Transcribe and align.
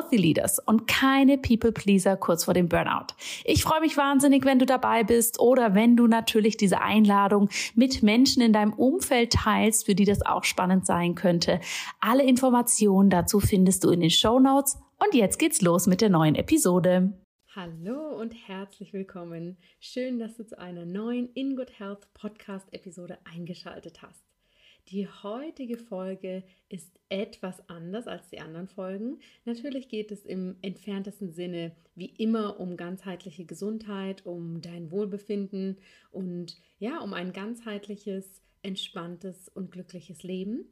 Healthy 0.00 0.16
Leaders 0.16 0.58
und 0.58 0.86
keine 0.86 1.36
People 1.36 1.72
Pleaser 1.72 2.16
kurz 2.16 2.44
vor 2.44 2.54
dem 2.54 2.68
Burnout. 2.68 3.08
Ich 3.44 3.62
freue 3.62 3.80
mich 3.80 3.96
wahnsinnig, 3.96 4.46
wenn 4.46 4.58
du 4.58 4.64
dabei 4.64 5.04
bist 5.04 5.38
oder 5.40 5.74
wenn 5.74 5.96
du 5.96 6.06
natürlich 6.06 6.56
diese 6.56 6.80
Einladung 6.80 7.50
mit 7.74 8.02
Menschen 8.02 8.42
in 8.42 8.54
deinem 8.54 8.72
Umfeld 8.72 9.32
teilst, 9.32 9.84
für 9.84 9.94
die 9.94 10.06
das 10.06 10.24
auch 10.24 10.44
spannend 10.44 10.86
sein 10.86 11.14
könnte. 11.14 11.60
Alle 12.00 12.24
Informationen 12.24 13.10
dazu 13.10 13.40
findest 13.40 13.84
du 13.84 13.90
in 13.90 14.00
den 14.00 14.10
Show 14.10 14.38
Notes. 14.38 14.78
Und 14.98 15.14
jetzt 15.14 15.38
geht's 15.38 15.60
los 15.60 15.86
mit 15.86 16.00
der 16.00 16.08
neuen 16.08 16.34
Episode. 16.34 17.12
Hallo 17.54 18.16
und 18.18 18.32
herzlich 18.48 18.92
willkommen. 18.92 19.58
Schön, 19.80 20.18
dass 20.18 20.36
du 20.36 20.46
zu 20.46 20.58
einer 20.58 20.86
neuen 20.86 21.30
In 21.34 21.56
Good 21.56 21.78
Health 21.78 22.08
Podcast 22.14 22.66
Episode 22.72 23.18
eingeschaltet 23.24 24.00
hast. 24.00 24.29
Die 24.88 25.06
heutige 25.06 25.76
Folge 25.76 26.42
ist 26.68 26.98
etwas 27.08 27.68
anders 27.68 28.06
als 28.06 28.28
die 28.28 28.40
anderen 28.40 28.68
Folgen. 28.68 29.20
Natürlich 29.44 29.88
geht 29.88 30.10
es 30.10 30.24
im 30.24 30.56
entferntesten 30.62 31.32
Sinne 31.32 31.72
wie 31.94 32.06
immer 32.18 32.58
um 32.58 32.76
ganzheitliche 32.76 33.44
Gesundheit, 33.44 34.26
um 34.26 34.60
dein 34.60 34.90
Wohlbefinden 34.90 35.78
und 36.10 36.56
ja, 36.78 37.00
um 37.00 37.14
ein 37.14 37.32
ganzheitliches, 37.32 38.42
entspanntes 38.62 39.48
und 39.48 39.70
glückliches 39.70 40.22
Leben. 40.22 40.66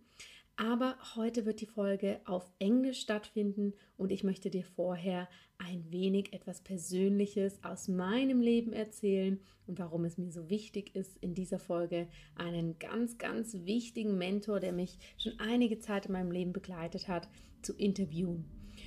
Aber 0.61 0.97
heute 1.15 1.47
wird 1.47 1.61
die 1.61 1.67
Folge 1.67 2.21
auf 2.25 2.51
Englisch 2.59 3.01
stattfinden 3.01 3.75
und 3.97 4.11
ich 4.11 4.25
möchte 4.25 4.51
dir 4.51 4.65
vorher 4.65 5.29
ein 5.57 5.85
wenig 5.93 6.33
etwas 6.33 6.63
Persönliches 6.63 7.63
aus 7.63 7.87
meinem 7.87 8.41
Leben 8.41 8.73
erzählen 8.73 9.39
und 9.69 9.79
warum 9.79 10.05
es 10.05 10.19
mir 10.19 10.33
so 10.33 10.51
wichtig 10.51 10.97
ist, 10.97 11.17
in 11.19 11.37
dieser 11.37 11.61
Folge 11.61 12.09
einen 12.35 12.77
ganz, 12.81 13.19
ganz 13.19 13.55
wichtigen 13.67 14.19
Mentor, 14.19 14.59
der 14.59 14.73
mich 14.73 14.99
schon 15.17 15.39
einige 15.39 15.79
Zeit 15.79 16.07
in 16.07 16.13
meinem 16.13 16.33
Leben 16.33 16.53
begleitet 16.53 17.07
hat, 17.07 17.29
zu 17.63 17.73
interviewen. 17.77 18.45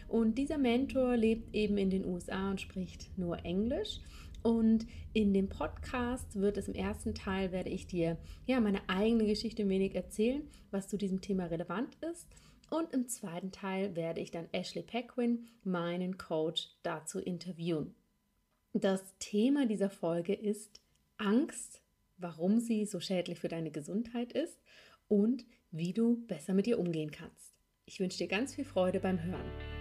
Und 0.10 0.38
dieser 0.38 0.58
Mentor 0.58 1.16
lebt 1.16 1.56
eben 1.56 1.78
in 1.78 1.90
den 1.90 2.06
USA 2.06 2.52
und 2.52 2.60
spricht 2.60 3.18
nur 3.18 3.46
Englisch. 3.46 4.02
Und 4.44 4.88
in 5.14 5.34
dem 5.34 5.50
Podcast 5.50 6.40
wird 6.40 6.58
es 6.58 6.68
im 6.68 6.74
ersten 6.74 7.14
Teil, 7.14 7.52
werde 7.52 7.70
ich 7.70 7.88
dir 7.88 8.18
ja 8.46 8.60
meine 8.60 8.88
eigene 8.90 9.26
Geschichte 9.26 9.64
ein 9.64 9.70
wenig 9.70 9.96
erzählen, 9.96 10.44
was 10.72 10.88
zu 10.88 10.98
diesem 10.98 11.22
Thema 11.22 11.46
relevant 11.46 11.96
ist. 12.12 12.28
Und 12.70 12.94
im 12.94 13.08
zweiten 13.08 13.52
Teil 13.52 13.96
werde 13.96 14.22
ich 14.22 14.32
dann 14.32 14.48
Ashley 14.54 14.82
Pequin, 14.82 15.48
meinen 15.64 16.18
Coach, 16.18 16.70
dazu 16.84 17.20
interviewen. 17.20 17.94
Das 18.74 19.18
Thema 19.20 19.66
dieser 19.66 19.90
Folge 19.90 20.34
ist 20.34 20.82
Angst, 21.18 21.82
warum 22.18 22.60
sie 22.60 22.86
so 22.86 23.00
schädlich 23.02 23.40
für 23.40 23.50
deine 23.50 23.72
Gesundheit 23.72 24.32
ist 24.32 24.62
und 25.10 25.46
wie 25.72 25.92
du 25.92 26.26
besser 26.28 26.54
mit 26.54 26.68
ihr 26.68 26.80
umgehen 26.80 27.12
kannst. 27.12 27.54
Ich 27.86 28.00
wünsche 28.00 28.20
dir 28.20 28.28
ganz 28.28 28.56
viel 28.56 28.66
Freude 28.66 29.02
beim 29.02 29.22
Hören. 29.22 29.81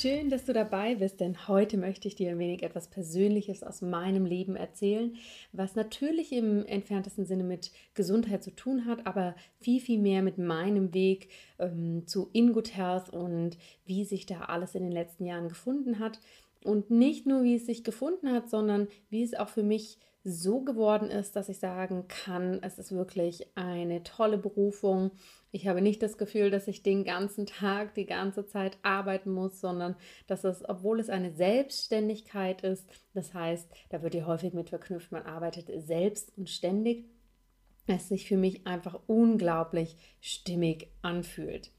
Schön, 0.00 0.30
dass 0.30 0.46
du 0.46 0.54
dabei 0.54 0.94
bist, 0.94 1.20
denn 1.20 1.46
heute 1.46 1.76
möchte 1.76 2.08
ich 2.08 2.14
dir 2.14 2.30
ein 2.30 2.38
wenig 2.38 2.62
etwas 2.62 2.88
Persönliches 2.88 3.62
aus 3.62 3.82
meinem 3.82 4.24
Leben 4.24 4.56
erzählen, 4.56 5.14
was 5.52 5.74
natürlich 5.74 6.32
im 6.32 6.64
entferntesten 6.64 7.26
Sinne 7.26 7.44
mit 7.44 7.70
Gesundheit 7.92 8.42
zu 8.42 8.50
tun 8.50 8.86
hat, 8.86 9.06
aber 9.06 9.34
viel, 9.60 9.78
viel 9.78 9.98
mehr 9.98 10.22
mit 10.22 10.38
meinem 10.38 10.94
Weg 10.94 11.28
ähm, 11.58 12.06
zu 12.06 12.30
In 12.32 12.54
Good 12.54 12.74
Health 12.74 13.10
und 13.10 13.58
wie 13.84 14.06
sich 14.06 14.24
da 14.24 14.44
alles 14.44 14.74
in 14.74 14.84
den 14.84 14.92
letzten 14.92 15.26
Jahren 15.26 15.50
gefunden 15.50 15.98
hat. 15.98 16.18
Und 16.64 16.90
nicht 16.90 17.26
nur, 17.26 17.42
wie 17.42 17.56
es 17.56 17.66
sich 17.66 17.84
gefunden 17.84 18.32
hat, 18.32 18.48
sondern 18.48 18.88
wie 19.10 19.22
es 19.22 19.34
auch 19.34 19.50
für 19.50 19.62
mich 19.62 19.98
so 20.24 20.62
geworden 20.62 21.10
ist, 21.10 21.36
dass 21.36 21.50
ich 21.50 21.58
sagen 21.58 22.06
kann, 22.08 22.58
es 22.62 22.78
ist 22.78 22.92
wirklich 22.92 23.48
eine 23.54 24.02
tolle 24.02 24.38
Berufung. 24.38 25.10
Ich 25.52 25.66
habe 25.66 25.80
nicht 25.82 26.02
das 26.02 26.16
Gefühl, 26.16 26.50
dass 26.50 26.68
ich 26.68 26.82
den 26.82 27.04
ganzen 27.04 27.44
Tag, 27.46 27.94
die 27.94 28.06
ganze 28.06 28.46
Zeit 28.46 28.78
arbeiten 28.82 29.32
muss, 29.32 29.60
sondern 29.60 29.96
dass 30.28 30.44
es, 30.44 30.68
obwohl 30.68 31.00
es 31.00 31.10
eine 31.10 31.32
Selbstständigkeit 31.32 32.62
ist, 32.62 32.88
das 33.14 33.34
heißt, 33.34 33.68
da 33.88 34.02
wird 34.02 34.14
ja 34.14 34.26
häufig 34.26 34.54
mit 34.54 34.68
verknüpft, 34.68 35.10
man 35.10 35.24
arbeitet 35.24 35.68
selbst 35.86 36.32
und 36.36 36.48
ständig, 36.48 37.06
es 37.86 38.08
sich 38.08 38.28
für 38.28 38.36
mich 38.36 38.66
einfach 38.66 39.00
unglaublich 39.08 39.96
stimmig 40.20 40.88
anfühlt. 41.02 41.72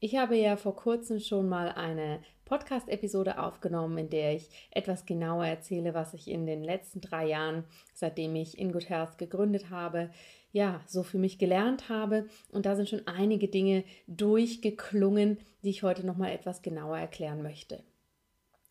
Ich 0.00 0.16
habe 0.16 0.36
ja 0.36 0.56
vor 0.56 0.74
kurzem 0.74 1.20
schon 1.20 1.48
mal 1.48 1.68
eine 1.68 2.20
Podcast-Episode 2.52 3.38
aufgenommen, 3.38 3.96
in 3.96 4.10
der 4.10 4.34
ich 4.34 4.50
etwas 4.72 5.06
genauer 5.06 5.46
erzähle, 5.46 5.94
was 5.94 6.12
ich 6.12 6.28
in 6.28 6.44
den 6.44 6.62
letzten 6.62 7.00
drei 7.00 7.28
Jahren, 7.28 7.64
seitdem 7.94 8.36
ich 8.36 8.58
In 8.58 8.72
Good 8.72 8.90
Health 8.90 9.16
gegründet 9.16 9.70
habe, 9.70 10.10
ja, 10.52 10.82
so 10.86 11.02
für 11.02 11.16
mich 11.16 11.38
gelernt 11.38 11.88
habe. 11.88 12.26
Und 12.50 12.66
da 12.66 12.76
sind 12.76 12.90
schon 12.90 13.06
einige 13.06 13.48
Dinge 13.48 13.84
durchgeklungen, 14.06 15.38
die 15.64 15.70
ich 15.70 15.82
heute 15.82 16.04
nochmal 16.04 16.32
etwas 16.32 16.60
genauer 16.60 16.98
erklären 16.98 17.42
möchte. 17.42 17.82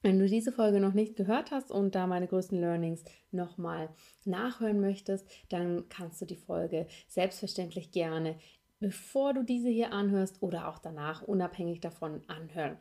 Wenn 0.04 0.20
du 0.20 0.28
diese 0.28 0.52
Folge 0.52 0.80
noch 0.80 0.94
nicht 0.94 1.16
gehört 1.16 1.50
hast 1.50 1.72
und 1.72 1.96
da 1.96 2.06
meine 2.06 2.28
größten 2.28 2.62
Learnings 2.62 3.04
nochmal 3.32 3.90
nachhören 4.26 4.80
möchtest, 4.80 5.28
dann 5.50 5.90
kannst 5.90 6.22
du 6.22 6.26
die 6.26 6.36
Folge 6.36 6.86
selbstverständlich 7.08 7.92
gerne, 7.92 8.36
bevor 8.80 9.34
du 9.34 9.42
diese 9.42 9.70
hier 9.70 9.92
anhörst 9.92 10.44
oder 10.44 10.68
auch 10.68 10.78
danach 10.78 11.24
unabhängig 11.24 11.80
davon 11.80 12.22
anhören. 12.28 12.78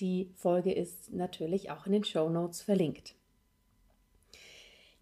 Die 0.00 0.30
Folge 0.34 0.72
ist 0.72 1.12
natürlich 1.12 1.70
auch 1.70 1.86
in 1.86 1.92
den 1.92 2.04
Show 2.04 2.28
Notes 2.30 2.62
verlinkt. 2.62 3.14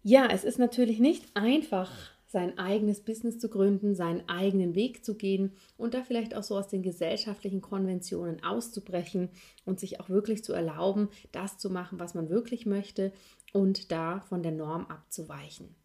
Ja, 0.03 0.27
es 0.31 0.43
ist 0.43 0.59
natürlich 0.59 0.99
nicht 0.99 1.35
einfach, 1.35 1.91
sein 2.29 2.59
eigenes 2.59 3.01
Business 3.01 3.39
zu 3.39 3.49
gründen, 3.49 3.95
seinen 3.95 4.29
eigenen 4.29 4.75
Weg 4.75 5.03
zu 5.03 5.15
gehen 5.15 5.53
und 5.77 5.95
da 5.95 6.03
vielleicht 6.03 6.35
auch 6.35 6.43
so 6.43 6.57
aus 6.57 6.67
den 6.67 6.83
gesellschaftlichen 6.83 7.59
Konventionen 7.59 8.43
auszubrechen 8.43 9.29
und 9.65 9.79
sich 9.79 9.99
auch 9.99 10.09
wirklich 10.09 10.43
zu 10.43 10.53
erlauben, 10.53 11.09
das 11.31 11.57
zu 11.57 11.71
machen, 11.71 11.99
was 11.99 12.13
man 12.13 12.29
wirklich 12.29 12.67
möchte 12.67 13.11
und 13.51 13.91
da 13.91 14.19
von 14.21 14.43
der 14.43 14.51
Norm 14.51 14.85
abzuweichen. 14.85 15.75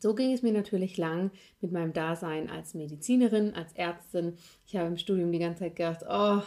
So 0.00 0.14
ging 0.14 0.32
es 0.32 0.42
mir 0.42 0.52
natürlich 0.52 0.96
lang 0.96 1.30
mit 1.60 1.72
meinem 1.72 1.92
Dasein 1.92 2.50
als 2.50 2.74
Medizinerin, 2.74 3.54
als 3.54 3.72
Ärztin. 3.74 4.34
Ich 4.66 4.76
habe 4.76 4.88
im 4.88 4.96
Studium 4.96 5.32
die 5.32 5.38
ganze 5.38 5.60
Zeit 5.60 5.76
gedacht, 5.76 6.04
oh, 6.08 6.42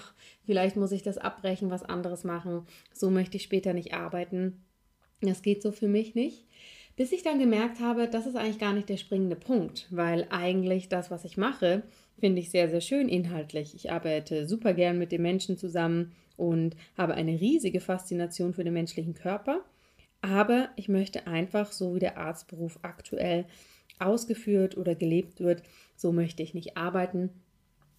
vielleicht 0.45 0.75
muss 0.75 0.91
ich 0.91 1.03
das 1.03 1.17
abbrechen, 1.17 1.69
was 1.69 1.83
anderes 1.83 2.23
machen. 2.23 2.65
So 2.93 3.09
möchte 3.09 3.37
ich 3.37 3.43
später 3.43 3.73
nicht 3.73 3.93
arbeiten. 3.93 4.63
Das 5.21 5.41
geht 5.41 5.61
so 5.61 5.71
für 5.71 5.87
mich 5.87 6.15
nicht. 6.15 6.45
Bis 6.95 7.11
ich 7.11 7.21
dann 7.21 7.39
gemerkt 7.39 7.79
habe, 7.79 8.07
das 8.07 8.25
ist 8.25 8.35
eigentlich 8.35 8.59
gar 8.59 8.73
nicht 8.73 8.89
der 8.89 8.97
springende 8.97 9.35
Punkt, 9.35 9.87
weil 9.91 10.25
eigentlich 10.31 10.89
das, 10.89 11.11
was 11.11 11.25
ich 11.25 11.37
mache, 11.37 11.83
finde 12.19 12.41
ich 12.41 12.49
sehr, 12.49 12.69
sehr 12.69 12.81
schön 12.81 13.07
inhaltlich. 13.07 13.75
Ich 13.75 13.91
arbeite 13.91 14.47
super 14.47 14.73
gern 14.73 14.97
mit 14.97 15.11
den 15.11 15.21
Menschen 15.21 15.57
zusammen 15.57 16.13
und 16.37 16.75
habe 16.97 17.13
eine 17.13 17.39
riesige 17.39 17.81
Faszination 17.81 18.53
für 18.53 18.63
den 18.63 18.73
menschlichen 18.73 19.13
Körper. 19.13 19.61
Aber 20.21 20.69
ich 20.75 20.89
möchte 20.89 21.27
einfach, 21.27 21.71
so 21.71 21.95
wie 21.95 21.99
der 21.99 22.17
Arztberuf 22.17 22.79
aktuell 22.81 23.45
ausgeführt 23.99 24.77
oder 24.77 24.95
gelebt 24.95 25.39
wird, 25.39 25.63
so 25.95 26.11
möchte 26.11 26.43
ich 26.43 26.53
nicht 26.53 26.77
arbeiten. 26.77 27.29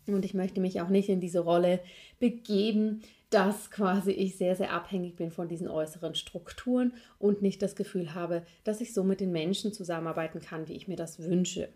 Und 0.06 0.24
ich 0.24 0.34
möchte 0.34 0.60
mich 0.60 0.80
auch 0.80 0.88
nicht 0.88 1.08
in 1.08 1.20
diese 1.20 1.40
Rolle 1.40 1.80
begeben, 2.18 3.02
dass 3.30 3.70
quasi 3.70 4.12
ich 4.12 4.36
sehr, 4.36 4.56
sehr 4.56 4.72
abhängig 4.72 5.16
bin 5.16 5.30
von 5.30 5.48
diesen 5.48 5.68
äußeren 5.68 6.14
Strukturen 6.14 6.94
und 7.18 7.42
nicht 7.42 7.60
das 7.60 7.76
Gefühl 7.76 8.14
habe, 8.14 8.42
dass 8.64 8.80
ich 8.80 8.94
so 8.94 9.04
mit 9.04 9.20
den 9.20 9.32
Menschen 9.32 9.72
zusammenarbeiten 9.72 10.40
kann, 10.40 10.66
wie 10.66 10.74
ich 10.74 10.88
mir 10.88 10.96
das 10.96 11.18
wünsche. 11.18 11.68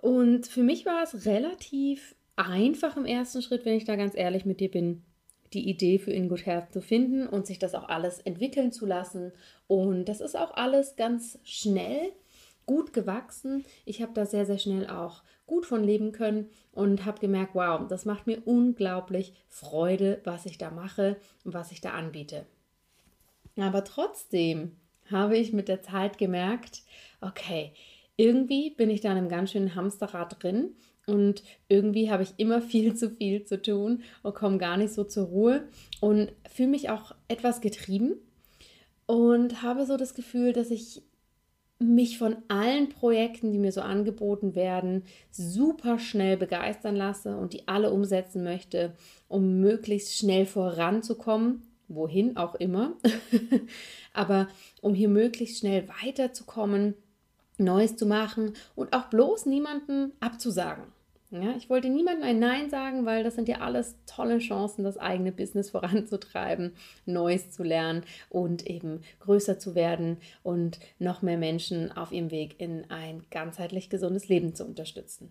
Und 0.00 0.46
für 0.46 0.62
mich 0.62 0.86
war 0.86 1.02
es 1.02 1.26
relativ 1.26 2.14
einfach 2.36 2.96
im 2.96 3.04
ersten 3.04 3.42
Schritt, 3.42 3.64
wenn 3.64 3.76
ich 3.76 3.84
da 3.84 3.96
ganz 3.96 4.14
ehrlich 4.14 4.44
mit 4.44 4.60
dir 4.60 4.70
bin, 4.70 5.02
die 5.52 5.68
Idee 5.68 5.98
für 5.98 6.12
In 6.12 6.28
Good 6.28 6.46
Health 6.46 6.72
zu 6.72 6.80
finden 6.80 7.26
und 7.26 7.46
sich 7.46 7.58
das 7.58 7.74
auch 7.74 7.88
alles 7.88 8.20
entwickeln 8.20 8.72
zu 8.72 8.86
lassen. 8.86 9.32
Und 9.66 10.06
das 10.06 10.20
ist 10.20 10.36
auch 10.36 10.54
alles 10.54 10.96
ganz 10.96 11.38
schnell 11.44 12.12
gut 12.66 12.92
gewachsen. 12.92 13.64
Ich 13.84 14.00
habe 14.00 14.12
da 14.14 14.26
sehr, 14.26 14.46
sehr 14.46 14.58
schnell 14.58 14.88
auch 14.88 15.22
gut 15.46 15.66
von 15.66 15.82
leben 15.82 16.12
können 16.12 16.48
und 16.70 17.04
habe 17.04 17.18
gemerkt, 17.18 17.54
wow, 17.54 17.80
das 17.88 18.04
macht 18.04 18.28
mir 18.28 18.42
unglaublich 18.44 19.34
Freude, 19.48 20.20
was 20.22 20.46
ich 20.46 20.58
da 20.58 20.70
mache 20.70 21.16
und 21.44 21.52
was 21.52 21.72
ich 21.72 21.80
da 21.80 21.90
anbiete. 21.90 22.46
Aber 23.56 23.82
trotzdem 23.82 24.76
habe 25.10 25.36
ich 25.36 25.52
mit 25.52 25.66
der 25.66 25.82
Zeit 25.82 26.18
gemerkt, 26.18 26.82
okay, 27.20 27.72
irgendwie 28.16 28.70
bin 28.70 28.90
ich 28.90 29.00
da 29.00 29.10
in 29.10 29.18
einem 29.18 29.28
ganz 29.28 29.50
schönen 29.50 29.74
Hamsterrad 29.74 30.40
drin 30.40 30.76
und 31.10 31.42
irgendwie 31.68 32.10
habe 32.10 32.22
ich 32.22 32.34
immer 32.36 32.62
viel 32.62 32.94
zu 32.94 33.10
viel 33.10 33.44
zu 33.44 33.60
tun 33.60 34.02
und 34.22 34.34
komme 34.34 34.58
gar 34.58 34.76
nicht 34.76 34.92
so 34.92 35.04
zur 35.04 35.26
Ruhe 35.26 35.64
und 36.00 36.32
fühle 36.50 36.68
mich 36.68 36.90
auch 36.90 37.14
etwas 37.28 37.60
getrieben 37.60 38.14
und 39.06 39.62
habe 39.62 39.86
so 39.86 39.96
das 39.96 40.14
Gefühl, 40.14 40.52
dass 40.52 40.70
ich 40.70 41.02
mich 41.80 42.18
von 42.18 42.36
allen 42.48 42.90
Projekten, 42.90 43.52
die 43.52 43.58
mir 43.58 43.72
so 43.72 43.80
angeboten 43.80 44.54
werden, 44.54 45.04
super 45.30 45.98
schnell 45.98 46.36
begeistern 46.36 46.94
lasse 46.94 47.36
und 47.36 47.54
die 47.54 47.66
alle 47.66 47.90
umsetzen 47.90 48.44
möchte, 48.44 48.92
um 49.28 49.60
möglichst 49.60 50.16
schnell 50.16 50.44
voranzukommen, 50.44 51.62
wohin 51.88 52.36
auch 52.36 52.54
immer, 52.54 52.96
aber 54.12 54.48
um 54.82 54.94
hier 54.94 55.08
möglichst 55.08 55.58
schnell 55.58 55.88
weiterzukommen 56.02 56.94
Neues 57.60 57.96
zu 57.96 58.06
machen 58.06 58.54
und 58.74 58.94
auch 58.94 59.06
bloß 59.06 59.46
niemanden 59.46 60.12
abzusagen. 60.20 60.84
Ja, 61.32 61.54
ich 61.56 61.70
wollte 61.70 61.88
niemandem 61.88 62.24
ein 62.24 62.40
Nein 62.40 62.70
sagen, 62.70 63.06
weil 63.06 63.22
das 63.22 63.36
sind 63.36 63.48
ja 63.48 63.58
alles 63.58 63.94
tolle 64.04 64.38
Chancen, 64.38 64.82
das 64.82 64.98
eigene 64.98 65.30
Business 65.30 65.70
voranzutreiben, 65.70 66.72
Neues 67.06 67.52
zu 67.52 67.62
lernen 67.62 68.02
und 68.30 68.66
eben 68.66 69.02
größer 69.20 69.58
zu 69.58 69.76
werden 69.76 70.16
und 70.42 70.80
noch 70.98 71.22
mehr 71.22 71.38
Menschen 71.38 71.92
auf 71.92 72.10
ihrem 72.10 72.32
Weg 72.32 72.56
in 72.58 72.90
ein 72.90 73.22
ganzheitlich 73.30 73.90
gesundes 73.90 74.28
Leben 74.28 74.56
zu 74.56 74.64
unterstützen. 74.64 75.30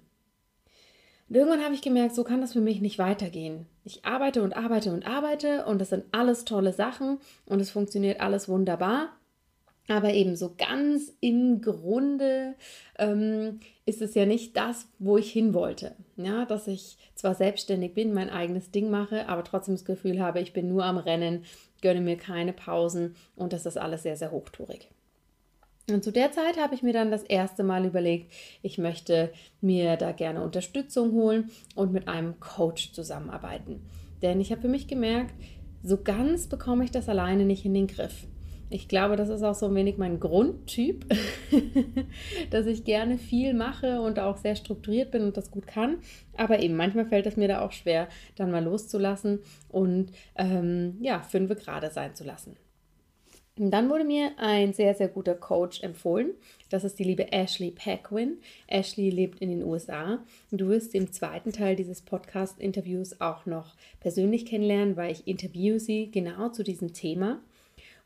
Und 1.27 1.35
irgendwann 1.35 1.63
habe 1.63 1.75
ich 1.75 1.81
gemerkt, 1.81 2.15
so 2.15 2.23
kann 2.23 2.41
das 2.41 2.53
für 2.53 2.61
mich 2.61 2.81
nicht 2.81 2.97
weitergehen. 2.97 3.67
Ich 3.83 4.05
arbeite 4.05 4.41
und 4.41 4.55
arbeite 4.55 4.91
und 4.93 5.05
arbeite 5.05 5.65
und 5.65 5.79
das 5.79 5.89
sind 5.89 6.05
alles 6.11 6.45
tolle 6.45 6.73
Sachen 6.73 7.19
und 7.45 7.59
es 7.59 7.71
funktioniert 7.71 8.21
alles 8.21 8.47
wunderbar. 8.47 9.09
Aber 9.89 10.13
eben 10.13 10.35
so 10.35 10.53
ganz 10.55 11.11
im 11.19 11.61
Grunde 11.61 12.53
ähm, 12.99 13.59
ist 13.87 14.03
es 14.03 14.13
ja 14.13 14.27
nicht 14.27 14.55
das, 14.55 14.87
wo 14.99 15.17
ich 15.17 15.31
hin 15.31 15.55
wollte. 15.55 15.95
Ja, 16.15 16.45
dass 16.45 16.67
ich 16.67 16.97
zwar 17.15 17.33
selbstständig 17.33 17.95
bin, 17.95 18.13
mein 18.13 18.29
eigenes 18.29 18.69
Ding 18.69 18.91
mache, 18.91 19.27
aber 19.27 19.43
trotzdem 19.43 19.73
das 19.73 19.85
Gefühl 19.85 20.21
habe, 20.21 20.41
ich 20.41 20.53
bin 20.53 20.69
nur 20.69 20.85
am 20.85 20.99
Rennen, 20.99 21.43
gönne 21.81 22.01
mir 22.01 22.17
keine 22.17 22.53
Pausen 22.53 23.15
und 23.35 23.51
das 23.51 23.65
ist 23.65 23.77
alles 23.77 24.03
sehr, 24.03 24.15
sehr 24.15 24.29
hochtourig. 24.29 24.89
Und 25.89 26.03
zu 26.03 26.11
der 26.11 26.31
Zeit 26.31 26.57
habe 26.57 26.75
ich 26.75 26.83
mir 26.83 26.93
dann 26.93 27.09
das 27.09 27.23
erste 27.23 27.63
Mal 27.63 27.83
überlegt, 27.83 28.31
ich 28.61 28.77
möchte 28.77 29.31
mir 29.59 29.97
da 29.97 30.11
gerne 30.11 30.43
Unterstützung 30.43 31.13
holen 31.13 31.49
und 31.73 31.91
mit 31.91 32.07
einem 32.07 32.39
Coach 32.39 32.93
zusammenarbeiten. 32.93 33.81
Denn 34.21 34.39
ich 34.39 34.51
habe 34.51 34.61
für 34.61 34.67
mich 34.67 34.87
gemerkt, 34.87 35.33
so 35.81 35.97
ganz 35.97 36.45
bekomme 36.45 36.83
ich 36.83 36.91
das 36.91 37.09
alleine 37.09 37.45
nicht 37.45 37.65
in 37.65 37.73
den 37.73 37.87
Griff. 37.87 38.27
Ich 38.71 38.87
glaube, 38.87 39.15
das 39.15 39.29
ist 39.29 39.41
auch 39.41 39.55
so 39.55 39.65
ein 39.65 39.75
wenig 39.75 39.97
mein 39.97 40.19
Grundtyp, 40.19 41.05
dass 42.51 42.67
ich 42.67 42.83
gerne 42.83 43.17
viel 43.17 43.55
mache 43.55 43.99
und 43.99 44.19
auch 44.19 44.37
sehr 44.37 44.55
strukturiert 44.55 45.09
bin 45.09 45.23
und 45.23 45.37
das 45.37 45.49
gut 45.49 45.65
kann. 45.65 45.97
Aber 46.37 46.59
eben 46.59 46.75
manchmal 46.75 47.07
fällt 47.07 47.25
es 47.25 47.35
mir 47.35 47.47
da 47.47 47.61
auch 47.61 47.71
schwer, 47.71 48.07
dann 48.35 48.51
mal 48.51 48.63
loszulassen 48.63 49.39
und 49.69 50.11
ähm, 50.35 50.97
ja, 51.01 51.21
fünf 51.21 51.49
gerade 51.55 51.89
sein 51.89 52.13
zu 52.13 52.23
lassen. 52.23 52.57
Und 53.57 53.71
dann 53.71 53.89
wurde 53.89 54.05
mir 54.05 54.31
ein 54.37 54.71
sehr, 54.71 54.93
sehr 54.93 55.09
guter 55.09 55.35
Coach 55.35 55.81
empfohlen. 55.83 56.33
Das 56.69 56.85
ist 56.85 56.97
die 56.97 57.03
liebe 57.03 57.33
Ashley 57.33 57.71
Paquin. 57.71 58.37
Ashley 58.67 59.09
lebt 59.09 59.41
in 59.41 59.49
den 59.49 59.63
USA. 59.63 60.23
Du 60.51 60.69
wirst 60.69 60.95
im 60.95 61.11
zweiten 61.11 61.51
Teil 61.51 61.75
dieses 61.75 62.01
Podcast-Interviews 62.03 63.19
auch 63.19 63.45
noch 63.45 63.75
persönlich 63.99 64.45
kennenlernen, 64.45 64.95
weil 64.95 65.11
ich 65.11 65.27
interviewe 65.27 65.79
sie 65.79 66.09
genau 66.09 66.49
zu 66.49 66.63
diesem 66.63 66.93
Thema 66.93 67.41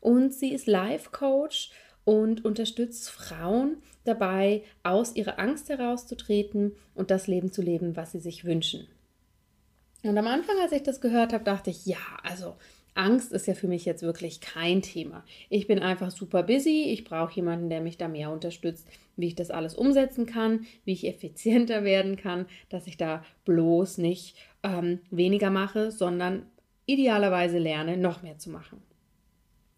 und 0.04 0.34
sie 0.34 0.52
ist 0.52 0.66
Life-Coach 0.66 1.70
und 2.04 2.44
unterstützt 2.44 3.10
Frauen 3.10 3.78
dabei, 4.04 4.62
aus 4.82 5.16
ihrer 5.16 5.38
Angst 5.38 5.70
herauszutreten 5.70 6.72
und 6.94 7.10
das 7.10 7.26
Leben 7.26 7.50
zu 7.50 7.62
leben, 7.62 7.96
was 7.96 8.12
sie 8.12 8.20
sich 8.20 8.44
wünschen. 8.44 8.86
Und 10.02 10.18
am 10.18 10.26
Anfang, 10.26 10.56
als 10.62 10.72
ich 10.72 10.82
das 10.82 11.00
gehört 11.00 11.32
habe, 11.32 11.44
dachte 11.44 11.70
ich, 11.70 11.86
ja, 11.86 11.96
also 12.22 12.54
Angst 12.92 13.32
ist 13.32 13.46
ja 13.46 13.54
für 13.54 13.66
mich 13.66 13.86
jetzt 13.86 14.02
wirklich 14.02 14.42
kein 14.42 14.82
Thema. 14.82 15.24
Ich 15.48 15.66
bin 15.66 15.78
einfach 15.78 16.10
super 16.10 16.42
busy, 16.42 16.84
ich 16.90 17.04
brauche 17.04 17.34
jemanden, 17.34 17.70
der 17.70 17.80
mich 17.80 17.96
da 17.96 18.06
mehr 18.06 18.30
unterstützt, 18.30 18.86
wie 19.16 19.28
ich 19.28 19.34
das 19.34 19.50
alles 19.50 19.74
umsetzen 19.74 20.26
kann, 20.26 20.66
wie 20.84 20.92
ich 20.92 21.06
effizienter 21.06 21.82
werden 21.82 22.16
kann, 22.16 22.44
dass 22.68 22.86
ich 22.86 22.98
da 22.98 23.24
bloß 23.46 23.96
nicht 23.96 24.36
ähm, 24.62 25.00
weniger 25.10 25.48
mache, 25.48 25.90
sondern 25.90 26.44
idealerweise 26.84 27.58
lerne, 27.58 27.96
noch 27.96 28.22
mehr 28.22 28.36
zu 28.36 28.50
machen. 28.50 28.82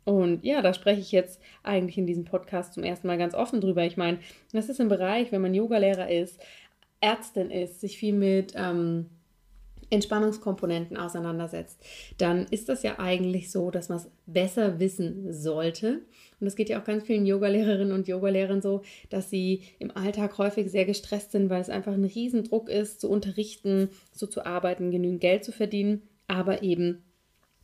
Und 0.06 0.44
ja, 0.44 0.62
da 0.62 0.72
spreche 0.72 1.00
ich 1.00 1.10
jetzt 1.10 1.40
eigentlich 1.64 1.98
in 1.98 2.06
diesem 2.06 2.24
Podcast 2.24 2.74
zum 2.74 2.84
ersten 2.84 3.08
Mal 3.08 3.18
ganz 3.18 3.34
offen 3.34 3.60
drüber. 3.60 3.84
Ich 3.84 3.96
meine, 3.96 4.20
das 4.52 4.68
ist 4.68 4.80
ein 4.80 4.88
Bereich, 4.88 5.32
wenn 5.32 5.42
man 5.42 5.52
Yogalehrer 5.52 6.08
ist, 6.08 6.40
Ärztin 7.00 7.50
ist, 7.50 7.80
sich 7.80 7.98
viel 7.98 8.14
mit 8.14 8.54
ähm, 8.56 9.06
Entspannungskomponenten 9.90 10.96
auseinandersetzt, 10.96 11.80
dann 12.18 12.46
ist 12.50 12.68
das 12.68 12.82
ja 12.82 12.98
eigentlich 12.98 13.50
so, 13.50 13.70
dass 13.70 13.88
man 13.88 13.98
es 13.98 14.10
besser 14.26 14.78
wissen 14.80 15.32
sollte. 15.32 16.02
Und 16.40 16.46
es 16.46 16.56
geht 16.56 16.68
ja 16.68 16.80
auch 16.80 16.84
ganz 16.84 17.04
vielen 17.04 17.26
Yogalehrerinnen 17.26 17.92
und 17.92 18.08
Yogalehrern 18.08 18.62
so, 18.62 18.82
dass 19.10 19.30
sie 19.30 19.62
im 19.78 19.96
Alltag 19.96 20.38
häufig 20.38 20.70
sehr 20.70 20.84
gestresst 20.84 21.32
sind, 21.32 21.50
weil 21.50 21.60
es 21.60 21.70
einfach 21.70 21.92
ein 21.92 22.04
Riesendruck 22.04 22.68
ist, 22.68 23.00
zu 23.00 23.10
unterrichten, 23.10 23.88
so 24.12 24.26
zu 24.26 24.44
arbeiten, 24.44 24.92
genügend 24.92 25.20
Geld 25.20 25.44
zu 25.44 25.52
verdienen, 25.52 26.02
aber 26.28 26.62
eben 26.62 27.02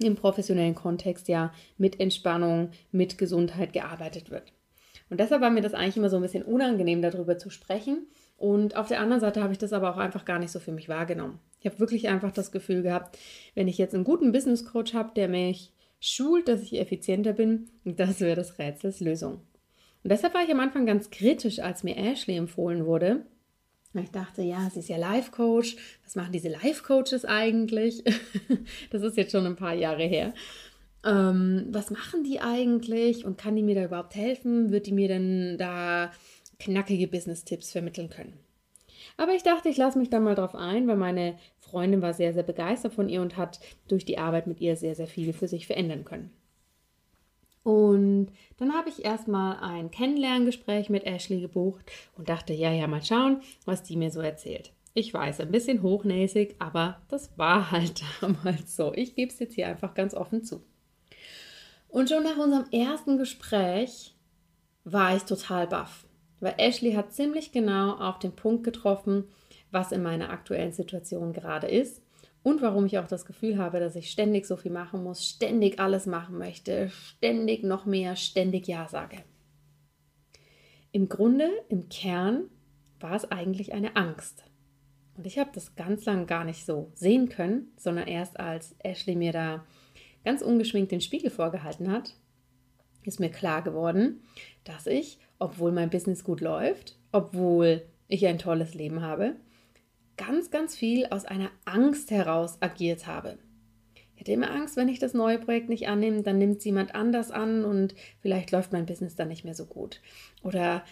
im 0.05 0.17
professionellen 0.17 0.75
Kontext 0.75 1.29
ja 1.29 1.53
mit 1.79 2.01
Entspannung, 2.01 2.71
mit 2.91 3.19
Gesundheit 3.19 3.73
gearbeitet 3.73 4.31
wird. 4.31 4.53
Und 5.11 5.21
deshalb 5.21 5.43
war 5.43 5.51
mir 5.51 5.61
das 5.61 5.75
eigentlich 5.75 5.99
immer 5.99 6.09
so 6.09 6.17
ein 6.17 6.23
bisschen 6.23 6.43
unangenehm, 6.43 7.03
darüber 7.03 7.37
zu 7.37 7.51
sprechen. 7.51 8.07
Und 8.39 8.77
auf 8.77 8.89
der 8.89 9.01
anderen 9.01 9.21
Seite 9.21 9.43
habe 9.43 9.53
ich 9.53 9.59
das 9.59 9.73
aber 9.73 9.93
auch 9.93 9.99
einfach 9.99 10.25
gar 10.25 10.39
nicht 10.39 10.51
so 10.51 10.59
für 10.59 10.73
mich 10.73 10.89
wahrgenommen. 10.89 11.39
Ich 11.61 11.67
habe 11.67 11.79
wirklich 11.79 12.09
einfach 12.09 12.33
das 12.33 12.51
Gefühl 12.51 12.83
gehabt, 12.83 13.19
wenn 13.55 13.69
ich 13.69 13.79
jetzt 13.79 13.95
einen 13.95 14.05
guten 14.05 14.33
Business 14.33 14.65
Coach 14.65 14.95
habe, 14.95 15.13
der 15.15 15.29
mich 15.29 15.73
schult, 16.01 16.49
dass 16.49 16.63
ich 16.63 16.81
effizienter 16.81 17.35
bin, 17.35 17.69
das 17.85 18.21
wäre 18.21 18.37
das 18.37 18.59
Rätsels 18.59 19.01
Lösung. 19.01 19.43
Und 20.03 20.11
deshalb 20.11 20.35
war 20.35 20.43
ich 20.43 20.51
am 20.51 20.61
Anfang 20.61 20.87
ganz 20.87 21.11
kritisch, 21.11 21.61
als 21.61 21.85
mir 21.85 21.97
Ashley 21.97 22.37
empfohlen 22.37 22.87
wurde, 22.87 23.25
ich 24.01 24.11
dachte, 24.11 24.43
ja, 24.43 24.71
sie 24.71 24.81
ist 24.81 24.89
ja 24.89 24.97
Life-Coach. 24.97 25.77
Was 26.05 26.17
machen 26.17 26.33
diese 26.33 26.49
Life-Coaches 26.49 27.25
eigentlich? 27.25 28.03
das 28.91 29.03
ist 29.03 29.17
jetzt 29.17 29.33
schon 29.33 29.47
ein 29.47 29.57
paar 29.57 29.75
Jahre 29.75 30.05
her. 30.05 30.33
Ähm, 31.05 31.67
was 31.71 31.91
machen 31.91 32.25
die 32.25 32.41
eigentlich 32.41 33.25
und 33.25 33.37
kann 33.37 33.57
die 33.57 33.63
mir 33.63 33.75
da 33.75 33.85
überhaupt 33.85 34.15
helfen? 34.15 34.71
Wird 34.71 34.87
die 34.87 34.93
mir 34.93 35.09
denn 35.09 35.59
da 35.59 36.11
knackige 36.59 37.09
Business-Tipps 37.09 37.73
vermitteln 37.73 38.09
können? 38.09 38.39
Aber 39.17 39.35
ich 39.35 39.43
dachte, 39.43 39.69
ich 39.69 39.77
lasse 39.77 39.99
mich 39.99 40.11
da 40.11 40.21
mal 40.21 40.35
drauf 40.35 40.55
ein, 40.55 40.87
weil 40.89 40.97
meine 40.97 41.37
Freundin 41.59 42.03
war 42.03 42.15
sehr, 42.15 42.33
sehr 42.33 42.45
begeistert 42.45 42.95
von 42.95 43.09
ihr 43.09 43.21
und 43.21 43.37
hat 43.37 43.61
durch 43.89 44.05
die 44.05 44.19
Arbeit 44.19 44.47
mit 44.47 44.61
ihr 44.61 44.77
sehr, 44.77 44.95
sehr 44.95 45.07
viel 45.07 45.33
für 45.33 45.49
sich 45.49 45.67
verändern 45.67 46.05
können. 46.05 46.31
Und 47.62 48.33
dann 48.57 48.73
habe 48.75 48.88
ich 48.88 49.04
erstmal 49.04 49.59
ein 49.59 49.90
Kennenlerngespräch 49.90 50.90
mit 50.90 51.04
Ashley 51.04 51.40
gebucht 51.40 51.90
und 52.16 52.28
dachte, 52.28 52.52
ja, 52.52 52.73
ja, 52.73 52.87
mal 52.87 53.04
schauen, 53.04 53.40
was 53.64 53.83
die 53.83 53.97
mir 53.97 54.11
so 54.11 54.21
erzählt. 54.21 54.73
Ich 54.95 55.14
weiß, 55.14 55.40
ein 55.40 55.52
bisschen 55.52 55.83
hochnäsig, 55.83 56.57
aber 56.59 57.00
das 57.09 57.37
war 57.38 57.71
halt 57.71 58.02
damals 58.21 58.76
so. 58.76 58.92
Ich 58.95 59.14
gebe 59.14 59.33
es 59.33 59.38
jetzt 59.38 59.54
hier 59.54 59.69
einfach 59.69 59.95
ganz 59.95 60.14
offen 60.14 60.42
zu. 60.42 60.62
Und 61.88 62.09
schon 62.09 62.25
nach 62.25 62.38
unserem 62.38 62.69
ersten 62.71 63.19
Gespräch 63.19 64.14
war 64.85 65.14
ich 65.14 65.23
total 65.23 65.66
baff. 65.66 66.07
Weil 66.40 66.54
Ashley 66.59 66.95
hat 66.95 67.12
ziemlich 67.12 67.52
genau 67.52 67.92
auf 67.92 68.19
den 68.19 68.33
Punkt 68.33 68.64
getroffen, 68.64 69.25
was 69.71 69.92
in 69.92 70.02
meiner 70.02 70.31
aktuellen 70.31 70.73
Situation 70.73 71.33
gerade 71.33 71.69
ist 71.69 72.02
und 72.43 72.61
warum 72.61 72.87
ich 72.87 72.99
auch 72.99 73.07
das 73.07 73.25
Gefühl 73.25 73.59
habe, 73.59 73.79
dass 73.79 73.97
ich 73.97 74.11
ständig 74.11 74.47
so 74.47 74.57
viel 74.57 74.73
machen 74.73 75.03
muss, 75.03 75.25
ständig 75.25 75.79
alles 75.79 76.07
machen 76.07 76.39
möchte, 76.39 76.91
ständig 76.91 77.63
noch 77.63 77.87
mehr, 77.87 78.17
ständig 78.17 78.67
Ja 78.67 78.89
sage. 78.89 79.19
Im 80.91 81.09
Grunde, 81.09 81.49
im 81.69 81.89
Kern, 81.89 82.45
war 83.01 83.15
es 83.15 83.31
eigentlich 83.31 83.73
eine 83.73 83.97
Angst. 83.97 84.45
Und 85.17 85.27
ich 85.27 85.39
habe 85.39 85.51
das 85.55 85.75
ganz 85.77 86.05
lang 86.05 86.27
gar 86.27 86.45
nicht 86.45 86.65
so 86.65 86.91
sehen 86.95 87.29
können, 87.29 87.73
sondern 87.77 88.07
erst 88.07 88.41
als 88.41 88.75
Ashley 88.79 89.15
mir 89.15 89.33
da 89.33 89.65
ganz 90.25 90.43
ungeschminkt 90.43 90.93
den 90.93 91.01
Spiegel 91.01 91.31
vorgehalten 91.31 91.91
hat, 91.91 92.15
ist 93.05 93.21
mir 93.21 93.31
klar 93.31 93.63
geworden, 93.63 94.23
dass 94.65 94.87
ich, 94.87 95.19
obwohl 95.39 95.73
mein 95.73 95.91
Business 95.91 96.25
gut 96.25 96.41
läuft, 96.41 96.97
obwohl 97.11 97.83
ich 98.09 98.27
ein 98.27 98.39
tolles 98.39 98.75
Leben 98.75 99.03
habe, 99.03 99.37
ganz, 100.26 100.50
ganz 100.50 100.76
viel 100.76 101.07
aus 101.07 101.25
einer 101.25 101.50
Angst 101.64 102.11
heraus 102.11 102.59
agiert 102.61 103.07
habe. 103.07 103.38
Ich 104.14 104.21
hatte 104.21 104.33
immer 104.33 104.52
Angst, 104.52 104.76
wenn 104.76 104.88
ich 104.88 105.00
das 105.00 105.14
neue 105.14 105.38
Projekt 105.38 105.69
nicht 105.69 105.88
annehme, 105.88 106.23
dann 106.23 106.38
nimmt 106.38 106.59
es 106.59 106.64
jemand 106.64 106.95
anders 106.95 107.33
an 107.33 107.64
und 107.64 107.95
vielleicht 108.21 108.52
läuft 108.52 108.73
mein 108.73 108.87
Business 108.87 109.17
dann 109.17 109.29
nicht 109.29 109.45
mehr 109.45 109.55
so 109.55 109.67
gut. 109.67 110.00
Oder 110.43 110.85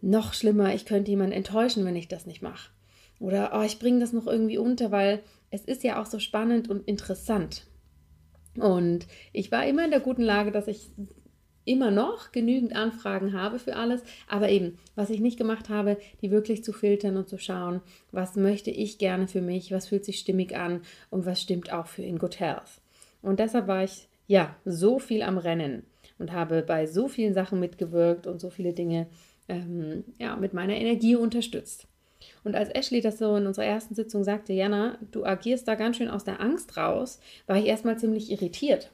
noch 0.00 0.34
schlimmer, 0.34 0.74
ich 0.74 0.84
könnte 0.84 1.12
jemanden 1.12 1.32
enttäuschen, 1.32 1.84
wenn 1.84 1.94
ich 1.94 2.08
das 2.08 2.26
nicht 2.26 2.42
mache. 2.42 2.70
Oder 3.20 3.52
oh, 3.54 3.62
ich 3.62 3.78
bringe 3.78 4.00
das 4.00 4.12
noch 4.12 4.26
irgendwie 4.26 4.58
unter, 4.58 4.90
weil 4.90 5.22
es 5.50 5.64
ist 5.64 5.84
ja 5.84 6.02
auch 6.02 6.06
so 6.06 6.18
spannend 6.18 6.68
und 6.68 6.88
interessant. 6.88 7.66
Und 8.56 9.06
ich 9.32 9.52
war 9.52 9.64
immer 9.64 9.84
in 9.84 9.92
der 9.92 10.00
guten 10.00 10.22
Lage, 10.22 10.50
dass 10.50 10.66
ich 10.66 10.90
immer 11.64 11.90
noch 11.90 12.32
genügend 12.32 12.74
Anfragen 12.74 13.32
habe 13.32 13.58
für 13.58 13.76
alles, 13.76 14.02
aber 14.28 14.48
eben, 14.48 14.78
was 14.94 15.10
ich 15.10 15.20
nicht 15.20 15.38
gemacht 15.38 15.68
habe, 15.68 15.96
die 16.20 16.30
wirklich 16.30 16.64
zu 16.64 16.72
filtern 16.72 17.16
und 17.16 17.28
zu 17.28 17.38
schauen, 17.38 17.80
was 18.10 18.36
möchte 18.36 18.70
ich 18.70 18.98
gerne 18.98 19.28
für 19.28 19.42
mich, 19.42 19.70
was 19.70 19.88
fühlt 19.88 20.04
sich 20.04 20.18
stimmig 20.18 20.56
an 20.56 20.82
und 21.10 21.26
was 21.26 21.40
stimmt 21.40 21.72
auch 21.72 21.86
für 21.86 22.02
In 22.02 22.18
Good 22.18 22.40
Health. 22.40 22.80
Und 23.22 23.38
deshalb 23.38 23.68
war 23.68 23.84
ich 23.84 24.08
ja 24.26 24.56
so 24.64 24.98
viel 24.98 25.22
am 25.22 25.38
Rennen 25.38 25.84
und 26.18 26.32
habe 26.32 26.62
bei 26.62 26.86
so 26.86 27.08
vielen 27.08 27.34
Sachen 27.34 27.60
mitgewirkt 27.60 28.26
und 28.26 28.40
so 28.40 28.50
viele 28.50 28.72
Dinge 28.72 29.06
ähm, 29.48 30.04
ja, 30.18 30.36
mit 30.36 30.54
meiner 30.54 30.74
Energie 30.74 31.16
unterstützt. 31.16 31.86
Und 32.44 32.54
als 32.54 32.68
Ashley 32.68 33.00
das 33.00 33.18
so 33.18 33.36
in 33.36 33.46
unserer 33.46 33.64
ersten 33.64 33.94
Sitzung 33.94 34.22
sagte, 34.22 34.52
Jana, 34.52 34.98
du 35.10 35.24
agierst 35.24 35.66
da 35.66 35.74
ganz 35.74 35.96
schön 35.96 36.08
aus 36.08 36.24
der 36.24 36.40
Angst 36.40 36.76
raus, 36.76 37.20
war 37.46 37.56
ich 37.56 37.66
erstmal 37.66 37.98
ziemlich 37.98 38.30
irritiert 38.30 38.92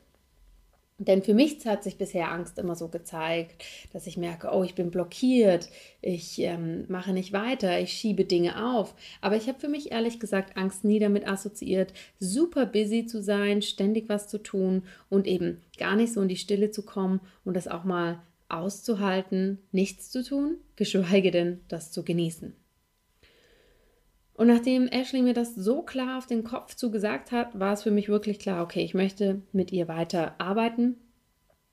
denn 0.98 1.22
für 1.22 1.34
mich 1.34 1.64
hat 1.64 1.84
sich 1.84 1.96
bisher 1.96 2.32
Angst 2.32 2.58
immer 2.58 2.74
so 2.74 2.88
gezeigt, 2.88 3.64
dass 3.92 4.08
ich 4.08 4.16
merke, 4.16 4.50
oh, 4.52 4.64
ich 4.64 4.74
bin 4.74 4.90
blockiert, 4.90 5.68
ich 6.00 6.40
ähm, 6.40 6.86
mache 6.88 7.12
nicht 7.12 7.32
weiter, 7.32 7.80
ich 7.80 7.92
schiebe 7.92 8.24
Dinge 8.24 8.72
auf. 8.74 8.96
Aber 9.20 9.36
ich 9.36 9.46
habe 9.46 9.60
für 9.60 9.68
mich 9.68 9.92
ehrlich 9.92 10.18
gesagt 10.18 10.56
Angst 10.56 10.82
nie 10.82 10.98
damit 10.98 11.26
assoziiert, 11.26 11.92
super 12.18 12.66
busy 12.66 13.06
zu 13.06 13.22
sein, 13.22 13.62
ständig 13.62 14.08
was 14.08 14.26
zu 14.26 14.38
tun 14.38 14.82
und 15.08 15.28
eben 15.28 15.62
gar 15.78 15.94
nicht 15.94 16.12
so 16.12 16.20
in 16.20 16.28
die 16.28 16.36
Stille 16.36 16.72
zu 16.72 16.82
kommen 16.82 17.20
und 17.44 17.54
das 17.54 17.68
auch 17.68 17.84
mal 17.84 18.18
auszuhalten, 18.48 19.58
nichts 19.70 20.10
zu 20.10 20.24
tun, 20.24 20.56
geschweige 20.74 21.30
denn 21.30 21.60
das 21.68 21.92
zu 21.92 22.02
genießen. 22.02 22.54
Und 24.38 24.46
nachdem 24.46 24.86
Ashley 24.86 25.20
mir 25.22 25.34
das 25.34 25.56
so 25.56 25.82
klar 25.82 26.16
auf 26.16 26.26
den 26.26 26.44
Kopf 26.44 26.76
zugesagt 26.76 27.32
hat, 27.32 27.58
war 27.58 27.72
es 27.72 27.82
für 27.82 27.90
mich 27.90 28.08
wirklich 28.08 28.38
klar, 28.38 28.62
okay, 28.62 28.84
ich 28.84 28.94
möchte 28.94 29.42
mit 29.50 29.72
ihr 29.72 29.88
weiter 29.88 30.36
arbeiten 30.38 30.94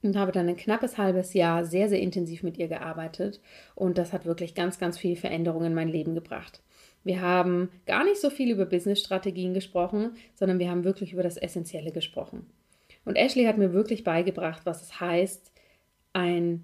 und 0.02 0.18
habe 0.18 0.32
dann 0.32 0.50
ein 0.50 0.58
knappes 0.58 0.98
halbes 0.98 1.36
Jahr 1.36 1.64
sehr, 1.64 1.90
sehr 1.90 2.00
intensiv 2.00 2.42
mit 2.42 2.58
ihr 2.58 2.68
gearbeitet. 2.68 3.40
Und 3.76 4.00
das 4.00 4.14
hat 4.14 4.26
wirklich 4.26 4.56
ganz, 4.56 4.80
ganz 4.80 4.98
viel 4.98 5.16
Veränderung 5.16 5.64
in 5.64 5.76
mein 5.76 5.90
Leben 5.90 6.16
gebracht. 6.16 6.64
Wir 7.04 7.22
haben 7.22 7.70
gar 7.86 8.04
nicht 8.04 8.20
so 8.20 8.32
viel 8.32 8.50
über 8.50 8.66
Business-Strategien 8.66 9.54
gesprochen, 9.54 10.16
sondern 10.34 10.58
wir 10.58 10.72
haben 10.72 10.86
wirklich 10.86 11.14
über 11.14 11.22
das 11.22 11.38
Essentielle 11.38 11.92
gesprochen. 11.92 12.48
Und 13.06 13.16
Ashley 13.16 13.46
hat 13.46 13.60
mir 13.60 13.74
wirklich 13.74 14.04
beigebracht, 14.04 14.62
was 14.64 14.82
es 14.82 15.00
heißt, 15.00 15.52
ein 16.14 16.64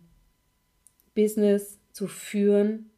Business 1.13 1.79
zu 1.91 2.07
führen 2.07 2.89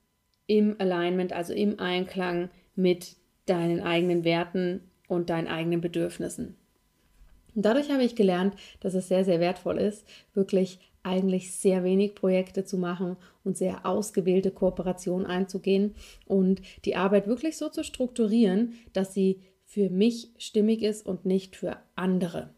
im 0.48 0.78
Alignment, 0.80 1.34
also 1.34 1.52
im 1.52 1.82
Einklang 1.82 2.50
mit 2.76 3.16
deinen 3.46 3.82
eigenen 3.82 4.24
Werten 4.24 4.82
und 5.08 5.30
deinen 5.30 5.48
eigenen 5.48 5.82
Bedürfnissen. 5.82 6.56
Und 7.56 7.66
dadurch 7.66 7.92
habe 7.92 8.04
ich 8.04 8.16
gelernt, 8.16 8.56
dass 8.80 8.94
es 8.94 9.08
sehr, 9.08 9.26
sehr 9.26 9.40
wertvoll 9.40 9.78
ist, 9.78 10.06
wirklich 10.34 10.80
eigentlich 11.04 11.52
sehr 11.52 11.84
wenig 11.84 12.16
Projekte 12.16 12.64
zu 12.64 12.78
machen 12.78 13.18
und 13.44 13.58
sehr 13.58 13.86
ausgewählte 13.86 14.52
Kooperationen 14.52 15.28
einzugehen 15.28 15.96
und 16.26 16.62
die 16.86 16.96
Arbeit 16.96 17.28
wirklich 17.28 17.58
so 17.58 17.70
zu 17.70 17.84
strukturieren, 17.84 18.74
dass 18.94 19.14
sie 19.14 19.42
für 19.66 19.90
mich 19.90 20.30
stimmig 20.38 20.82
ist 20.82 21.06
und 21.06 21.26
nicht 21.26 21.56
für 21.56 21.78
andere. 21.96 22.54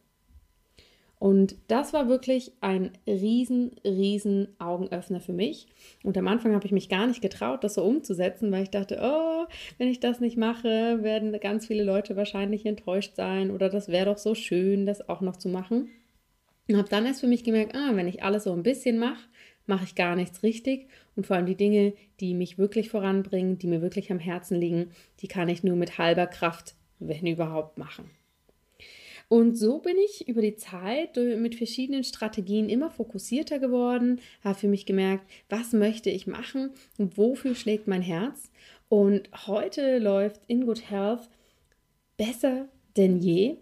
Und 1.18 1.56
das 1.68 1.94
war 1.94 2.10
wirklich 2.10 2.52
ein 2.62 2.92
riesen, 3.08 3.72
riesen 3.86 4.50
Augenöffner 4.60 5.22
für 5.22 5.34
mich. 5.34 5.68
Und 6.04 6.18
am 6.18 6.28
Anfang 6.28 6.54
habe 6.54 6.66
ich 6.66 6.72
mich 6.72 6.90
gar 6.90 7.08
nicht 7.08 7.22
getraut, 7.22 7.64
das 7.64 7.76
so 7.76 7.84
umzusetzen, 7.84 8.52
weil 8.52 8.64
ich 8.64 8.70
dachte, 8.70 9.00
oh, 9.02 9.46
wenn 9.78 9.88
ich 9.88 10.00
das 10.00 10.20
nicht 10.20 10.38
mache, 10.38 11.04
werden 11.04 11.38
ganz 11.40 11.68
viele 11.68 11.84
Leute 11.84 12.16
wahrscheinlich 12.16 12.66
enttäuscht 12.66 13.16
sein 13.16 13.52
oder 13.52 13.70
das 13.70 13.88
wäre 13.88 14.06
doch 14.06 14.18
so 14.18 14.36
schön, 14.36 14.86
das 14.86 15.08
auch 15.08 15.22
noch 15.22 15.38
zu 15.38 15.48
machen. 15.48 15.90
Und 16.68 16.78
habe 16.78 16.90
dann 16.90 17.06
erst 17.06 17.22
für 17.22 17.28
mich 17.28 17.44
gemerkt, 17.44 17.76
ah, 17.76 17.92
wenn 17.94 18.08
ich 18.08 18.24
alles 18.24 18.44
so 18.44 18.52
ein 18.52 18.64
bisschen 18.64 18.98
mache, 18.98 19.30
mache 19.68 19.86
ich 19.86 19.96
gar 19.96 20.16
nichts 20.16 20.44
richtig. 20.44 20.88
Und 21.16 21.26
vor 21.26 21.36
allem 21.38 21.46
die 21.46 21.56
Dinge, 21.56 21.94
die 22.20 22.34
mich 22.34 22.58
wirklich 22.58 22.90
voranbringen, 22.90 23.58
die 23.58 23.68
mir 23.68 23.82
wirklich 23.82 24.12
am 24.12 24.20
Herzen 24.20 24.60
liegen, 24.60 24.92
die 25.22 25.28
kann 25.28 25.50
ich 25.50 25.64
nur 25.64 25.76
mit 25.76 25.98
halber 25.98 26.28
Kraft, 26.28 26.76
wenn 27.00 27.26
überhaupt, 27.26 27.78
machen. 27.78 28.10
Und 29.28 29.58
so 29.58 29.80
bin 29.80 29.98
ich 29.98 30.28
über 30.28 30.42
die 30.42 30.56
Zeit 30.56 31.16
mit 31.18 31.56
verschiedenen 31.56 32.04
Strategien 32.04 32.70
immer 32.70 32.92
fokussierter 32.92 33.60
geworden, 33.60 34.22
habe 34.44 34.60
für 34.60 34.68
mich 34.68 34.86
gemerkt, 34.86 35.26
was 35.50 35.74
möchte 35.74 36.10
ich 36.10 36.28
machen 36.28 36.72
wofür 36.98 37.56
schlägt 37.56 37.88
mein 37.88 38.02
Herz. 38.02 38.52
Und 38.88 39.30
heute 39.48 39.98
läuft 39.98 40.42
In 40.48 40.66
Good 40.66 40.90
Health 40.90 41.30
besser 42.18 42.68
denn 42.98 43.20
je. 43.20 43.58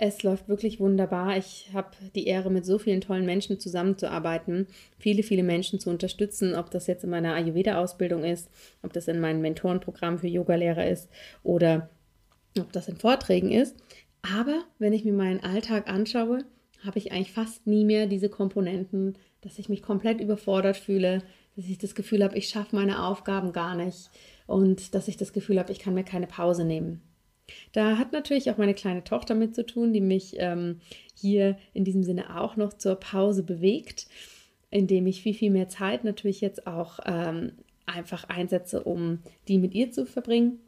Es 0.00 0.22
läuft 0.22 0.48
wirklich 0.48 0.78
wunderbar. 0.78 1.36
Ich 1.36 1.70
habe 1.72 1.90
die 2.14 2.26
Ehre, 2.26 2.50
mit 2.50 2.64
so 2.64 2.78
vielen 2.78 3.00
tollen 3.00 3.26
Menschen 3.26 3.58
zusammenzuarbeiten, 3.58 4.68
viele, 4.98 5.24
viele 5.24 5.42
Menschen 5.42 5.80
zu 5.80 5.90
unterstützen, 5.90 6.54
ob 6.54 6.70
das 6.70 6.86
jetzt 6.86 7.02
in 7.02 7.10
meiner 7.10 7.34
Ayurveda-Ausbildung 7.34 8.22
ist, 8.22 8.48
ob 8.82 8.92
das 8.92 9.08
in 9.08 9.18
meinem 9.18 9.40
Mentorenprogramm 9.40 10.18
für 10.20 10.28
Yogalehrer 10.28 10.88
ist 10.88 11.08
oder 11.42 11.90
ob 12.60 12.72
das 12.72 12.88
in 12.88 12.96
Vorträgen 12.96 13.50
ist. 13.50 13.76
Aber 14.22 14.64
wenn 14.78 14.92
ich 14.92 15.04
mir 15.04 15.12
meinen 15.12 15.40
Alltag 15.40 15.88
anschaue, 15.88 16.44
habe 16.84 16.98
ich 16.98 17.12
eigentlich 17.12 17.32
fast 17.32 17.66
nie 17.66 17.84
mehr 17.84 18.06
diese 18.06 18.28
Komponenten, 18.28 19.16
dass 19.40 19.58
ich 19.58 19.68
mich 19.68 19.82
komplett 19.82 20.20
überfordert 20.20 20.76
fühle, 20.76 21.22
dass 21.56 21.66
ich 21.66 21.78
das 21.78 21.94
Gefühl 21.94 22.22
habe, 22.22 22.36
ich 22.36 22.48
schaffe 22.48 22.76
meine 22.76 23.04
Aufgaben 23.04 23.52
gar 23.52 23.74
nicht 23.74 24.10
und 24.46 24.94
dass 24.94 25.08
ich 25.08 25.16
das 25.16 25.32
Gefühl 25.32 25.58
habe, 25.58 25.72
ich 25.72 25.80
kann 25.80 25.94
mir 25.94 26.04
keine 26.04 26.26
Pause 26.26 26.64
nehmen. 26.64 27.02
Da 27.72 27.96
hat 27.96 28.12
natürlich 28.12 28.50
auch 28.50 28.58
meine 28.58 28.74
kleine 28.74 29.04
Tochter 29.04 29.34
mit 29.34 29.54
zu 29.54 29.64
tun, 29.64 29.92
die 29.92 30.00
mich 30.00 30.34
ähm, 30.38 30.80
hier 31.14 31.56
in 31.72 31.84
diesem 31.84 32.02
Sinne 32.02 32.38
auch 32.38 32.56
noch 32.56 32.74
zur 32.74 32.96
Pause 32.96 33.42
bewegt, 33.42 34.06
indem 34.70 35.06
ich 35.06 35.22
viel, 35.22 35.34
viel 35.34 35.50
mehr 35.50 35.68
Zeit 35.68 36.04
natürlich 36.04 36.40
jetzt 36.40 36.66
auch 36.66 37.00
ähm, 37.06 37.52
einfach 37.86 38.24
einsetze, 38.24 38.82
um 38.82 39.20
die 39.48 39.58
mit 39.58 39.74
ihr 39.74 39.90
zu 39.90 40.04
verbringen. 40.04 40.60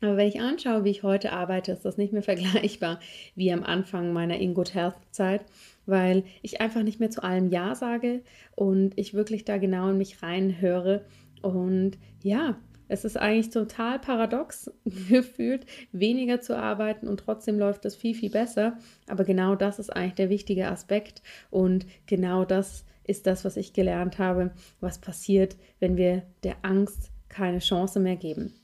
Aber 0.00 0.16
wenn 0.16 0.28
ich 0.28 0.40
anschaue, 0.40 0.84
wie 0.84 0.90
ich 0.90 1.02
heute 1.02 1.32
arbeite, 1.32 1.72
ist 1.72 1.84
das 1.84 1.98
nicht 1.98 2.12
mehr 2.12 2.22
vergleichbar 2.24 3.00
wie 3.34 3.52
am 3.52 3.62
Anfang 3.62 4.12
meiner 4.12 4.38
In 4.38 4.54
Good 4.54 4.74
Health 4.74 4.96
Zeit, 5.10 5.44
weil 5.86 6.24
ich 6.42 6.60
einfach 6.60 6.82
nicht 6.82 7.00
mehr 7.00 7.10
zu 7.10 7.22
allem 7.22 7.50
Ja 7.50 7.74
sage 7.74 8.22
und 8.56 8.96
ich 8.96 9.14
wirklich 9.14 9.44
da 9.44 9.58
genau 9.58 9.90
in 9.90 9.98
mich 9.98 10.22
reinhöre. 10.22 11.04
Und 11.42 11.98
ja, 12.22 12.56
es 12.88 13.04
ist 13.04 13.16
eigentlich 13.16 13.50
total 13.50 13.98
paradox 13.98 14.70
gefühlt, 15.08 15.64
weniger 15.92 16.40
zu 16.40 16.56
arbeiten 16.56 17.06
und 17.06 17.20
trotzdem 17.20 17.58
läuft 17.58 17.84
es 17.84 17.94
viel, 17.94 18.14
viel 18.14 18.30
besser. 18.30 18.78
Aber 19.06 19.24
genau 19.24 19.54
das 19.54 19.78
ist 19.78 19.90
eigentlich 19.90 20.14
der 20.14 20.30
wichtige 20.30 20.68
Aspekt 20.68 21.22
und 21.50 21.86
genau 22.06 22.44
das 22.44 22.84
ist 23.04 23.26
das, 23.26 23.44
was 23.44 23.56
ich 23.56 23.72
gelernt 23.72 24.18
habe, 24.18 24.52
was 24.80 24.98
passiert, 24.98 25.56
wenn 25.78 25.96
wir 25.96 26.22
der 26.42 26.56
Angst 26.62 27.10
keine 27.28 27.60
Chance 27.60 28.00
mehr 28.00 28.16
geben. 28.16 28.54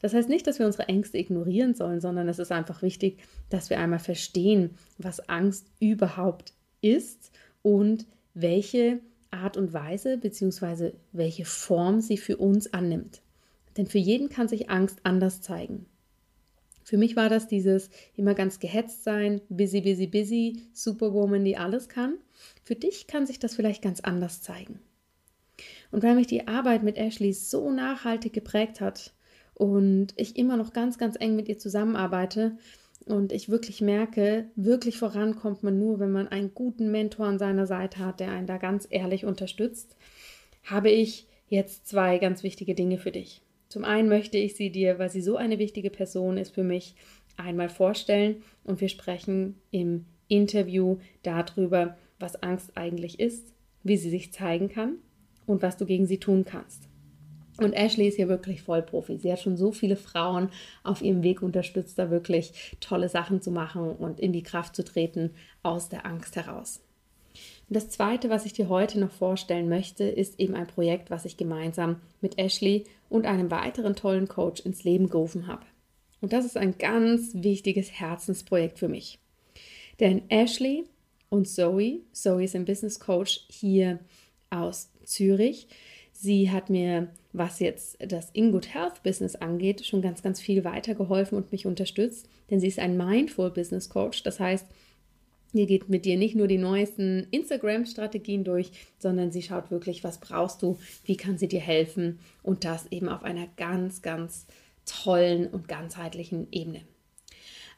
Das 0.00 0.14
heißt 0.14 0.28
nicht, 0.28 0.46
dass 0.46 0.58
wir 0.58 0.66
unsere 0.66 0.88
Ängste 0.88 1.18
ignorieren 1.18 1.74
sollen, 1.74 2.00
sondern 2.00 2.28
es 2.28 2.38
ist 2.38 2.52
einfach 2.52 2.82
wichtig, 2.82 3.18
dass 3.50 3.70
wir 3.70 3.78
einmal 3.78 3.98
verstehen, 3.98 4.70
was 4.98 5.28
Angst 5.28 5.66
überhaupt 5.78 6.54
ist 6.80 7.30
und 7.62 8.06
welche 8.34 9.00
Art 9.30 9.56
und 9.56 9.72
Weise 9.72 10.18
bzw. 10.18 10.92
welche 11.12 11.44
Form 11.44 12.00
sie 12.00 12.16
für 12.16 12.38
uns 12.38 12.72
annimmt. 12.72 13.20
Denn 13.76 13.86
für 13.86 13.98
jeden 13.98 14.28
kann 14.28 14.48
sich 14.48 14.70
Angst 14.70 15.00
anders 15.04 15.40
zeigen. 15.40 15.86
Für 16.82 16.96
mich 16.96 17.14
war 17.14 17.28
das 17.28 17.46
dieses 17.46 17.90
immer 18.16 18.34
ganz 18.34 18.58
gehetzt 18.58 19.04
sein, 19.04 19.40
busy, 19.48 19.80
busy, 19.82 20.06
busy, 20.08 20.62
Superwoman, 20.72 21.44
die 21.44 21.56
alles 21.56 21.88
kann. 21.88 22.14
Für 22.64 22.74
dich 22.74 23.06
kann 23.06 23.26
sich 23.26 23.38
das 23.38 23.54
vielleicht 23.54 23.82
ganz 23.82 24.00
anders 24.00 24.42
zeigen. 24.42 24.80
Und 25.92 26.02
weil 26.02 26.14
mich 26.14 26.26
die 26.26 26.48
Arbeit 26.48 26.82
mit 26.82 26.96
Ashley 26.96 27.32
so 27.32 27.70
nachhaltig 27.70 28.32
geprägt 28.32 28.80
hat 28.80 29.12
und 29.60 30.14
ich 30.16 30.38
immer 30.38 30.56
noch 30.56 30.72
ganz, 30.72 30.96
ganz 30.96 31.16
eng 31.20 31.36
mit 31.36 31.46
ihr 31.46 31.58
zusammenarbeite 31.58 32.56
und 33.04 33.30
ich 33.30 33.50
wirklich 33.50 33.82
merke, 33.82 34.46
wirklich 34.56 34.96
vorankommt 34.96 35.62
man 35.62 35.78
nur, 35.78 36.00
wenn 36.00 36.12
man 36.12 36.28
einen 36.28 36.54
guten 36.54 36.90
Mentor 36.90 37.26
an 37.26 37.38
seiner 37.38 37.66
Seite 37.66 37.98
hat, 37.98 38.20
der 38.20 38.30
einen 38.30 38.46
da 38.46 38.56
ganz 38.56 38.86
ehrlich 38.88 39.26
unterstützt, 39.26 39.96
habe 40.64 40.88
ich 40.88 41.26
jetzt 41.50 41.86
zwei 41.86 42.16
ganz 42.16 42.42
wichtige 42.42 42.74
Dinge 42.74 42.96
für 42.96 43.10
dich. 43.10 43.42
Zum 43.68 43.84
einen 43.84 44.08
möchte 44.08 44.38
ich 44.38 44.56
sie 44.56 44.70
dir, 44.70 44.98
weil 44.98 45.10
sie 45.10 45.20
so 45.20 45.36
eine 45.36 45.58
wichtige 45.58 45.90
Person 45.90 46.38
ist 46.38 46.54
für 46.54 46.64
mich, 46.64 46.94
einmal 47.36 47.68
vorstellen 47.68 48.42
und 48.64 48.80
wir 48.80 48.88
sprechen 48.88 49.56
im 49.70 50.06
Interview 50.28 50.96
darüber, 51.22 51.98
was 52.18 52.42
Angst 52.42 52.78
eigentlich 52.78 53.20
ist, 53.20 53.52
wie 53.82 53.98
sie 53.98 54.08
sich 54.08 54.32
zeigen 54.32 54.70
kann 54.70 54.94
und 55.46 55.60
was 55.60 55.76
du 55.76 55.84
gegen 55.84 56.06
sie 56.06 56.18
tun 56.18 56.46
kannst. 56.46 56.89
Und 57.60 57.72
Ashley 57.72 58.08
ist 58.08 58.16
hier 58.16 58.28
wirklich 58.28 58.62
Vollprofi. 58.62 59.18
Sie 59.18 59.30
hat 59.30 59.40
schon 59.40 59.56
so 59.56 59.72
viele 59.72 59.96
Frauen 59.96 60.48
auf 60.82 61.02
ihrem 61.02 61.22
Weg 61.22 61.42
unterstützt, 61.42 61.98
da 61.98 62.10
wirklich 62.10 62.76
tolle 62.80 63.08
Sachen 63.08 63.42
zu 63.42 63.50
machen 63.50 63.92
und 63.92 64.18
in 64.20 64.32
die 64.32 64.42
Kraft 64.42 64.74
zu 64.74 64.84
treten 64.84 65.30
aus 65.62 65.88
der 65.88 66.06
Angst 66.06 66.36
heraus. 66.36 66.80
Und 67.68 67.76
das 67.76 67.88
Zweite, 67.88 68.30
was 68.30 68.46
ich 68.46 68.52
dir 68.52 68.68
heute 68.68 68.98
noch 68.98 69.12
vorstellen 69.12 69.68
möchte, 69.68 70.04
ist 70.04 70.40
eben 70.40 70.54
ein 70.54 70.66
Projekt, 70.66 71.10
was 71.10 71.24
ich 71.24 71.36
gemeinsam 71.36 72.00
mit 72.20 72.38
Ashley 72.38 72.84
und 73.08 73.26
einem 73.26 73.50
weiteren 73.50 73.94
tollen 73.94 74.26
Coach 74.26 74.60
ins 74.60 74.82
Leben 74.82 75.08
gerufen 75.08 75.46
habe. 75.46 75.64
Und 76.20 76.32
das 76.32 76.44
ist 76.44 76.56
ein 76.56 76.76
ganz 76.78 77.30
wichtiges 77.34 77.92
Herzensprojekt 77.92 78.78
für 78.78 78.88
mich. 78.88 79.18
Denn 80.00 80.22
Ashley 80.28 80.84
und 81.28 81.48
Zoe, 81.48 82.00
Zoe 82.12 82.44
ist 82.44 82.56
ein 82.56 82.64
Business 82.64 82.98
Coach 82.98 83.44
hier 83.48 84.00
aus 84.50 84.90
Zürich, 85.04 85.68
sie 86.12 86.50
hat 86.50 86.70
mir, 86.70 87.08
was 87.32 87.60
jetzt 87.60 87.96
das 88.00 88.30
InGood 88.32 88.74
Health 88.74 89.02
Business 89.02 89.36
angeht, 89.36 89.86
schon 89.86 90.02
ganz, 90.02 90.22
ganz 90.22 90.40
viel 90.40 90.64
weitergeholfen 90.64 91.36
und 91.36 91.52
mich 91.52 91.66
unterstützt, 91.66 92.28
denn 92.50 92.60
sie 92.60 92.68
ist 92.68 92.78
ein 92.78 92.96
Mindful 92.96 93.50
Business 93.50 93.88
Coach. 93.88 94.22
Das 94.22 94.40
heißt, 94.40 94.66
Ihr 95.52 95.66
geht 95.66 95.88
mit 95.88 96.04
dir 96.04 96.16
nicht 96.16 96.36
nur 96.36 96.46
die 96.46 96.58
neuesten 96.58 97.26
Instagram-Strategien 97.30 98.44
durch, 98.44 98.70
sondern 98.98 99.32
sie 99.32 99.42
schaut 99.42 99.70
wirklich, 99.70 100.04
was 100.04 100.18
brauchst 100.18 100.62
du, 100.62 100.78
wie 101.04 101.16
kann 101.16 101.38
sie 101.38 101.48
dir 101.48 101.60
helfen 101.60 102.20
und 102.42 102.64
das 102.64 102.86
eben 102.92 103.08
auf 103.08 103.24
einer 103.24 103.48
ganz, 103.56 104.00
ganz 104.00 104.46
tollen 104.86 105.48
und 105.48 105.66
ganzheitlichen 105.66 106.46
Ebene. 106.52 106.82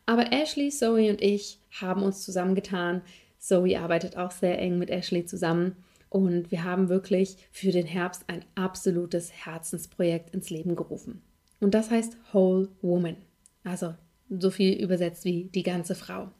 Aber 0.04 0.32
Ashley, 0.32 0.68
Zoe 0.68 1.10
und 1.10 1.22
ich 1.22 1.58
haben 1.80 2.02
uns 2.02 2.24
zusammengetan. 2.24 3.00
Zoe 3.38 3.78
arbeitet 3.78 4.16
auch 4.16 4.32
sehr 4.32 4.58
eng 4.58 4.78
mit 4.78 4.90
Ashley 4.90 5.24
zusammen 5.24 5.76
und 6.12 6.50
wir 6.50 6.62
haben 6.62 6.90
wirklich 6.90 7.38
für 7.50 7.70
den 7.70 7.86
Herbst 7.86 8.24
ein 8.26 8.44
absolutes 8.54 9.32
Herzensprojekt 9.32 10.34
ins 10.34 10.50
Leben 10.50 10.76
gerufen. 10.76 11.22
Und 11.58 11.72
das 11.72 11.90
heißt 11.90 12.18
Whole 12.34 12.68
Woman. 12.82 13.16
Also 13.64 13.94
so 14.28 14.50
viel 14.50 14.74
übersetzt 14.78 15.24
wie 15.24 15.44
die 15.44 15.62
ganze 15.62 15.94
Frau. 15.94 16.30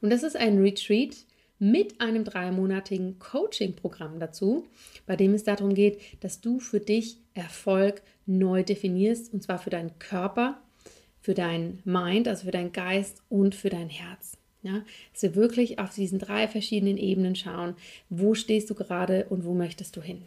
Und 0.00 0.10
das 0.10 0.24
ist 0.24 0.36
ein 0.36 0.58
Retreat 0.58 1.14
mit 1.60 2.00
einem 2.00 2.24
dreimonatigen 2.24 3.20
Coaching-Programm 3.20 4.18
dazu, 4.18 4.66
bei 5.06 5.14
dem 5.14 5.32
es 5.34 5.44
darum 5.44 5.74
geht, 5.74 6.00
dass 6.18 6.40
du 6.40 6.58
für 6.58 6.80
dich 6.80 7.18
Erfolg 7.34 8.02
neu 8.26 8.64
definierst, 8.64 9.32
und 9.32 9.44
zwar 9.44 9.58
für 9.58 9.70
deinen 9.70 9.96
Körper, 10.00 10.60
für 11.20 11.34
dein 11.34 11.80
Mind, 11.84 12.26
also 12.26 12.46
für 12.46 12.50
deinen 12.50 12.72
Geist 12.72 13.22
und 13.28 13.54
für 13.54 13.68
dein 13.68 13.90
Herz. 13.90 14.39
Ja, 14.62 14.84
dass 15.12 15.22
wir 15.22 15.34
wirklich 15.36 15.78
auf 15.78 15.94
diesen 15.94 16.18
drei 16.18 16.46
verschiedenen 16.46 16.98
Ebenen 16.98 17.34
schauen, 17.34 17.74
wo 18.10 18.34
stehst 18.34 18.68
du 18.68 18.74
gerade 18.74 19.26
und 19.30 19.44
wo 19.44 19.54
möchtest 19.54 19.96
du 19.96 20.02
hin. 20.02 20.22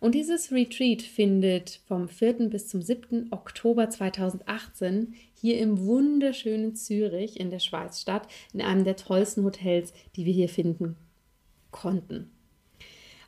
Und 0.00 0.14
dieses 0.14 0.52
Retreat 0.52 1.02
findet 1.02 1.80
vom 1.86 2.08
4. 2.08 2.48
bis 2.50 2.68
zum 2.68 2.82
7. 2.82 3.28
Oktober 3.30 3.90
2018 3.90 5.14
hier 5.34 5.58
im 5.58 5.86
wunderschönen 5.86 6.74
Zürich 6.76 7.38
in 7.38 7.50
der 7.50 7.60
Schweiz 7.60 8.00
statt, 8.00 8.28
in 8.52 8.60
einem 8.60 8.84
der 8.84 8.96
tollsten 8.96 9.44
Hotels, 9.44 9.92
die 10.16 10.24
wir 10.24 10.32
hier 10.32 10.48
finden 10.48 10.96
konnten. 11.70 12.30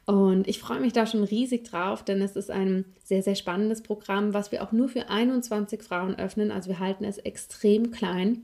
Und 0.07 0.49
ich 0.49 0.59
freue 0.59 0.81
mich 0.81 0.93
da 0.93 1.07
schon 1.07 1.23
riesig 1.23 1.64
drauf, 1.64 2.05
denn 2.05 2.21
es 2.21 2.35
ist 2.35 2.51
ein 2.51 2.85
sehr, 3.05 3.23
sehr 3.23 3.37
spannendes 3.37 3.83
Programm, 3.83 4.35
was 4.35 4.51
wir 4.51 4.62
auch 4.62 4.73
nur 4.73 4.88
für 4.88 5.09
21 5.09 5.83
Frauen 5.83 6.16
öffnen. 6.16 6.51
Also 6.51 6.69
wir 6.69 6.81
halten 6.81 7.05
es 7.05 7.19
extrem 7.19 7.93
klein. 7.93 8.43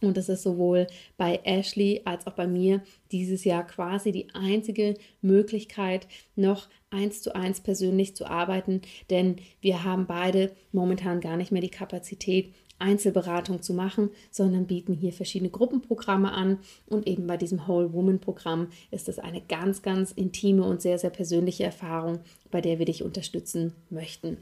Und 0.00 0.16
es 0.16 0.28
ist 0.28 0.42
sowohl 0.42 0.86
bei 1.16 1.40
Ashley 1.44 2.02
als 2.04 2.26
auch 2.26 2.32
bei 2.32 2.46
mir 2.46 2.82
dieses 3.10 3.44
Jahr 3.44 3.66
quasi 3.66 4.12
die 4.12 4.28
einzige 4.32 4.94
Möglichkeit, 5.22 6.06
noch 6.36 6.68
eins 6.90 7.20
zu 7.20 7.34
eins 7.34 7.60
persönlich 7.60 8.14
zu 8.14 8.26
arbeiten, 8.26 8.80
denn 9.10 9.36
wir 9.60 9.84
haben 9.84 10.06
beide 10.06 10.52
momentan 10.72 11.20
gar 11.20 11.36
nicht 11.36 11.52
mehr 11.52 11.60
die 11.60 11.68
Kapazität, 11.68 12.52
Einzelberatung 12.78 13.60
zu 13.60 13.74
machen, 13.74 14.10
sondern 14.30 14.66
bieten 14.66 14.94
hier 14.94 15.12
verschiedene 15.12 15.50
Gruppenprogramme 15.50 16.32
an. 16.32 16.58
Und 16.86 17.06
eben 17.06 17.26
bei 17.26 17.36
diesem 17.36 17.66
Whole 17.66 17.92
Woman 17.92 18.20
Programm 18.20 18.68
ist 18.90 19.08
es 19.08 19.18
eine 19.18 19.40
ganz, 19.40 19.82
ganz 19.82 20.12
intime 20.12 20.64
und 20.64 20.80
sehr, 20.80 20.98
sehr 20.98 21.10
persönliche 21.10 21.64
Erfahrung, 21.64 22.20
bei 22.50 22.60
der 22.60 22.78
wir 22.78 22.86
dich 22.86 23.02
unterstützen 23.02 23.72
möchten. 23.90 24.38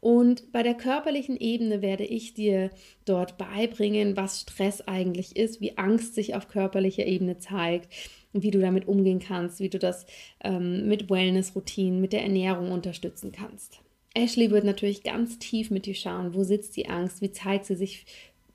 Und 0.00 0.52
bei 0.52 0.62
der 0.62 0.74
körperlichen 0.74 1.36
Ebene 1.36 1.82
werde 1.82 2.04
ich 2.04 2.34
dir 2.34 2.70
dort 3.04 3.36
beibringen, 3.36 4.16
was 4.16 4.42
Stress 4.42 4.80
eigentlich 4.82 5.36
ist, 5.36 5.60
wie 5.60 5.76
Angst 5.76 6.14
sich 6.14 6.34
auf 6.34 6.48
körperlicher 6.48 7.06
Ebene 7.06 7.38
zeigt, 7.38 7.92
wie 8.32 8.50
du 8.50 8.60
damit 8.60 8.86
umgehen 8.86 9.18
kannst, 9.18 9.60
wie 9.60 9.70
du 9.70 9.78
das 9.78 10.06
ähm, 10.44 10.86
mit 10.88 11.10
Wellness-Routinen, 11.10 12.00
mit 12.00 12.12
der 12.12 12.22
Ernährung 12.22 12.70
unterstützen 12.70 13.32
kannst. 13.32 13.80
Ashley 14.14 14.50
wird 14.50 14.64
natürlich 14.64 15.02
ganz 15.02 15.38
tief 15.38 15.70
mit 15.70 15.86
dir 15.86 15.94
schauen, 15.94 16.34
wo 16.34 16.44
sitzt 16.44 16.76
die 16.76 16.88
Angst, 16.88 17.20
wie 17.20 17.32
zeigt 17.32 17.66
sie 17.66 17.76
sich 17.76 18.06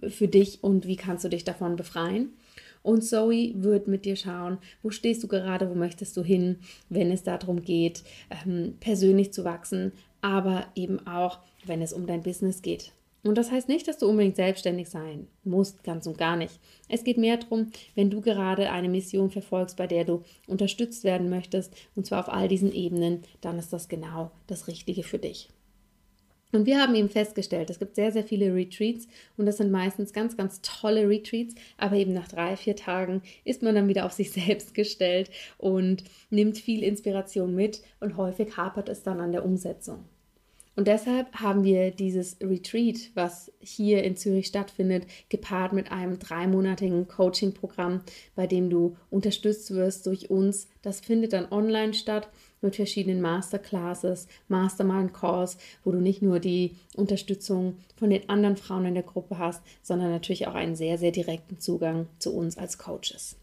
für 0.08 0.28
dich 0.28 0.64
und 0.64 0.88
wie 0.88 0.96
kannst 0.96 1.24
du 1.26 1.30
dich 1.30 1.44
davon 1.44 1.76
befreien. 1.76 2.34
Und 2.82 3.02
Zoe 3.02 3.54
wird 3.56 3.88
mit 3.88 4.04
dir 4.04 4.18
schauen, 4.18 4.58
wo 4.82 4.90
stehst 4.90 5.24
du 5.24 5.28
gerade, 5.30 5.70
wo 5.70 5.74
möchtest 5.74 6.18
du 6.18 6.24
hin, 6.24 6.58
wenn 6.90 7.12
es 7.12 7.24
darum 7.24 7.64
geht, 7.64 8.04
ähm, 8.46 8.76
persönlich 8.82 9.32
zu 9.32 9.46
wachsen, 9.46 9.94
aber 10.24 10.66
eben 10.74 11.06
auch, 11.06 11.40
wenn 11.66 11.82
es 11.82 11.94
um 11.94 12.08
dein 12.08 12.24
Business 12.24 12.64
geht. 12.64 12.94
Und 13.24 13.38
das 13.38 13.52
heißt 13.52 13.70
nicht, 13.70 13.88
dass 13.88 13.98
du 13.98 14.08
unbedingt 14.08 14.36
selbstständig 14.36 14.90
sein 14.90 15.28
musst, 15.44 15.84
ganz 15.84 16.08
und 16.08 16.18
gar 16.18 16.36
nicht. 16.36 16.60
Es 16.90 17.04
geht 17.04 17.18
mehr 17.18 17.38
darum, 17.38 17.72
wenn 17.96 18.10
du 18.10 18.20
gerade 18.20 18.70
eine 18.72 18.90
Mission 18.90 19.30
verfolgst, 19.30 19.78
bei 19.78 19.88
der 19.88 20.04
du 20.04 20.24
unterstützt 20.48 21.06
werden 21.06 21.30
möchtest, 21.30 21.74
und 21.96 22.06
zwar 22.06 22.20
auf 22.20 22.34
all 22.34 22.48
diesen 22.50 22.74
Ebenen, 22.74 23.24
dann 23.40 23.60
ist 23.60 23.72
das 23.72 23.88
genau 23.88 24.32
das 24.48 24.68
Richtige 24.68 25.04
für 25.04 25.20
dich. 25.20 25.50
Und 26.54 26.68
wir 26.68 26.80
haben 26.80 26.94
eben 26.94 27.10
festgestellt, 27.10 27.72
es 27.72 27.80
gibt 27.80 27.96
sehr, 27.96 28.12
sehr 28.12 28.24
viele 28.24 28.54
Retreats 28.54 29.08
und 29.38 29.48
das 29.48 29.58
sind 29.58 29.72
meistens 29.72 30.14
ganz, 30.14 30.38
ganz 30.38 30.62
tolle 30.62 31.10
Retreats, 31.10 31.56
aber 31.78 31.96
eben 31.96 32.14
nach 32.14 32.28
drei, 32.28 32.56
vier 32.56 32.76
Tagen 32.76 33.24
ist 33.44 33.64
man 33.64 33.74
dann 33.74 33.88
wieder 33.88 34.06
auf 34.06 34.12
sich 34.12 34.32
selbst 34.34 34.76
gestellt 34.76 35.32
und 35.58 36.04
nimmt 36.30 36.60
viel 36.60 36.84
Inspiration 36.84 37.56
mit 37.56 37.82
und 38.00 38.18
häufig 38.18 38.56
hapert 38.56 38.88
es 38.88 39.02
dann 39.02 39.20
an 39.20 39.32
der 39.32 39.44
Umsetzung. 39.44 40.06
Und 40.76 40.88
deshalb 40.88 41.36
haben 41.36 41.64
wir 41.64 41.92
dieses 41.92 42.38
Retreat, 42.42 43.12
was 43.14 43.52
hier 43.60 44.04
in 44.04 44.18
Zürich 44.18 44.48
stattfindet, 44.48 45.06
gepaart 45.30 45.72
mit 45.74 45.92
einem 45.92 46.18
dreimonatigen 46.18 47.08
Coaching-Programm, 47.08 48.02
bei 48.36 48.48
dem 48.48 48.72
du 48.72 48.98
unterstützt 49.12 49.72
wirst 49.72 50.08
durch 50.08 50.32
uns. 50.32 50.68
Das 50.82 51.00
findet 51.00 51.34
dann 51.34 51.52
online 51.52 51.94
statt 51.94 52.28
mit 52.62 52.76
verschiedenen 52.76 53.22
Masterclasses, 53.22 54.28
Mastermind-Calls, 54.48 55.58
wo 55.84 55.92
du 55.92 56.00
nicht 56.00 56.24
nur 56.24 56.40
die 56.40 56.76
Unterstützung 56.96 57.78
von 57.96 58.10
den 58.10 58.28
anderen 58.30 58.58
Frauen 58.58 58.86
in 58.86 58.94
der 58.96 59.04
Gruppe 59.04 59.38
hast, 59.38 59.62
sondern 59.84 60.10
natürlich 60.10 60.48
auch 60.48 60.56
einen 60.56 60.76
sehr, 60.76 60.98
sehr 60.98 61.12
direkten 61.12 61.60
Zugang 61.60 62.08
zu 62.18 62.34
uns 62.34 62.58
als 62.58 62.80
Coaches. 62.80 63.36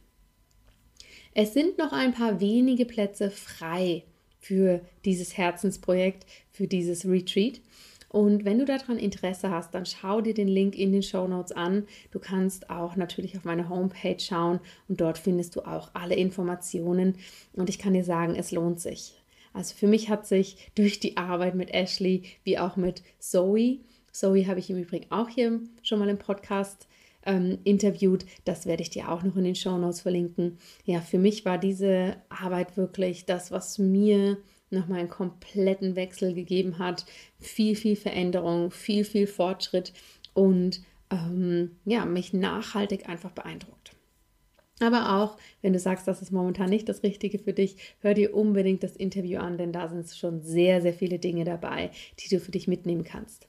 Es 1.33 1.55
sind 1.55 1.79
noch 1.79 1.93
ein 1.93 2.13
paar 2.13 2.41
wenige 2.41 2.87
Plätze 2.87 3.31
frei 3.31 4.03
für 4.41 4.81
dieses 5.05 5.37
Herzensprojekt, 5.37 6.27
für 6.51 6.67
dieses 6.67 7.07
Retreat. 7.07 7.61
Und 8.09 8.45
wenn 8.45 8.59
du 8.59 8.65
daran 8.65 8.99
Interesse 8.99 9.51
hast, 9.51 9.73
dann 9.73 9.87
schau 9.87 10.21
dir 10.21 10.35
den 10.35 10.49
Link 10.49 10.77
in 10.77 10.91
den 10.91 11.03
Show 11.03 11.29
Notes 11.29 11.53
an. 11.53 11.87
Du 12.11 12.19
kannst 12.19 12.69
auch 12.69 12.97
natürlich 12.97 13.37
auf 13.37 13.45
meine 13.45 13.69
Homepage 13.69 14.19
schauen 14.19 14.59
und 14.89 15.01
dort 15.01 15.19
findest 15.19 15.55
du 15.55 15.61
auch 15.61 15.91
alle 15.95 16.17
Informationen. 16.17 17.19
Und 17.53 17.69
ich 17.69 17.79
kann 17.79 17.95
dir 17.95 18.03
sagen, 18.03 18.35
es 18.35 18.51
lohnt 18.51 18.81
sich. 18.81 19.15
Also 19.53 19.77
für 19.77 19.87
mich 19.87 20.09
hat 20.09 20.27
sich 20.27 20.57
durch 20.75 20.99
die 20.99 21.17
Arbeit 21.17 21.55
mit 21.55 21.73
Ashley 21.73 22.25
wie 22.43 22.59
auch 22.59 22.77
mit 22.77 23.03
Zoe, 23.21 23.79
Zoe 24.13 24.47
habe 24.47 24.59
ich 24.59 24.71
im 24.71 24.79
Übrigen 24.79 25.11
auch 25.11 25.29
hier 25.29 25.61
schon 25.83 25.99
mal 25.99 26.09
im 26.09 26.19
Podcast 26.19 26.89
ähm, 27.25 27.59
interviewt. 27.65 28.25
Das 28.45 28.67
werde 28.67 28.83
ich 28.83 28.91
dir 28.91 29.11
auch 29.11 29.23
noch 29.23 29.37
in 29.37 29.45
den 29.45 29.55
Show 29.55 29.77
Notes 29.79 30.01
verlinken. 30.01 30.59
Ja, 30.85 31.01
für 31.01 31.19
mich 31.19 31.45
war 31.45 31.59
diese 31.59 32.17
Arbeit 32.29 32.77
wirklich 32.77 33.27
das, 33.27 33.51
was 33.51 33.79
mir 33.79 34.39
nochmal 34.71 35.01
einen 35.01 35.09
kompletten 35.09 35.97
Wechsel 35.97 36.35
gegeben 36.35 36.79
hat. 36.79 37.05
Viel, 37.39 37.77
viel 37.77 37.97
Veränderung, 37.97 38.71
viel, 38.71 39.05
viel 39.05 39.27
Fortschritt 39.27 39.93
und 40.33 40.81
ähm, 41.11 41.73
ja, 41.85 42.05
mich 42.05 42.33
nachhaltig 42.33 43.09
einfach 43.09 43.33
beeindruckt. 43.33 43.97
Aber 44.83 45.17
auch, 45.19 45.37
wenn 45.61 45.75
du 45.75 45.79
sagst, 45.79 46.09
das 46.09 46.23
ist 46.23 46.33
momentan 46.33 46.71
nicht 46.71 46.89
das 46.89 47.03
Richtige 47.03 47.39
für 47.39 47.53
dich, 47.53 47.77
hör 48.01 48.15
dir 48.15 48.35
unbedingt 48.35 48.83
das 48.83 48.97
Interview 48.97 49.39
an, 49.39 49.59
denn 49.59 49.73
da 49.73 49.89
sind 49.89 50.09
schon 50.09 50.41
sehr, 50.41 50.81
sehr 50.81 50.95
viele 50.95 51.19
Dinge 51.19 51.45
dabei, 51.45 51.91
die 52.19 52.29
du 52.35 52.41
für 52.41 52.51
dich 52.51 52.67
mitnehmen 52.67 53.05
kannst. 53.05 53.47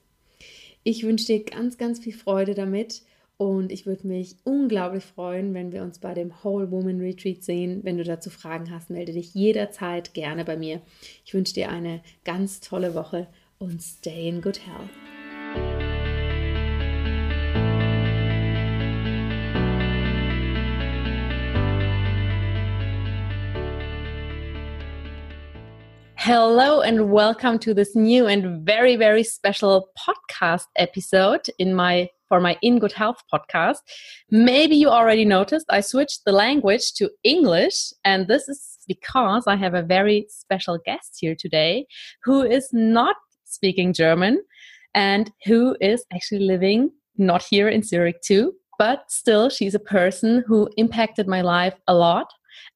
Ich 0.84 1.04
wünsche 1.04 1.26
dir 1.26 1.44
ganz, 1.44 1.78
ganz 1.78 2.00
viel 2.00 2.12
Freude 2.12 2.54
damit 2.54 3.02
und 3.36 3.72
ich 3.72 3.86
würde 3.86 4.06
mich 4.06 4.36
unglaublich 4.44 5.04
freuen, 5.04 5.54
wenn 5.54 5.72
wir 5.72 5.82
uns 5.82 5.98
bei 5.98 6.14
dem 6.14 6.32
Whole 6.44 6.70
Woman 6.70 7.00
Retreat 7.00 7.42
sehen. 7.42 7.80
Wenn 7.82 7.98
du 7.98 8.04
dazu 8.04 8.30
Fragen 8.30 8.70
hast, 8.70 8.90
melde 8.90 9.12
dich 9.12 9.34
jederzeit 9.34 10.14
gerne 10.14 10.44
bei 10.44 10.56
mir. 10.56 10.80
Ich 11.24 11.34
wünsche 11.34 11.54
dir 11.54 11.70
eine 11.70 12.02
ganz 12.24 12.60
tolle 12.60 12.94
Woche 12.94 13.26
und 13.58 13.82
stay 13.82 14.28
in 14.28 14.40
good 14.40 14.60
health. 14.66 14.90
Hello 26.14 26.82
and 26.82 27.10
welcome 27.10 27.58
to 27.58 27.74
this 27.74 27.96
new 27.96 28.28
and 28.28 28.64
very 28.64 28.96
very 28.96 29.24
special 29.24 29.88
podcast 29.98 30.66
episode 30.76 31.48
in 31.58 31.74
my 31.74 32.08
for 32.32 32.40
my 32.40 32.56
In 32.62 32.78
Good 32.78 32.92
Health 32.92 33.22
podcast. 33.30 33.80
Maybe 34.30 34.74
you 34.74 34.88
already 34.88 35.26
noticed 35.26 35.66
I 35.68 35.82
switched 35.82 36.24
the 36.24 36.32
language 36.32 36.94
to 36.94 37.10
English 37.24 37.92
and 38.06 38.26
this 38.26 38.48
is 38.48 38.78
because 38.88 39.46
I 39.46 39.56
have 39.56 39.74
a 39.74 39.82
very 39.82 40.24
special 40.30 40.78
guest 40.86 41.18
here 41.20 41.36
today 41.38 41.84
who 42.24 42.40
is 42.40 42.70
not 42.72 43.16
speaking 43.44 43.92
German 43.92 44.42
and 44.94 45.30
who 45.44 45.76
is 45.82 46.06
actually 46.10 46.46
living 46.46 46.90
not 47.18 47.44
here 47.50 47.68
in 47.68 47.82
Zurich 47.82 48.22
too, 48.22 48.54
but 48.78 49.00
still 49.10 49.50
she's 49.50 49.74
a 49.74 49.88
person 49.98 50.42
who 50.46 50.70
impacted 50.78 51.28
my 51.28 51.42
life 51.42 51.74
a 51.86 51.92
lot 51.92 52.28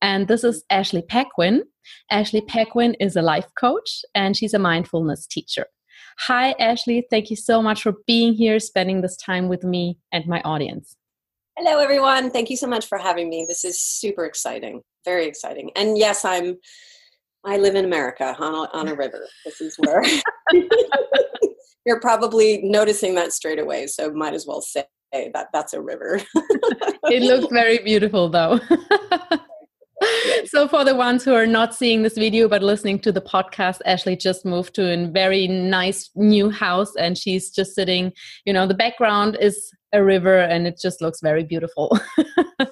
and 0.03 0.29
this 0.29 0.45
is 0.45 0.64
Ashley 0.69 1.01
Pequin. 1.01 1.62
Ashley 2.11 2.42
Pequin 2.42 2.92
is 3.01 3.16
a 3.16 3.23
life 3.23 3.49
coach 3.59 4.05
and 4.14 4.37
she's 4.37 4.53
a 4.53 4.59
mindfulness 4.59 5.27
teacher. 5.27 5.64
Hi, 6.20 6.55
Ashley. 6.59 7.07
Thank 7.11 7.31
you 7.31 7.37
so 7.37 7.62
much 7.62 7.83
for 7.83 7.94
being 8.07 8.33
here, 8.33 8.59
spending 8.59 9.02
this 9.02 9.16
time 9.16 9.48
with 9.48 9.62
me 9.62 9.98
and 10.12 10.26
my 10.26 10.40
audience. 10.42 10.96
Hello, 11.59 11.79
everyone. 11.79 12.31
Thank 12.31 12.50
you 12.50 12.57
so 12.57 12.66
much 12.66 12.87
for 12.87 12.98
having 12.98 13.29
me. 13.29 13.44
This 13.46 13.64
is 13.64 13.81
super 13.81 14.24
exciting, 14.24 14.83
very 15.05 15.26
exciting. 15.26 15.70
And 15.76 15.96
yes, 15.96 16.24
I'm. 16.24 16.57
I 17.44 17.59
live 17.59 17.76
in 17.76 17.85
America 17.85 18.35
on 18.40 18.55
a, 18.55 18.76
on 18.76 18.88
a 18.88 18.94
river. 18.96 19.26
This 19.44 19.61
is 19.61 19.76
where 19.79 20.02
you're 21.87 22.00
probably 22.00 22.61
noticing 22.62 23.14
that 23.14 23.33
straight 23.33 23.61
away. 23.61 23.87
So 23.87 24.11
might 24.11 24.35
as 24.35 24.46
well 24.46 24.61
say 24.61 24.85
that 25.12 25.48
that's 25.52 25.72
a 25.72 25.81
river. 25.81 26.20
it 26.35 27.22
looks 27.22 27.52
very 27.52 27.79
beautiful, 27.79 28.29
though. 28.29 28.59
so 30.44 30.68
for 30.68 30.85
the 30.85 30.94
ones 30.94 31.24
who 31.24 31.35
are 31.35 31.46
not 31.46 31.74
seeing 31.74 32.02
this 32.02 32.16
video 32.16 32.48
but 32.48 32.62
listening 32.62 32.98
to 32.98 33.11
the 33.11 33.20
podcast 33.20 33.80
ashley 33.87 34.16
just 34.16 34.44
moved 34.44 34.74
to 34.74 34.92
a 34.92 35.06
very 35.06 35.48
nice 35.48 36.11
new 36.14 36.50
house 36.50 36.94
and 36.96 37.16
she's 37.16 37.50
just 37.50 37.74
sitting 37.74 38.12
you 38.44 38.52
know 38.52 38.66
the 38.66 38.74
background 38.74 39.37
is 39.40 39.70
a 39.92 40.02
river 40.02 40.38
and 40.38 40.66
it 40.66 40.78
just 40.80 41.00
looks 41.00 41.20
very 41.20 41.44
beautiful. 41.44 41.98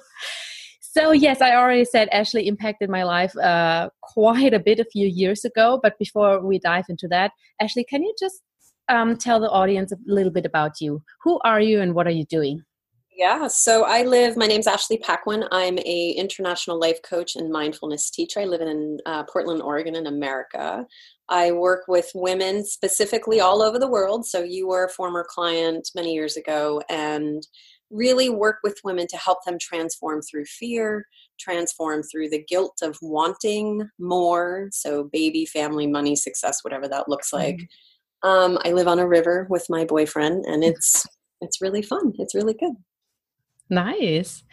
So 0.97 1.11
yes 1.11 1.41
i 1.41 1.53
already 1.53 1.83
said 1.83 2.07
ashley 2.13 2.47
impacted 2.47 2.89
my 2.89 3.03
life 3.03 3.35
uh, 3.35 3.89
quite 4.01 4.53
a 4.53 4.59
bit 4.59 4.79
a 4.79 4.85
few 4.85 5.07
years 5.07 5.43
ago 5.43 5.77
but 5.83 5.99
before 5.99 6.39
we 6.39 6.57
dive 6.57 6.85
into 6.87 7.09
that 7.09 7.31
ashley 7.59 7.83
can 7.83 8.01
you 8.01 8.15
just 8.17 8.41
um, 8.87 9.17
tell 9.17 9.39
the 9.39 9.49
audience 9.49 9.91
a 9.91 9.97
little 10.05 10.31
bit 10.31 10.45
about 10.45 10.79
you? 10.79 11.01
Who 11.23 11.39
are 11.43 11.59
you 11.59 11.81
and 11.81 11.93
what 11.95 12.07
are 12.07 12.11
you 12.11 12.25
doing 12.25 12.63
yeah, 13.15 13.47
so 13.47 13.83
I 13.85 14.03
live. 14.03 14.35
My 14.35 14.45
name's 14.45 14.67
Ashley 14.67 14.97
Paquin. 14.97 15.45
I'm 15.51 15.77
a 15.79 16.09
international 16.17 16.79
life 16.79 17.01
coach 17.01 17.35
and 17.35 17.49
mindfulness 17.49 18.09
teacher. 18.09 18.41
I 18.41 18.45
live 18.45 18.61
in 18.61 18.99
uh, 19.05 19.23
Portland, 19.23 19.61
Oregon, 19.61 19.95
in 19.95 20.07
America. 20.07 20.85
I 21.29 21.53
work 21.53 21.85
with 21.87 22.11
women 22.13 22.65
specifically 22.65 23.39
all 23.39 23.61
over 23.61 23.79
the 23.79 23.87
world. 23.87 24.25
So 24.25 24.43
you 24.43 24.67
were 24.67 24.85
a 24.85 24.89
former 24.89 25.25
client 25.27 25.89
many 25.95 26.13
years 26.13 26.35
ago, 26.35 26.81
and 26.89 27.41
really 27.89 28.29
work 28.29 28.57
with 28.63 28.81
women 28.83 29.07
to 29.07 29.17
help 29.17 29.45
them 29.45 29.57
transform 29.59 30.21
through 30.21 30.45
fear, 30.45 31.05
transform 31.39 32.03
through 32.03 32.29
the 32.29 32.43
guilt 32.49 32.79
of 32.81 32.97
wanting 33.01 33.89
more. 33.97 34.67
So 34.73 35.05
baby, 35.05 35.45
family, 35.45 35.87
money, 35.87 36.17
success, 36.17 36.63
whatever 36.63 36.89
that 36.89 37.07
looks 37.07 37.31
like. 37.31 37.55
Mm-hmm. 37.55 38.29
Um, 38.29 38.59
I 38.65 38.71
live 38.71 38.87
on 38.87 38.99
a 38.99 39.07
river 39.07 39.47
with 39.49 39.67
my 39.69 39.85
boyfriend, 39.85 40.45
and 40.45 40.63
it's 40.65 41.05
it's 41.39 41.61
really 41.61 41.81
fun. 41.81 42.11
It's 42.17 42.35
really 42.35 42.55
good. 42.55 42.73
Nice. 43.69 44.43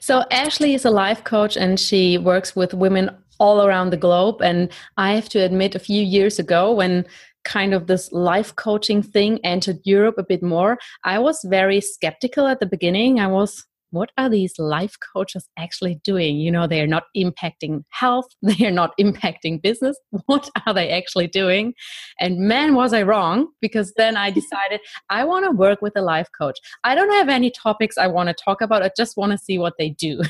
So 0.00 0.24
Ashley 0.30 0.74
is 0.74 0.84
a 0.84 0.90
life 0.90 1.24
coach 1.24 1.56
and 1.56 1.78
she 1.78 2.18
works 2.18 2.56
with 2.56 2.72
women 2.72 3.10
all 3.38 3.66
around 3.66 3.90
the 3.90 3.96
globe. 3.96 4.40
And 4.40 4.70
I 4.96 5.14
have 5.14 5.28
to 5.30 5.40
admit, 5.40 5.74
a 5.74 5.80
few 5.80 6.02
years 6.02 6.38
ago, 6.38 6.72
when 6.72 7.04
kind 7.44 7.74
of 7.74 7.86
this 7.86 8.12
life 8.12 8.54
coaching 8.54 9.02
thing 9.02 9.40
entered 9.44 9.80
Europe 9.84 10.16
a 10.16 10.22
bit 10.22 10.42
more, 10.42 10.78
I 11.04 11.18
was 11.18 11.44
very 11.44 11.80
skeptical 11.80 12.46
at 12.46 12.60
the 12.60 12.66
beginning. 12.66 13.18
I 13.18 13.26
was 13.26 13.66
what 13.92 14.10
are 14.16 14.28
these 14.28 14.58
life 14.58 14.96
coaches 15.14 15.48
actually 15.58 16.00
doing? 16.02 16.38
You 16.38 16.50
know, 16.50 16.66
they 16.66 16.80
are 16.80 16.86
not 16.86 17.04
impacting 17.16 17.84
health, 17.90 18.26
they 18.42 18.66
are 18.66 18.72
not 18.72 18.92
impacting 18.98 19.62
business. 19.62 19.96
What 20.26 20.48
are 20.66 20.74
they 20.74 20.90
actually 20.90 21.26
doing? 21.26 21.74
And 22.18 22.38
man, 22.38 22.74
was 22.74 22.92
I 22.92 23.02
wrong 23.02 23.48
because 23.60 23.92
then 23.96 24.16
I 24.16 24.30
decided 24.30 24.80
I 25.10 25.24
want 25.24 25.44
to 25.44 25.50
work 25.50 25.82
with 25.82 25.92
a 25.96 26.02
life 26.02 26.28
coach. 26.36 26.58
I 26.84 26.94
don't 26.94 27.12
have 27.12 27.28
any 27.28 27.50
topics 27.50 27.98
I 27.98 28.06
want 28.06 28.28
to 28.28 28.34
talk 28.34 28.60
about, 28.60 28.82
I 28.82 28.90
just 28.96 29.16
want 29.16 29.32
to 29.32 29.38
see 29.38 29.58
what 29.58 29.74
they 29.78 29.90
do. 29.90 30.20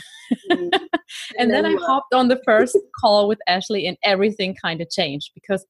Mm-hmm. 0.50 0.84
and 1.38 1.50
then 1.50 1.64
I 1.64 1.74
hopped 1.74 2.14
on 2.14 2.28
the 2.28 2.40
first 2.44 2.76
call 3.00 3.28
with 3.28 3.38
Ashley, 3.46 3.86
and 3.86 3.96
everything 4.02 4.56
kind 4.60 4.80
of 4.80 4.90
changed 4.90 5.30
because 5.34 5.64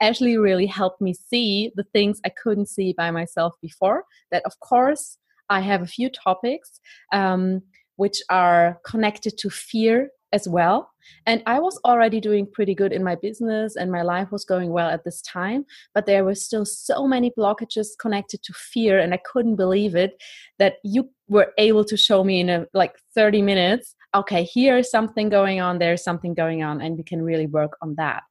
Ashley 0.00 0.36
really 0.36 0.66
helped 0.66 1.00
me 1.00 1.14
see 1.14 1.70
the 1.76 1.84
things 1.92 2.20
I 2.24 2.30
couldn't 2.30 2.68
see 2.68 2.94
by 2.96 3.10
myself 3.10 3.54
before. 3.60 4.04
That, 4.30 4.42
of 4.44 4.58
course, 4.60 5.18
I 5.50 5.60
have 5.60 5.82
a 5.82 5.86
few 5.86 6.10
topics 6.10 6.80
um, 7.12 7.62
which 7.96 8.18
are 8.30 8.80
connected 8.84 9.38
to 9.38 9.50
fear 9.50 10.10
as 10.34 10.48
well. 10.48 10.90
And 11.26 11.42
I 11.46 11.60
was 11.60 11.78
already 11.84 12.20
doing 12.20 12.46
pretty 12.50 12.74
good 12.74 12.92
in 12.92 13.04
my 13.04 13.14
business 13.14 13.76
and 13.76 13.92
my 13.92 14.02
life 14.02 14.32
was 14.32 14.44
going 14.44 14.70
well 14.70 14.88
at 14.88 15.04
this 15.04 15.22
time, 15.22 15.64
but 15.94 16.06
there 16.06 16.24
were 16.24 16.34
still 16.34 16.64
so 16.64 17.06
many 17.06 17.30
blockages 17.38 17.88
connected 18.00 18.42
to 18.42 18.52
fear 18.52 18.98
and 18.98 19.14
I 19.14 19.20
couldn't 19.30 19.56
believe 19.56 19.94
it 19.94 20.20
that 20.58 20.74
you 20.82 21.10
were 21.28 21.52
able 21.56 21.84
to 21.84 21.96
show 21.96 22.24
me 22.24 22.40
in 22.40 22.48
a, 22.48 22.66
like 22.74 22.96
30 23.14 23.42
minutes, 23.42 23.94
okay, 24.14 24.42
here 24.44 24.76
is 24.78 24.90
something 24.90 25.28
going 25.28 25.60
on, 25.60 25.78
there's 25.78 26.02
something 26.02 26.34
going 26.34 26.62
on 26.62 26.80
and 26.80 26.96
we 26.96 27.04
can 27.04 27.22
really 27.22 27.46
work 27.46 27.76
on 27.80 27.94
that. 27.96 28.22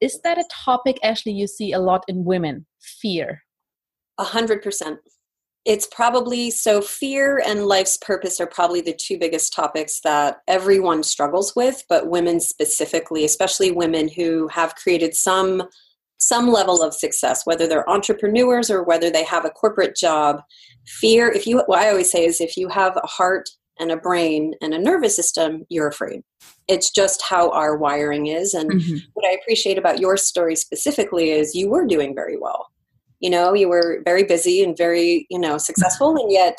Is 0.00 0.20
that 0.24 0.38
a 0.38 0.44
topic 0.50 0.98
Ashley 1.02 1.32
you 1.32 1.46
see 1.46 1.72
a 1.72 1.80
lot 1.80 2.04
in 2.08 2.24
women, 2.24 2.66
fear? 2.80 3.42
A 4.18 4.24
hundred 4.24 4.62
percent 4.62 4.98
it's 5.64 5.86
probably 5.86 6.50
so 6.50 6.80
fear 6.80 7.40
and 7.46 7.66
life's 7.66 7.96
purpose 7.96 8.40
are 8.40 8.46
probably 8.46 8.80
the 8.80 8.92
two 8.92 9.16
biggest 9.18 9.52
topics 9.52 10.00
that 10.00 10.38
everyone 10.48 11.02
struggles 11.02 11.54
with 11.54 11.84
but 11.88 12.08
women 12.08 12.40
specifically 12.40 13.24
especially 13.24 13.70
women 13.70 14.08
who 14.08 14.48
have 14.48 14.74
created 14.74 15.14
some 15.14 15.62
some 16.22 16.48
level 16.48 16.82
of 16.82 16.94
success 16.94 17.44
whether 17.44 17.66
they're 17.66 17.88
entrepreneurs 17.90 18.70
or 18.70 18.82
whether 18.84 19.10
they 19.10 19.24
have 19.24 19.44
a 19.44 19.50
corporate 19.50 19.96
job. 19.96 20.40
Fear 20.86 21.32
if 21.32 21.46
you 21.46 21.62
what 21.66 21.80
i 21.80 21.90
always 21.90 22.10
say 22.10 22.24
is 22.24 22.40
if 22.40 22.56
you 22.56 22.68
have 22.68 22.96
a 22.96 23.06
heart 23.06 23.48
and 23.78 23.90
a 23.90 23.96
brain 23.96 24.54
and 24.60 24.72
a 24.72 24.78
nervous 24.78 25.16
system 25.16 25.64
you're 25.68 25.88
afraid. 25.88 26.22
It's 26.68 26.90
just 26.90 27.22
how 27.22 27.50
our 27.50 27.76
wiring 27.76 28.28
is 28.28 28.54
and 28.54 28.70
mm-hmm. 28.70 28.96
what 29.14 29.26
i 29.26 29.32
appreciate 29.32 29.78
about 29.78 30.00
your 30.00 30.16
story 30.16 30.56
specifically 30.56 31.30
is 31.30 31.54
you 31.54 31.68
were 31.68 31.86
doing 31.86 32.14
very 32.14 32.38
well 32.38 32.71
you 33.22 33.30
know 33.30 33.54
you 33.54 33.68
were 33.68 34.02
very 34.04 34.24
busy 34.24 34.62
and 34.62 34.76
very 34.76 35.26
you 35.30 35.38
know 35.38 35.56
successful 35.56 36.14
and 36.16 36.30
yet 36.30 36.58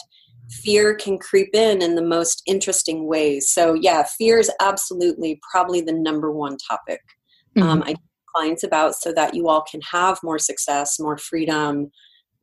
fear 0.49 0.95
can 0.95 1.17
creep 1.19 1.49
in 1.53 1.81
in 1.81 1.95
the 1.95 2.01
most 2.01 2.41
interesting 2.47 3.07
ways 3.07 3.49
so 3.51 3.75
yeah 3.75 4.03
fear 4.17 4.39
is 4.39 4.51
absolutely 4.59 5.39
probably 5.51 5.81
the 5.81 5.93
number 5.93 6.31
one 6.31 6.57
topic 6.57 7.01
um, 7.57 7.63
mm-hmm. 7.63 7.71
um, 7.71 7.83
i 7.85 7.95
clients 8.35 8.63
about 8.63 8.95
so 8.95 9.13
that 9.13 9.35
you 9.35 9.47
all 9.47 9.61
can 9.69 9.79
have 9.81 10.17
more 10.23 10.39
success 10.39 10.99
more 10.99 11.17
freedom 11.19 11.91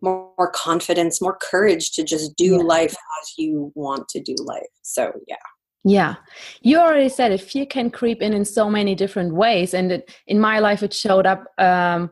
more, 0.00 0.30
more 0.38 0.50
confidence 0.52 1.20
more 1.20 1.36
courage 1.42 1.90
to 1.90 2.04
just 2.04 2.36
do 2.36 2.56
yeah. 2.56 2.62
life 2.62 2.92
as 2.92 3.32
you 3.36 3.72
want 3.74 4.08
to 4.08 4.20
do 4.20 4.34
life 4.46 4.68
so 4.82 5.10
yeah 5.26 5.36
yeah, 5.82 6.16
you 6.60 6.78
already 6.78 7.08
said 7.08 7.32
it. 7.32 7.40
Fear 7.40 7.66
can 7.66 7.90
creep 7.90 8.20
in 8.20 8.34
in 8.34 8.44
so 8.44 8.68
many 8.68 8.94
different 8.94 9.34
ways, 9.34 9.72
and 9.72 9.92
it, 9.92 10.14
in 10.26 10.38
my 10.38 10.58
life, 10.58 10.82
it 10.82 10.92
showed 10.92 11.24
up 11.24 11.44
um, 11.56 12.10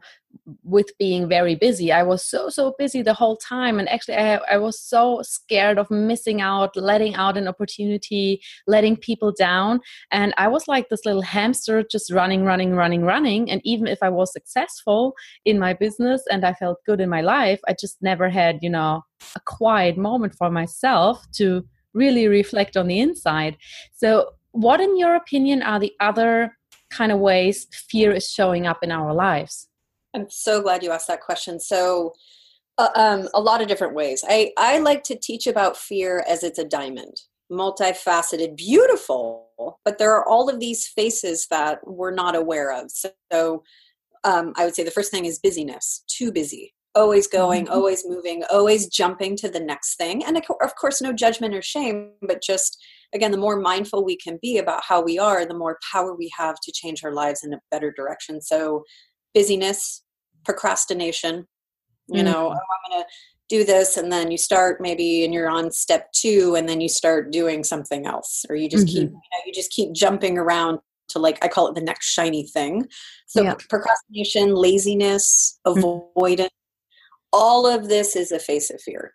with 0.62 0.90
being 0.98 1.28
very 1.28 1.54
busy. 1.54 1.92
I 1.92 2.02
was 2.02 2.24
so 2.24 2.48
so 2.48 2.74
busy 2.78 3.02
the 3.02 3.14
whole 3.14 3.36
time 3.36 3.78
and 3.78 3.88
actually 3.88 4.16
I, 4.16 4.40
I 4.50 4.56
was 4.58 4.80
so 4.80 5.20
scared 5.22 5.78
of 5.78 5.90
missing 5.90 6.40
out 6.40 6.76
letting 6.76 7.14
out 7.14 7.36
an 7.36 7.48
opportunity 7.48 8.40
letting 8.66 8.96
people 8.96 9.32
down. 9.32 9.80
And 10.10 10.34
i 10.36 10.48
was 10.48 10.68
like 10.68 10.88
this 10.88 11.04
little 11.04 11.22
hamster 11.22 11.82
just 11.82 12.12
running 12.12 12.44
running 12.44 12.74
running 12.74 13.02
running. 13.02 13.50
And 13.50 13.60
even 13.64 13.86
if 13.86 13.98
i 14.02 14.08
was 14.08 14.32
successful 14.32 15.14
in 15.44 15.58
my 15.58 15.74
business 15.74 16.22
and 16.30 16.44
i 16.44 16.52
felt 16.52 16.78
good 16.86 17.00
in 17.00 17.08
my 17.08 17.20
life 17.20 17.60
i 17.68 17.74
just 17.78 17.96
never 18.02 18.28
had 18.28 18.58
you 18.62 18.70
know 18.70 19.02
a 19.36 19.40
quiet 19.40 19.96
moment 19.96 20.34
for 20.34 20.50
myself 20.50 21.26
to 21.32 21.64
really 21.94 22.28
reflect 22.28 22.76
on 22.76 22.86
the 22.86 23.00
inside. 23.00 23.56
So 23.94 24.30
what, 24.52 24.80
in 24.80 24.96
your 24.96 25.14
opinion, 25.14 25.62
are 25.62 25.80
the 25.80 25.92
other 26.00 26.56
kind 26.90 27.12
of 27.12 27.18
ways 27.18 27.66
fear 27.72 28.12
is 28.12 28.30
showing 28.30 28.66
up 28.66 28.78
in 28.82 28.90
our 28.90 29.12
lives? 29.12 29.68
I'm 30.14 30.26
so 30.30 30.62
glad 30.62 30.82
you 30.82 30.90
asked 30.90 31.08
that 31.08 31.20
question. 31.20 31.60
So, 31.60 32.12
uh, 32.78 32.88
um, 32.94 33.28
a 33.34 33.40
lot 33.40 33.60
of 33.60 33.68
different 33.68 33.94
ways. 33.94 34.24
I, 34.28 34.52
I 34.56 34.78
like 34.78 35.02
to 35.04 35.18
teach 35.18 35.46
about 35.46 35.76
fear 35.76 36.24
as 36.28 36.44
it's 36.44 36.60
a 36.60 36.64
diamond, 36.64 37.20
multifaceted, 37.50 38.56
beautiful, 38.56 39.48
but 39.84 39.98
there 39.98 40.12
are 40.12 40.26
all 40.26 40.48
of 40.48 40.60
these 40.60 40.86
faces 40.86 41.46
that 41.50 41.80
we're 41.84 42.14
not 42.14 42.36
aware 42.36 42.72
of. 42.72 42.90
So, 42.90 43.64
um, 44.24 44.52
I 44.56 44.64
would 44.64 44.74
say 44.74 44.84
the 44.84 44.90
first 44.90 45.10
thing 45.10 45.24
is 45.24 45.38
busyness, 45.38 46.04
too 46.08 46.32
busy, 46.32 46.74
always 46.94 47.26
going, 47.26 47.64
mm-hmm. 47.64 47.74
always 47.74 48.04
moving, 48.06 48.42
always 48.50 48.88
jumping 48.88 49.36
to 49.36 49.48
the 49.48 49.60
next 49.60 49.96
thing. 49.96 50.24
And 50.24 50.36
of 50.36 50.74
course, 50.76 51.00
no 51.00 51.12
judgment 51.12 51.54
or 51.54 51.62
shame, 51.62 52.12
but 52.22 52.42
just 52.42 52.82
again, 53.14 53.30
the 53.30 53.38
more 53.38 53.58
mindful 53.58 54.04
we 54.04 54.16
can 54.16 54.38
be 54.42 54.58
about 54.58 54.82
how 54.86 55.00
we 55.00 55.18
are, 55.18 55.46
the 55.46 55.54
more 55.54 55.78
power 55.92 56.14
we 56.14 56.30
have 56.36 56.56
to 56.62 56.72
change 56.72 57.04
our 57.04 57.12
lives 57.12 57.42
in 57.44 57.54
a 57.54 57.60
better 57.70 57.92
direction. 57.92 58.40
So, 58.40 58.84
busyness, 59.38 60.02
procrastination, 60.44 61.46
you 62.08 62.22
mm-hmm. 62.22 62.24
know, 62.24 62.48
oh, 62.48 62.50
I'm 62.50 62.90
going 62.90 63.02
to 63.02 63.08
do 63.48 63.64
this 63.64 63.96
and 63.96 64.10
then 64.10 64.30
you 64.30 64.38
start 64.38 64.80
maybe 64.80 65.24
and 65.24 65.32
you're 65.32 65.48
on 65.48 65.70
step 65.70 66.10
2 66.12 66.56
and 66.56 66.68
then 66.68 66.80
you 66.80 66.88
start 66.88 67.30
doing 67.30 67.62
something 67.62 68.06
else 68.06 68.44
or 68.48 68.56
you 68.56 68.68
just 68.68 68.86
mm-hmm. 68.86 68.94
keep 68.94 69.08
you, 69.08 69.14
know, 69.14 69.42
you 69.46 69.52
just 69.52 69.70
keep 69.70 69.92
jumping 69.92 70.36
around 70.36 70.80
to 71.10 71.18
like 71.18 71.38
I 71.42 71.48
call 71.48 71.68
it 71.68 71.74
the 71.74 71.80
next 71.80 72.06
shiny 72.06 72.46
thing. 72.46 72.86
So 73.26 73.42
yeah. 73.42 73.54
procrastination, 73.68 74.54
laziness, 74.54 75.58
mm-hmm. 75.66 76.10
avoidance, 76.16 76.50
all 77.32 77.66
of 77.66 77.88
this 77.88 78.16
is 78.16 78.32
a 78.32 78.38
face 78.38 78.70
of 78.70 78.80
fear, 78.80 79.14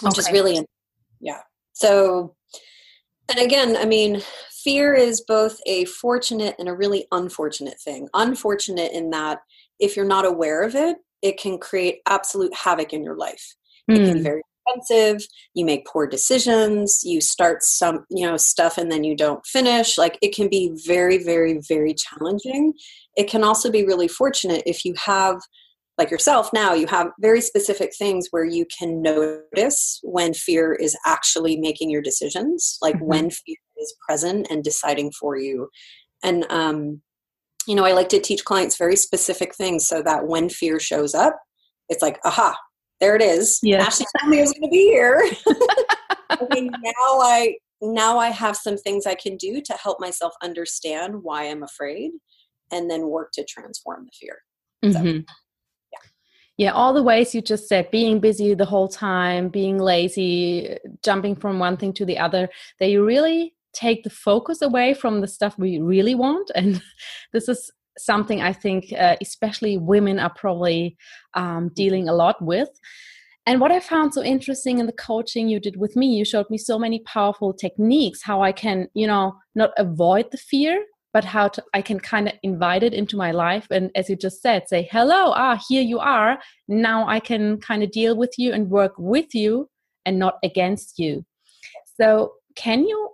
which 0.00 0.12
okay. 0.12 0.20
is 0.20 0.30
really 0.30 0.66
yeah. 1.20 1.40
So 1.72 2.36
and 3.32 3.44
again, 3.44 3.76
I 3.76 3.86
mean, 3.86 4.22
fear 4.62 4.94
is 4.94 5.22
both 5.22 5.58
a 5.66 5.86
fortunate 5.86 6.54
and 6.58 6.68
a 6.68 6.74
really 6.74 7.06
unfortunate 7.12 7.80
thing. 7.80 8.08
Unfortunate 8.14 8.92
in 8.92 9.10
that 9.10 9.40
if 9.80 9.96
you're 9.96 10.04
not 10.04 10.26
aware 10.26 10.62
of 10.62 10.74
it, 10.74 10.98
it 11.22 11.38
can 11.38 11.58
create 11.58 12.00
absolute 12.06 12.54
havoc 12.54 12.92
in 12.92 13.02
your 13.02 13.16
life. 13.16 13.54
Mm. 13.90 13.94
It 13.94 13.98
can 13.98 14.12
be 14.12 14.18
hmm. 14.18 14.24
very 14.24 14.42
expensive, 14.66 15.26
you 15.54 15.64
make 15.64 15.86
poor 15.86 16.06
decisions, 16.06 17.00
you 17.04 17.20
start 17.20 17.62
some, 17.62 18.04
you 18.10 18.26
know, 18.26 18.36
stuff 18.36 18.78
and 18.78 18.92
then 18.92 19.02
you 19.02 19.16
don't 19.16 19.44
finish. 19.46 19.96
Like 19.98 20.18
it 20.20 20.34
can 20.34 20.48
be 20.48 20.72
very, 20.86 21.18
very, 21.22 21.60
very 21.66 21.94
challenging. 21.94 22.74
It 23.16 23.28
can 23.28 23.42
also 23.42 23.70
be 23.70 23.84
really 23.84 24.08
fortunate 24.08 24.62
if 24.66 24.84
you 24.84 24.94
have 25.04 25.40
like 25.98 26.10
yourself 26.10 26.50
now 26.52 26.72
you 26.72 26.86
have 26.86 27.08
very 27.20 27.40
specific 27.40 27.92
things 27.96 28.28
where 28.30 28.44
you 28.44 28.66
can 28.78 29.02
notice 29.02 30.00
when 30.02 30.32
fear 30.32 30.72
is 30.72 30.96
actually 31.06 31.58
making 31.58 31.90
your 31.90 32.02
decisions 32.02 32.78
like 32.80 32.96
mm-hmm. 32.96 33.06
when 33.06 33.30
fear 33.30 33.56
is 33.78 33.94
present 34.08 34.46
and 34.50 34.64
deciding 34.64 35.12
for 35.12 35.36
you. 35.36 35.68
And 36.22 36.46
um 36.50 37.02
you 37.66 37.74
know 37.76 37.84
i 37.84 37.92
like 37.92 38.08
to 38.08 38.20
teach 38.20 38.44
clients 38.44 38.76
very 38.76 38.96
specific 38.96 39.54
things 39.54 39.86
so 39.86 40.02
that 40.02 40.26
when 40.26 40.48
fear 40.48 40.80
shows 40.80 41.14
up 41.14 41.38
it's 41.88 42.02
like 42.02 42.18
aha 42.24 42.56
there 43.02 43.16
it 43.16 43.22
is. 43.22 43.58
Yeah. 43.64 43.82
Ashley 43.82 44.06
told 44.20 44.30
me 44.30 44.38
it 44.38 44.42
was 44.42 44.52
going 44.52 44.62
to 44.62 44.68
be 44.70 44.86
here. 44.86 45.22
Okay, 46.40 46.62
now 46.62 47.20
i 47.20 47.54
now 47.82 48.18
i 48.18 48.28
have 48.28 48.56
some 48.56 48.76
things 48.78 49.06
i 49.06 49.14
can 49.14 49.36
do 49.36 49.60
to 49.60 49.74
help 49.74 50.00
myself 50.00 50.32
understand 50.42 51.14
why 51.22 51.44
i'm 51.44 51.62
afraid 51.62 52.10
and 52.72 52.90
then 52.90 53.08
work 53.08 53.30
to 53.34 53.44
transform 53.44 54.06
the 54.06 54.12
fear. 54.18 54.38
Mm-hmm. 54.82 55.18
so, 55.18 55.34
yeah 56.56 56.70
all 56.70 56.92
the 56.92 57.02
ways 57.02 57.34
you 57.34 57.40
just 57.40 57.68
said 57.68 57.90
being 57.90 58.20
busy 58.20 58.54
the 58.54 58.64
whole 58.64 58.88
time 58.88 59.48
being 59.48 59.78
lazy 59.78 60.76
jumping 61.02 61.34
from 61.34 61.58
one 61.58 61.76
thing 61.76 61.92
to 61.92 62.04
the 62.04 62.18
other 62.18 62.48
they 62.78 62.96
really 62.96 63.54
take 63.72 64.04
the 64.04 64.10
focus 64.10 64.62
away 64.62 64.94
from 64.94 65.20
the 65.20 65.28
stuff 65.28 65.58
we 65.58 65.78
really 65.78 66.14
want. 66.14 66.50
And 66.62 66.82
this 67.32 67.48
is 67.48 67.70
something 67.98 68.40
i 68.40 68.54
think 68.54 68.90
uh, 68.98 69.16
especially 69.20 69.76
women 69.76 70.18
are 70.18 70.32
probably 70.34 70.96
um, 71.34 71.70
dealing 71.74 72.08
a 72.08 72.14
lot 72.14 72.40
with. 72.40 72.70
And 73.44 73.60
what 73.60 73.72
i 73.72 73.80
found 73.80 74.14
so 74.14 74.22
interesting 74.22 74.78
in 74.78 74.86
the 74.86 74.92
coaching 74.92 75.48
you 75.48 75.60
did 75.60 75.76
with 75.76 75.94
me 75.94 76.06
you 76.06 76.24
showed 76.24 76.48
me 76.48 76.56
so 76.56 76.78
many 76.78 77.00
powerful 77.00 77.52
techniques 77.52 78.22
how 78.22 78.40
i 78.40 78.52
can 78.52 78.88
you 78.94 79.06
know 79.06 79.34
not 79.54 79.70
avoid 79.76 80.30
the 80.30 80.38
fear 80.38 80.82
but 81.12 81.24
how 81.24 81.48
to, 81.48 81.62
I 81.74 81.82
can 81.82 82.00
kind 82.00 82.28
of 82.28 82.34
invite 82.42 82.82
it 82.82 82.94
into 82.94 83.16
my 83.16 83.32
life. 83.32 83.66
And 83.70 83.90
as 83.94 84.08
you 84.08 84.16
just 84.16 84.40
said, 84.40 84.68
say, 84.68 84.88
hello, 84.90 85.32
ah, 85.34 85.60
here 85.68 85.82
you 85.82 85.98
are. 85.98 86.38
Now 86.68 87.06
I 87.06 87.20
can 87.20 87.58
kind 87.60 87.82
of 87.82 87.90
deal 87.90 88.16
with 88.16 88.34
you 88.38 88.52
and 88.52 88.70
work 88.70 88.94
with 88.98 89.34
you 89.34 89.68
and 90.06 90.18
not 90.18 90.38
against 90.42 90.98
you. 90.98 91.24
So, 92.00 92.32
can 92.56 92.86
you 92.86 93.10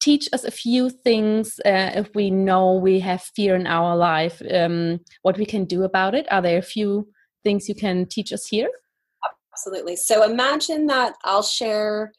teach 0.00 0.28
us 0.32 0.44
a 0.44 0.50
few 0.50 0.90
things 0.90 1.60
uh, 1.64 1.92
if 1.94 2.14
we 2.14 2.30
know 2.30 2.74
we 2.74 3.00
have 3.00 3.22
fear 3.22 3.54
in 3.54 3.66
our 3.66 3.96
life, 3.96 4.42
um, 4.52 5.00
what 5.22 5.38
we 5.38 5.46
can 5.46 5.64
do 5.64 5.84
about 5.84 6.14
it? 6.14 6.30
Are 6.30 6.42
there 6.42 6.58
a 6.58 6.62
few 6.62 7.08
things 7.42 7.68
you 7.68 7.74
can 7.74 8.06
teach 8.06 8.32
us 8.32 8.46
here? 8.46 8.68
Absolutely. 9.52 9.96
So, 9.96 10.24
imagine 10.24 10.86
that 10.86 11.14
I'll 11.24 11.42
share 11.42 12.12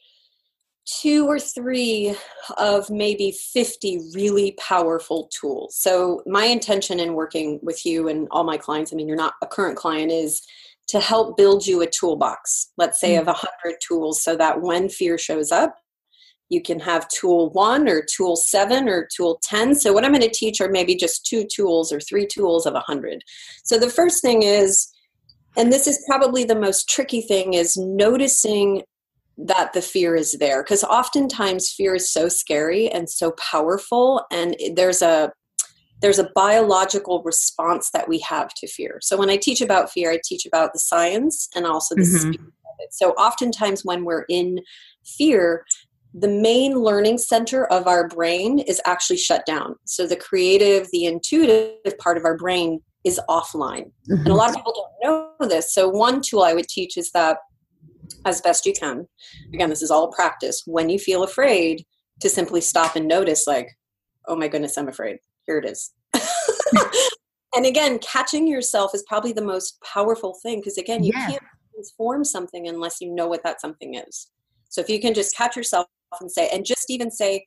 two 0.85 1.27
or 1.27 1.39
three 1.39 2.15
of 2.57 2.89
maybe 2.89 3.31
50 3.31 4.11
really 4.13 4.55
powerful 4.59 5.29
tools. 5.33 5.75
So, 5.77 6.21
my 6.25 6.45
intention 6.45 6.99
in 6.99 7.13
working 7.13 7.59
with 7.63 7.85
you 7.85 8.07
and 8.07 8.27
all 8.31 8.43
my 8.43 8.57
clients, 8.57 8.93
I 8.93 8.95
mean, 8.95 9.07
you're 9.07 9.17
not 9.17 9.33
a 9.41 9.47
current 9.47 9.77
client, 9.77 10.11
is 10.11 10.41
to 10.87 10.99
help 10.99 11.35
build 11.37 11.65
you 11.65 11.81
a 11.81 11.87
toolbox, 11.87 12.71
let's 12.77 12.99
say 12.99 13.13
mm-hmm. 13.13 13.21
of 13.21 13.27
100 13.27 13.77
tools, 13.81 14.23
so 14.23 14.35
that 14.35 14.61
when 14.61 14.87
fear 14.87 15.17
shows 15.17 15.51
up, 15.51 15.75
you 16.49 16.61
can 16.61 16.79
have 16.79 17.07
tool 17.07 17.49
one 17.51 17.89
or 17.89 18.03
tool 18.03 18.35
seven 18.35 18.87
or 18.87 19.07
tool 19.15 19.39
10. 19.43 19.75
So, 19.75 19.91
what 19.91 20.05
I'm 20.05 20.11
going 20.11 20.21
to 20.21 20.29
teach 20.29 20.61
are 20.61 20.69
maybe 20.69 20.95
just 20.95 21.25
two 21.25 21.45
tools 21.45 21.91
or 21.91 21.99
three 21.99 22.27
tools 22.27 22.65
of 22.65 22.73
100. 22.73 23.23
So, 23.63 23.79
the 23.79 23.89
first 23.89 24.21
thing 24.21 24.43
is, 24.43 24.87
and 25.57 25.71
this 25.71 25.87
is 25.87 26.03
probably 26.07 26.43
the 26.43 26.59
most 26.59 26.87
tricky 26.87 27.21
thing, 27.21 27.53
is 27.53 27.75
noticing 27.75 28.83
that 29.37 29.73
the 29.73 29.81
fear 29.81 30.15
is 30.15 30.33
there 30.33 30.63
because 30.63 30.83
oftentimes 30.83 31.69
fear 31.69 31.95
is 31.95 32.09
so 32.09 32.29
scary 32.29 32.89
and 32.89 33.09
so 33.09 33.31
powerful 33.31 34.25
and 34.31 34.55
there's 34.75 35.01
a 35.01 35.31
there's 36.01 36.19
a 36.19 36.29
biological 36.35 37.21
response 37.23 37.89
that 37.91 38.07
we 38.07 38.19
have 38.19 38.53
to 38.53 38.67
fear 38.67 38.99
so 39.01 39.17
when 39.17 39.29
i 39.29 39.35
teach 39.35 39.61
about 39.61 39.91
fear 39.91 40.11
i 40.11 40.19
teach 40.23 40.45
about 40.45 40.71
the 40.71 40.79
science 40.79 41.49
and 41.55 41.65
also 41.65 41.95
the 41.95 42.01
mm-hmm. 42.01 42.29
of 42.29 42.75
it 42.79 42.93
so 42.93 43.11
oftentimes 43.11 43.83
when 43.83 44.05
we're 44.05 44.25
in 44.29 44.59
fear 45.05 45.65
the 46.13 46.29
main 46.29 46.75
learning 46.75 47.17
center 47.17 47.65
of 47.65 47.87
our 47.87 48.07
brain 48.07 48.59
is 48.59 48.81
actually 48.85 49.17
shut 49.17 49.45
down 49.45 49.75
so 49.85 50.07
the 50.07 50.15
creative 50.15 50.87
the 50.91 51.05
intuitive 51.05 51.97
part 51.97 52.17
of 52.17 52.23
our 52.23 52.37
brain 52.37 52.81
is 53.03 53.19
offline 53.29 53.91
mm-hmm. 54.09 54.13
and 54.13 54.27
a 54.27 54.29
mm-hmm. 54.29 54.31
lot 54.31 54.49
of 54.49 54.55
people 54.55 54.73
don't 54.73 55.11
know 55.41 55.47
this 55.49 55.73
so 55.73 55.89
one 55.89 56.21
tool 56.21 56.43
i 56.43 56.53
would 56.53 56.69
teach 56.69 56.95
is 56.95 57.11
that 57.11 57.39
as 58.25 58.41
best 58.41 58.65
you 58.65 58.73
can. 58.73 59.07
Again, 59.53 59.69
this 59.69 59.81
is 59.81 59.91
all 59.91 60.11
practice. 60.11 60.63
When 60.65 60.89
you 60.89 60.99
feel 60.99 61.23
afraid, 61.23 61.85
to 62.21 62.29
simply 62.29 62.61
stop 62.61 62.95
and 62.95 63.07
notice, 63.07 63.45
like, 63.47 63.69
oh 64.27 64.35
my 64.35 64.47
goodness, 64.47 64.77
I'm 64.77 64.87
afraid. 64.87 65.17
Here 65.45 65.57
it 65.57 65.65
is. 65.65 65.91
and 67.55 67.65
again, 67.65 67.99
catching 67.99 68.47
yourself 68.47 68.95
is 68.95 69.03
probably 69.07 69.33
the 69.33 69.43
most 69.43 69.81
powerful 69.81 70.37
thing 70.41 70.59
because, 70.59 70.77
again, 70.77 71.03
you 71.03 71.11
yeah. 71.13 71.27
can't 71.27 71.43
transform 71.73 72.23
something 72.23 72.67
unless 72.67 73.01
you 73.01 73.13
know 73.13 73.27
what 73.27 73.43
that 73.43 73.61
something 73.61 73.95
is. 73.95 74.31
So 74.69 74.81
if 74.81 74.89
you 74.89 74.99
can 74.99 75.13
just 75.13 75.35
catch 75.35 75.55
yourself 75.55 75.87
and 76.19 76.31
say, 76.31 76.49
and 76.53 76.65
just 76.65 76.89
even 76.89 77.11
say, 77.11 77.45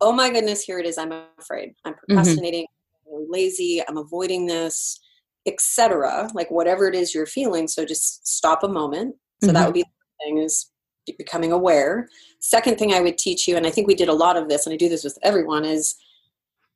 oh 0.00 0.12
my 0.12 0.30
goodness, 0.30 0.62
here 0.62 0.78
it 0.78 0.86
is. 0.86 0.98
I'm 0.98 1.12
afraid. 1.38 1.72
I'm 1.84 1.92
mm-hmm. 1.92 2.14
procrastinating. 2.14 2.64
Mm-hmm. 2.64 3.16
I'm 3.16 3.26
lazy. 3.30 3.82
I'm 3.86 3.96
avoiding 3.96 4.46
this, 4.46 4.98
etc. 5.46 6.30
Like 6.34 6.50
whatever 6.50 6.88
it 6.88 6.94
is 6.94 7.14
you're 7.14 7.26
feeling. 7.26 7.68
So 7.68 7.84
just 7.84 8.26
stop 8.26 8.62
a 8.62 8.68
moment. 8.68 9.16
So 9.42 9.48
mm-hmm. 9.48 9.54
that 9.54 9.66
would 9.66 9.74
be 9.74 9.82
the 9.82 10.24
thing 10.24 10.38
is 10.38 10.70
becoming 11.18 11.52
aware. 11.52 12.08
Second 12.40 12.78
thing 12.78 12.92
I 12.92 13.00
would 13.00 13.18
teach 13.18 13.48
you, 13.48 13.56
and 13.56 13.66
I 13.66 13.70
think 13.70 13.86
we 13.86 13.94
did 13.94 14.08
a 14.08 14.14
lot 14.14 14.36
of 14.36 14.48
this, 14.48 14.66
and 14.66 14.72
I 14.72 14.76
do 14.76 14.88
this 14.88 15.04
with 15.04 15.18
everyone, 15.22 15.64
is 15.64 15.96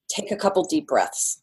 take 0.09 0.31
a 0.31 0.37
couple 0.37 0.65
deep 0.65 0.87
breaths. 0.87 1.41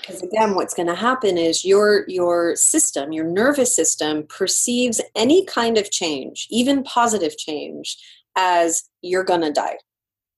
Because 0.00 0.22
again, 0.22 0.54
what's 0.54 0.74
going 0.74 0.88
to 0.88 0.94
happen 0.94 1.36
is 1.36 1.64
your 1.64 2.04
your 2.08 2.56
system, 2.56 3.12
your 3.12 3.26
nervous 3.26 3.74
system, 3.74 4.24
perceives 4.28 5.00
any 5.14 5.44
kind 5.44 5.76
of 5.76 5.90
change, 5.90 6.46
even 6.50 6.82
positive 6.82 7.36
change, 7.36 7.98
as 8.36 8.88
you're 9.02 9.24
going 9.24 9.42
to 9.42 9.52
die. 9.52 9.76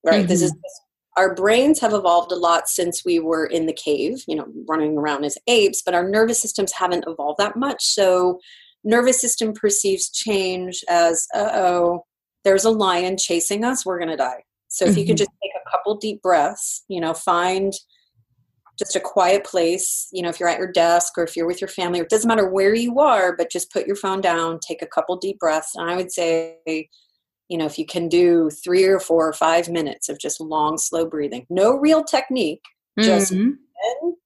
Right? 0.05 0.21
Mm-hmm. 0.21 0.29
This 0.29 0.42
is 0.42 0.55
our 1.16 1.35
brains 1.35 1.79
have 1.81 1.92
evolved 1.92 2.33
a 2.33 2.37
lot 2.37 2.68
since 2.68 3.05
we 3.05 3.18
were 3.18 3.47
in 3.47 3.66
the 3.66 3.73
cave, 3.73 4.25
you 4.27 4.35
know, 4.35 4.47
running 4.66 4.97
around 4.97 5.25
as 5.25 5.37
apes, 5.47 5.83
but 5.83 5.95
our 5.95 6.09
nervous 6.09 6.40
systems 6.40 6.73
haven't 6.73 7.05
evolved 7.07 7.38
that 7.38 7.57
much. 7.57 7.85
So 7.85 8.40
nervous 8.85 9.21
system 9.21 9.53
perceives 9.53 10.11
change 10.11 10.83
as, 10.88 11.27
uh 11.35 11.51
oh, 11.53 12.05
there's 12.45 12.64
a 12.64 12.71
lion 12.71 13.16
chasing 13.16 13.64
us, 13.64 13.87
we're 13.87 13.99
going 13.99 14.11
to 14.11 14.16
die. 14.16 14.42
So 14.68 14.87
if 14.87 14.97
you 14.97 15.05
can 15.05 15.14
mm-hmm. 15.14 15.18
just 15.18 15.31
take 15.42 15.53
a 15.55 15.71
couple 15.71 15.97
deep 15.97 16.23
breaths, 16.23 16.85
you 16.88 17.01
know, 17.01 17.12
find 17.12 17.73
just 18.79 18.97
a 18.97 19.01
quiet 19.01 19.45
place, 19.45 20.09
you 20.12 20.23
know, 20.23 20.31
if 20.31 20.40
you're 20.40 20.49
at 20.49 20.59
your 20.59 20.73
desk 20.73 21.18
or 21.18 21.25
if 21.25 21.37
you're 21.37 21.47
with 21.47 21.61
your 21.61 21.68
family, 21.68 22.01
it 22.01 22.09
doesn't 22.09 22.27
matter 22.27 22.49
where 22.49 22.75
you 22.75 22.99
are, 22.99 23.37
but 23.37 23.51
just 23.51 23.71
put 23.71 23.87
your 23.87 23.97
phone 23.97 24.21
down, 24.21 24.59
take 24.66 24.81
a 24.83 24.87
couple 24.87 25.16
deep 25.18 25.38
breaths. 25.38 25.73
And 25.77 25.90
I 25.90 25.97
would 25.97 26.11
say, 26.11 26.57
you 27.49 27.59
know, 27.59 27.66
if 27.66 27.79
you 27.79 27.85
can 27.85 28.09
do 28.09 28.49
three 28.64 28.85
or 28.85 28.99
four 28.99 29.29
or 29.29 29.35
five 29.35 29.68
minutes 29.68 30.09
of 30.09 30.18
just 30.18 30.40
long, 30.40 30.79
slow 30.79 31.05
breathing, 31.05 31.47
no 31.51 31.77
real 31.77 32.03
technique, 32.03 32.62
just, 32.99 33.33
Mhm. 33.33 33.59
in, 34.03 34.16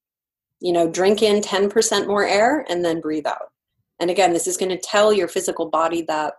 you 0.61 0.73
know, 0.73 0.89
drink 0.89 1.23
in 1.23 1.41
10% 1.41 2.07
more 2.07 2.25
air 2.25 2.65
and 2.69 2.85
then 2.85 3.01
breathe 3.01 3.27
out. 3.27 3.51
And 4.01 4.11
again, 4.11 4.33
this 4.33 4.47
is 4.47 4.57
going 4.57 4.71
to 4.71 4.79
tell 4.79 5.13
your 5.13 5.29
physical 5.29 5.69
body 5.69 6.03
that 6.03 6.35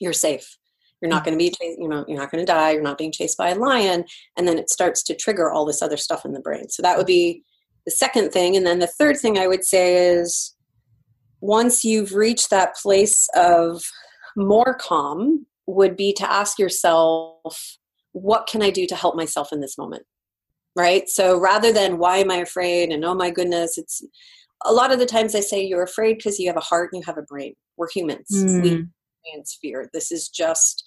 you're 0.00 0.12
safe. 0.12 0.56
You're 1.00 1.10
not 1.10 1.22
mm. 1.22 1.26
going 1.26 1.38
to 1.38 1.50
be, 1.50 1.76
you 1.78 1.88
know, 1.88 2.04
you're 2.08 2.18
not 2.18 2.30
going 2.30 2.44
to 2.44 2.52
die. 2.52 2.72
You're 2.72 2.82
not 2.82 2.98
being 2.98 3.12
chased 3.12 3.38
by 3.38 3.50
a 3.50 3.54
lion. 3.54 4.04
And 4.36 4.46
then 4.46 4.58
it 4.58 4.70
starts 4.70 5.02
to 5.04 5.14
trigger 5.14 5.50
all 5.50 5.64
this 5.64 5.82
other 5.82 5.96
stuff 5.96 6.24
in 6.24 6.32
the 6.32 6.40
brain. 6.40 6.68
So 6.68 6.82
that 6.82 6.96
would 6.96 7.06
mm-hmm. 7.06 7.40
be 7.40 7.44
the 7.84 7.92
second 7.92 8.30
thing. 8.30 8.56
And 8.56 8.66
then 8.66 8.78
the 8.78 8.86
third 8.86 9.18
thing 9.18 9.38
I 9.38 9.46
would 9.46 9.64
say 9.64 10.08
is 10.08 10.54
once 11.40 11.84
you've 11.84 12.14
reached 12.14 12.50
that 12.50 12.76
place 12.76 13.28
of 13.34 13.82
more 14.36 14.76
calm, 14.80 15.46
would 15.68 15.96
be 15.96 16.14
to 16.14 16.30
ask 16.30 16.58
yourself, 16.58 17.76
what 18.12 18.46
can 18.46 18.62
I 18.62 18.70
do 18.70 18.86
to 18.86 18.96
help 18.96 19.14
myself 19.14 19.52
in 19.52 19.60
this 19.60 19.76
moment? 19.76 20.04
Right? 20.74 21.08
So 21.08 21.38
rather 21.38 21.72
than 21.72 21.98
why 21.98 22.18
am 22.18 22.30
I 22.30 22.36
afraid 22.36 22.90
and 22.90 23.04
oh 23.04 23.14
my 23.14 23.30
goodness, 23.30 23.76
it's 23.76 24.02
a 24.64 24.72
lot 24.72 24.92
of 24.92 24.98
the 24.98 25.06
times 25.06 25.34
I 25.34 25.40
say 25.40 25.64
you're 25.64 25.82
afraid 25.82 26.16
because 26.16 26.38
you 26.38 26.48
have 26.48 26.56
a 26.56 26.60
heart 26.60 26.90
and 26.92 27.00
you 27.00 27.06
have 27.06 27.18
a 27.18 27.22
brain. 27.22 27.54
We're 27.76 27.88
humans. 27.90 28.26
We 28.30 28.70
Mm. 28.70 28.88
experience 29.22 29.58
fear. 29.60 29.90
This 29.92 30.10
is 30.10 30.28
just, 30.28 30.84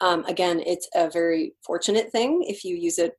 um, 0.00 0.24
again, 0.26 0.60
it's 0.66 0.88
a 0.94 1.10
very 1.10 1.54
fortunate 1.64 2.10
thing 2.12 2.42
if 2.46 2.64
you 2.64 2.76
use 2.76 2.98
it 2.98 3.14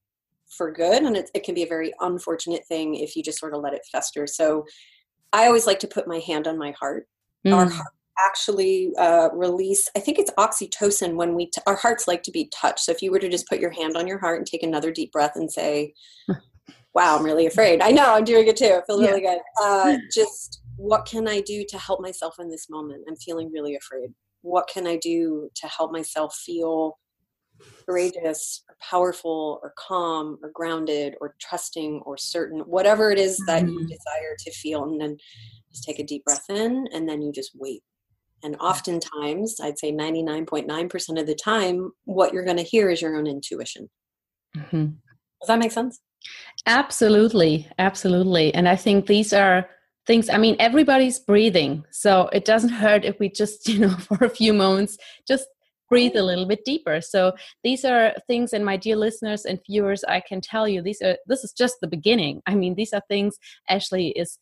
for 0.58 0.72
good, 0.72 1.04
and 1.04 1.16
it, 1.16 1.30
it 1.34 1.44
can 1.44 1.54
be 1.56 1.64
a 1.64 1.68
very 1.68 1.94
unfortunate 2.00 2.66
thing 2.68 2.96
if 2.96 3.16
you 3.16 3.24
just 3.24 3.40
sort 3.40 3.54
of 3.54 3.62
let 3.62 3.74
it 3.74 3.86
fester. 3.92 4.26
So 4.28 4.66
I 5.34 5.46
always 5.46 5.68
like 5.68 5.80
to 5.80 5.88
put 5.88 6.08
my 6.08 6.20
hand 6.20 6.48
on 6.48 6.58
my 6.58 6.72
heart. 6.80 7.08
Our 7.48 7.66
Mm. 7.66 7.72
heart 7.72 7.94
actually 8.28 8.92
uh, 8.98 9.30
release, 9.32 9.88
I 9.96 10.00
think 10.00 10.20
it's 10.20 10.32
oxytocin 10.38 11.16
when 11.16 11.36
we, 11.36 11.46
t- 11.46 11.62
our 11.68 11.76
hearts 11.76 12.08
like 12.08 12.22
to 12.24 12.32
be 12.32 12.52
touched. 12.54 12.82
So 12.82 12.92
if 12.92 13.02
you 13.02 13.12
were 13.12 13.20
to 13.20 13.30
just 13.30 13.48
put 13.48 13.60
your 13.60 13.70
hand 13.72 13.96
on 13.96 14.08
your 14.08 14.18
heart 14.20 14.40
and 14.40 14.46
take 14.46 14.62
another 14.64 14.92
deep 14.92 15.12
breath 15.12 15.36
and 15.36 15.50
say, 15.52 15.94
wow, 16.94 17.18
I'm 17.18 17.24
really 17.24 17.46
afraid. 17.46 17.82
I 17.82 17.92
know 17.92 18.14
I'm 18.14 18.24
doing 18.24 18.48
it 18.48 18.58
too. 18.58 18.80
I 18.82 18.86
feel 18.86 19.00
really 19.00 19.22
good. 19.22 19.40
Uh, 19.62 19.98
just 20.14 20.62
what 20.78 21.06
can 21.06 21.28
I 21.28 21.42
do 21.42 21.66
to 21.70 21.78
help 21.78 22.02
myself 22.02 22.36
in 22.40 22.50
this 22.50 22.70
moment? 22.70 23.04
I'm 23.08 23.16
feeling 23.18 23.52
really 23.52 23.76
afraid. 23.76 24.10
What 24.42 24.68
can 24.72 24.88
I 24.88 24.98
do 24.98 25.50
to 25.56 25.68
help 25.68 25.92
myself 25.92 26.36
feel 26.36 26.98
courageous 27.88 28.64
or 28.70 28.76
powerful 28.82 29.60
or 29.64 29.74
calm 29.78 30.38
or 30.44 30.52
grounded 30.54 31.16
or 31.22 31.36
trusting 31.40 32.02
or 32.06 32.18
certain, 32.18 32.60
whatever 32.62 33.12
it 33.12 33.20
is 33.20 33.38
that 33.48 33.64
you 33.68 33.80
Mhm. 33.80 33.88
desire 33.88 34.36
to 34.40 34.52
feel? 34.52 34.84
And 34.84 35.02
then 35.02 35.18
just 35.72 35.84
take 35.84 36.00
a 36.00 36.04
deep 36.04 36.24
breath 36.24 36.50
in 36.50 36.88
and 36.94 37.08
then 37.10 37.22
you 37.22 37.32
just 37.32 37.52
wait. 37.56 37.84
And 38.42 38.56
oftentimes, 38.62 39.60
I'd 39.60 39.78
say 39.78 39.92
99.9% 39.92 41.20
of 41.20 41.28
the 41.28 41.36
time, 41.36 41.92
what 42.06 42.34
you're 42.34 42.46
going 42.46 42.58
to 42.58 42.64
hear 42.64 42.90
is 42.90 43.02
your 43.02 43.18
own 43.18 43.28
intuition. 43.28 43.90
Mhm. 44.56 44.96
Does 45.42 45.48
that 45.48 45.60
make 45.60 45.72
sense? 45.74 46.00
Absolutely, 46.66 47.68
absolutely. 47.78 48.54
And 48.54 48.68
I 48.68 48.76
think 48.76 49.08
these 49.08 49.34
are 49.34 49.70
things, 50.06 50.30
I 50.30 50.38
mean, 50.38 50.56
everybody's 50.60 51.20
breathing. 51.20 51.86
So 51.92 52.30
it 52.34 52.46
doesn't 52.46 52.70
hurt 52.84 53.06
if 53.06 53.20
we 53.20 53.30
just, 53.30 53.68
you 53.68 53.80
know, 53.80 53.90
for 54.08 54.24
a 54.24 54.30
few 54.30 54.54
moments, 54.54 54.98
just 55.28 55.48
breathe 55.90 56.16
a 56.16 56.24
little 56.24 56.46
bit 56.46 56.64
deeper. 56.66 57.02
So 57.02 57.34
these 57.64 57.84
are 57.84 58.14
things, 58.28 58.54
and 58.54 58.64
my 58.64 58.78
dear 58.78 58.96
listeners 58.96 59.46
and 59.46 59.60
viewers, 59.66 60.04
I 60.04 60.20
can 60.20 60.40
tell 60.40 60.68
you, 60.68 60.84
these 60.84 61.02
are, 61.02 61.18
this 61.26 61.44
is 61.44 61.52
just 61.52 61.78
the 61.82 61.88
beginning. 61.88 62.42
I 62.46 62.54
mean, 62.54 62.76
these 62.76 62.94
are 62.94 63.02
things 63.08 63.38
Ashley 63.68 64.10
is 64.10 64.38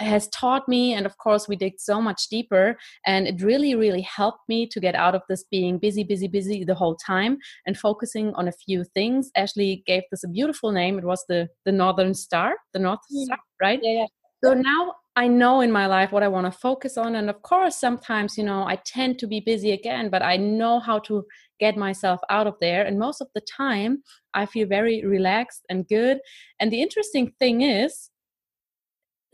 has 0.00 0.28
taught 0.28 0.68
me 0.68 0.92
and 0.92 1.06
of 1.06 1.16
course 1.18 1.46
we 1.48 1.54
dig 1.56 1.74
so 1.78 2.00
much 2.00 2.28
deeper 2.28 2.76
and 3.06 3.26
it 3.28 3.40
really 3.42 3.74
really 3.74 4.00
helped 4.02 4.40
me 4.48 4.66
to 4.66 4.80
get 4.80 4.94
out 4.94 5.14
of 5.14 5.22
this 5.28 5.44
being 5.50 5.78
busy 5.78 6.02
busy 6.02 6.26
busy 6.28 6.64
the 6.64 6.74
whole 6.74 6.96
time 6.96 7.38
and 7.66 7.78
focusing 7.78 8.34
on 8.34 8.48
a 8.48 8.52
few 8.52 8.84
things 8.84 9.30
ashley 9.36 9.82
gave 9.86 10.02
this 10.10 10.24
a 10.24 10.28
beautiful 10.28 10.72
name 10.72 10.98
it 10.98 11.04
was 11.04 11.24
the 11.28 11.48
the 11.64 11.72
northern 11.72 12.12
star 12.14 12.54
the 12.72 12.78
north 12.78 12.98
Yeah. 13.08 13.24
star 13.26 13.38
right 13.62 13.80
Yeah, 13.82 14.00
yeah. 14.00 14.06
so 14.44 14.54
now 14.54 14.94
I 15.16 15.28
know 15.28 15.60
in 15.60 15.70
my 15.70 15.86
life 15.86 16.10
what 16.10 16.24
I 16.24 16.28
want 16.28 16.46
to 16.52 16.58
focus 16.58 16.98
on. 16.98 17.14
And 17.14 17.30
of 17.30 17.40
course, 17.42 17.76
sometimes, 17.76 18.36
you 18.36 18.42
know, 18.42 18.64
I 18.66 18.76
tend 18.84 19.20
to 19.20 19.28
be 19.28 19.38
busy 19.38 19.70
again, 19.70 20.10
but 20.10 20.22
I 20.22 20.36
know 20.36 20.80
how 20.80 20.98
to 21.00 21.24
get 21.60 21.76
myself 21.76 22.18
out 22.30 22.48
of 22.48 22.56
there. 22.60 22.84
And 22.84 22.98
most 22.98 23.20
of 23.20 23.28
the 23.32 23.40
time, 23.42 24.02
I 24.34 24.46
feel 24.46 24.66
very 24.66 25.04
relaxed 25.06 25.62
and 25.70 25.86
good. 25.86 26.18
And 26.58 26.72
the 26.72 26.82
interesting 26.82 27.32
thing 27.38 27.60
is, 27.60 28.10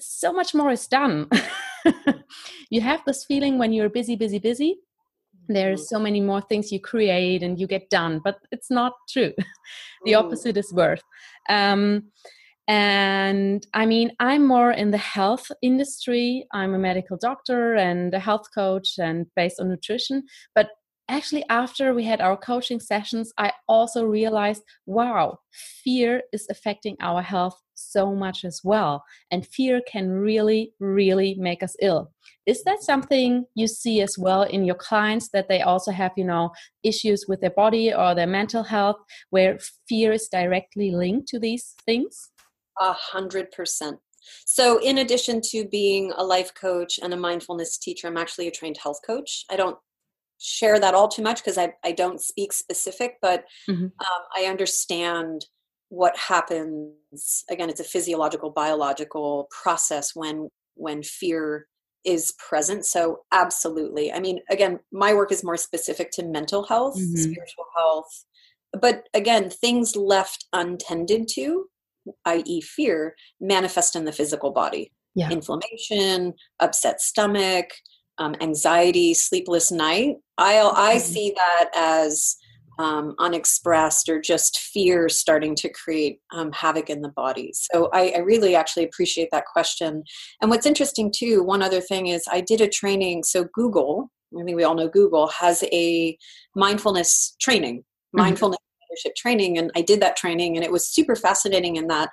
so 0.01 0.33
much 0.33 0.55
more 0.55 0.71
is 0.71 0.87
done. 0.87 1.29
you 2.71 2.81
have 2.81 3.01
this 3.07 3.25
feeling 3.25 3.59
when 3.59 3.73
you're 3.73 3.89
busy, 3.89 4.17
busy, 4.17 4.39
busy. 4.39 4.79
There's 5.49 5.89
so 5.89 5.99
many 5.99 6.21
more 6.21 6.41
things 6.41 6.71
you 6.71 6.81
create 6.81 7.43
and 7.43 7.59
you 7.59 7.67
get 7.67 7.91
done, 7.91 8.21
but 8.23 8.39
it's 8.53 8.71
not 8.71 8.93
true. 9.09 9.33
the 10.05 10.13
Mm. 10.13 10.19
opposite 10.19 10.57
is 10.57 10.73
worth. 10.73 11.03
Um, 11.49 12.13
and 12.69 13.67
I 13.75 13.85
mean, 13.85 14.13
I'm 14.21 14.47
more 14.47 14.71
in 14.71 14.93
the 14.93 14.99
health 14.99 15.51
industry. 15.61 16.47
I'm 16.53 16.73
a 16.73 16.79
medical 16.79 17.17
doctor 17.17 17.75
and 17.75 18.15
a 18.15 18.21
health 18.21 18.47
coach 18.55 18.99
and 18.99 19.27
based 19.35 19.59
on 19.61 19.69
nutrition. 19.69 20.23
But 20.55 20.69
actually, 21.11 21.45
after 21.49 21.93
we 21.95 22.05
had 22.05 22.21
our 22.21 22.37
coaching 22.37 22.81
sessions, 22.81 23.33
I 23.37 23.53
also 23.69 24.05
realized 24.05 24.63
wow, 24.87 25.39
fear 25.85 26.23
is 26.33 26.47
affecting 26.51 26.97
our 27.01 27.23
health 27.23 27.61
so 27.75 28.15
much 28.15 28.45
as 28.45 28.61
well. 28.63 29.05
And 29.31 29.47
fear 29.47 29.81
can 29.91 30.11
really, 30.11 30.73
really 30.81 31.35
make 31.35 31.63
us 31.63 31.77
ill. 31.81 32.13
Is 32.47 32.63
that 32.65 32.83
something 32.83 33.47
you 33.55 33.67
see 33.67 34.01
as 34.01 34.17
well 34.19 34.43
in 34.43 34.65
your 34.65 34.75
clients 34.75 35.29
that 35.33 35.49
they 35.49 35.63
also 35.63 35.91
have, 35.93 36.13
you 36.17 36.25
know, 36.25 36.51
issues 36.83 37.25
with 37.29 37.41
their 37.41 37.51
body 37.51 37.93
or 37.93 38.15
their 38.15 38.27
mental 38.27 38.63
health 38.63 38.97
where 39.31 39.59
fear 39.89 40.13
is 40.13 40.29
directly 40.29 40.91
linked 40.91 41.29
to 41.29 41.39
these 41.39 41.75
things? 41.85 42.31
A 42.81 42.93
hundred 42.93 43.51
percent. 43.51 43.99
So, 44.45 44.79
in 44.79 44.99
addition 44.99 45.41
to 45.51 45.67
being 45.67 46.13
a 46.17 46.25
life 46.25 46.53
coach 46.55 46.99
and 47.03 47.13
a 47.15 47.17
mindfulness 47.17 47.79
teacher, 47.79 48.07
I'm 48.07 48.17
actually 48.17 48.49
a 48.49 48.51
trained 48.51 48.79
health 48.83 49.01
coach. 49.07 49.45
I 49.51 49.57
don't 49.57 49.79
share 50.41 50.81
that 50.81 50.95
all 50.95 51.09
too 51.09 51.23
much 51.23 51.37
because 51.43 51.59
I, 51.59 51.73
I 51.85 51.93
don't 51.93 52.21
speak 52.21 52.53
specific, 52.53 53.19
but 53.23 53.45
Mhm. 53.69 53.85
um, 54.01 54.23
I 54.37 54.45
understand 54.47 55.47
what 55.91 56.17
happens. 56.17 57.45
Again, 57.51 57.69
it's 57.71 57.81
a 57.81 57.85
physiological, 57.85 58.51
biological 58.51 59.49
process 59.63 60.15
when 60.15 60.49
when 60.75 61.03
fear 61.03 61.67
is 62.05 62.33
present. 62.39 62.87
So, 62.87 63.21
absolutely. 63.33 64.11
I 64.11 64.21
mean, 64.21 64.41
again, 64.49 64.81
my 64.91 65.13
work 65.13 65.31
is 65.31 65.45
more 65.45 65.59
specific 65.59 66.11
to 66.13 66.23
mental 66.25 66.63
health, 66.65 66.97
Mhm. 66.97 67.17
spiritual 67.19 67.67
health, 67.77 68.25
but 68.81 69.09
again, 69.13 69.51
things 69.51 69.95
left 69.97 70.47
untended 70.53 71.29
to 71.35 71.67
i.e., 72.25 72.61
fear, 72.63 73.15
manifest 73.41 73.95
in 73.95 74.05
the 74.07 74.13
physical 74.13 74.51
body. 74.53 74.91
Yeah. 75.15 75.31
Inflammation, 75.31 76.35
upset 76.61 77.01
stomach, 77.01 77.69
um, 78.21 78.37
anxiety, 78.41 79.15
sleepless 79.15 79.73
night. 79.73 80.17
I 80.39 80.61
I 80.61 80.97
Mhm. 80.97 81.01
see 81.01 81.33
that 81.35 81.71
as 81.75 82.37
um, 82.79 83.15
unexpressed 83.19 84.09
or 84.09 84.21
just 84.21 84.59
fear 84.59 85.09
starting 85.09 85.55
to 85.57 85.69
create 85.69 86.21
um, 86.33 86.51
havoc 86.53 86.89
in 86.89 87.03
the 87.03 87.11
body. 87.11 87.51
So 87.53 87.91
I, 87.93 88.13
I 88.17 88.19
really 88.21 88.55
actually 88.55 88.85
appreciate 88.85 89.29
that 89.33 89.45
question. 89.53 90.03
And 90.41 90.51
what's 90.51 90.65
interesting 90.65 91.13
too, 91.15 91.43
one 91.43 91.61
other 91.61 91.83
thing 91.83 92.07
is 92.07 92.23
I 92.31 92.41
did 92.41 92.63
a 92.63 92.69
training. 92.69 93.25
So 93.25 93.45
Google, 93.53 94.11
I 94.39 94.45
think 94.45 94.57
we 94.57 94.65
all 94.65 94.75
know 94.77 94.89
Google 94.89 95.27
has 95.29 95.63
a 95.73 96.17
mindfulness 96.55 97.37
training, 97.41 97.85
Mhm. 98.15 98.19
mindfulness 98.21 98.59
leadership 98.91 99.15
training 99.15 99.57
and 99.57 99.71
i 99.77 99.83
did 99.83 100.01
that 100.01 100.17
training 100.17 100.57
and 100.57 100.65
it 100.65 100.73
was 100.73 100.89
super 100.89 101.15
fascinating 101.15 101.77
in 101.77 101.87
that 101.87 102.11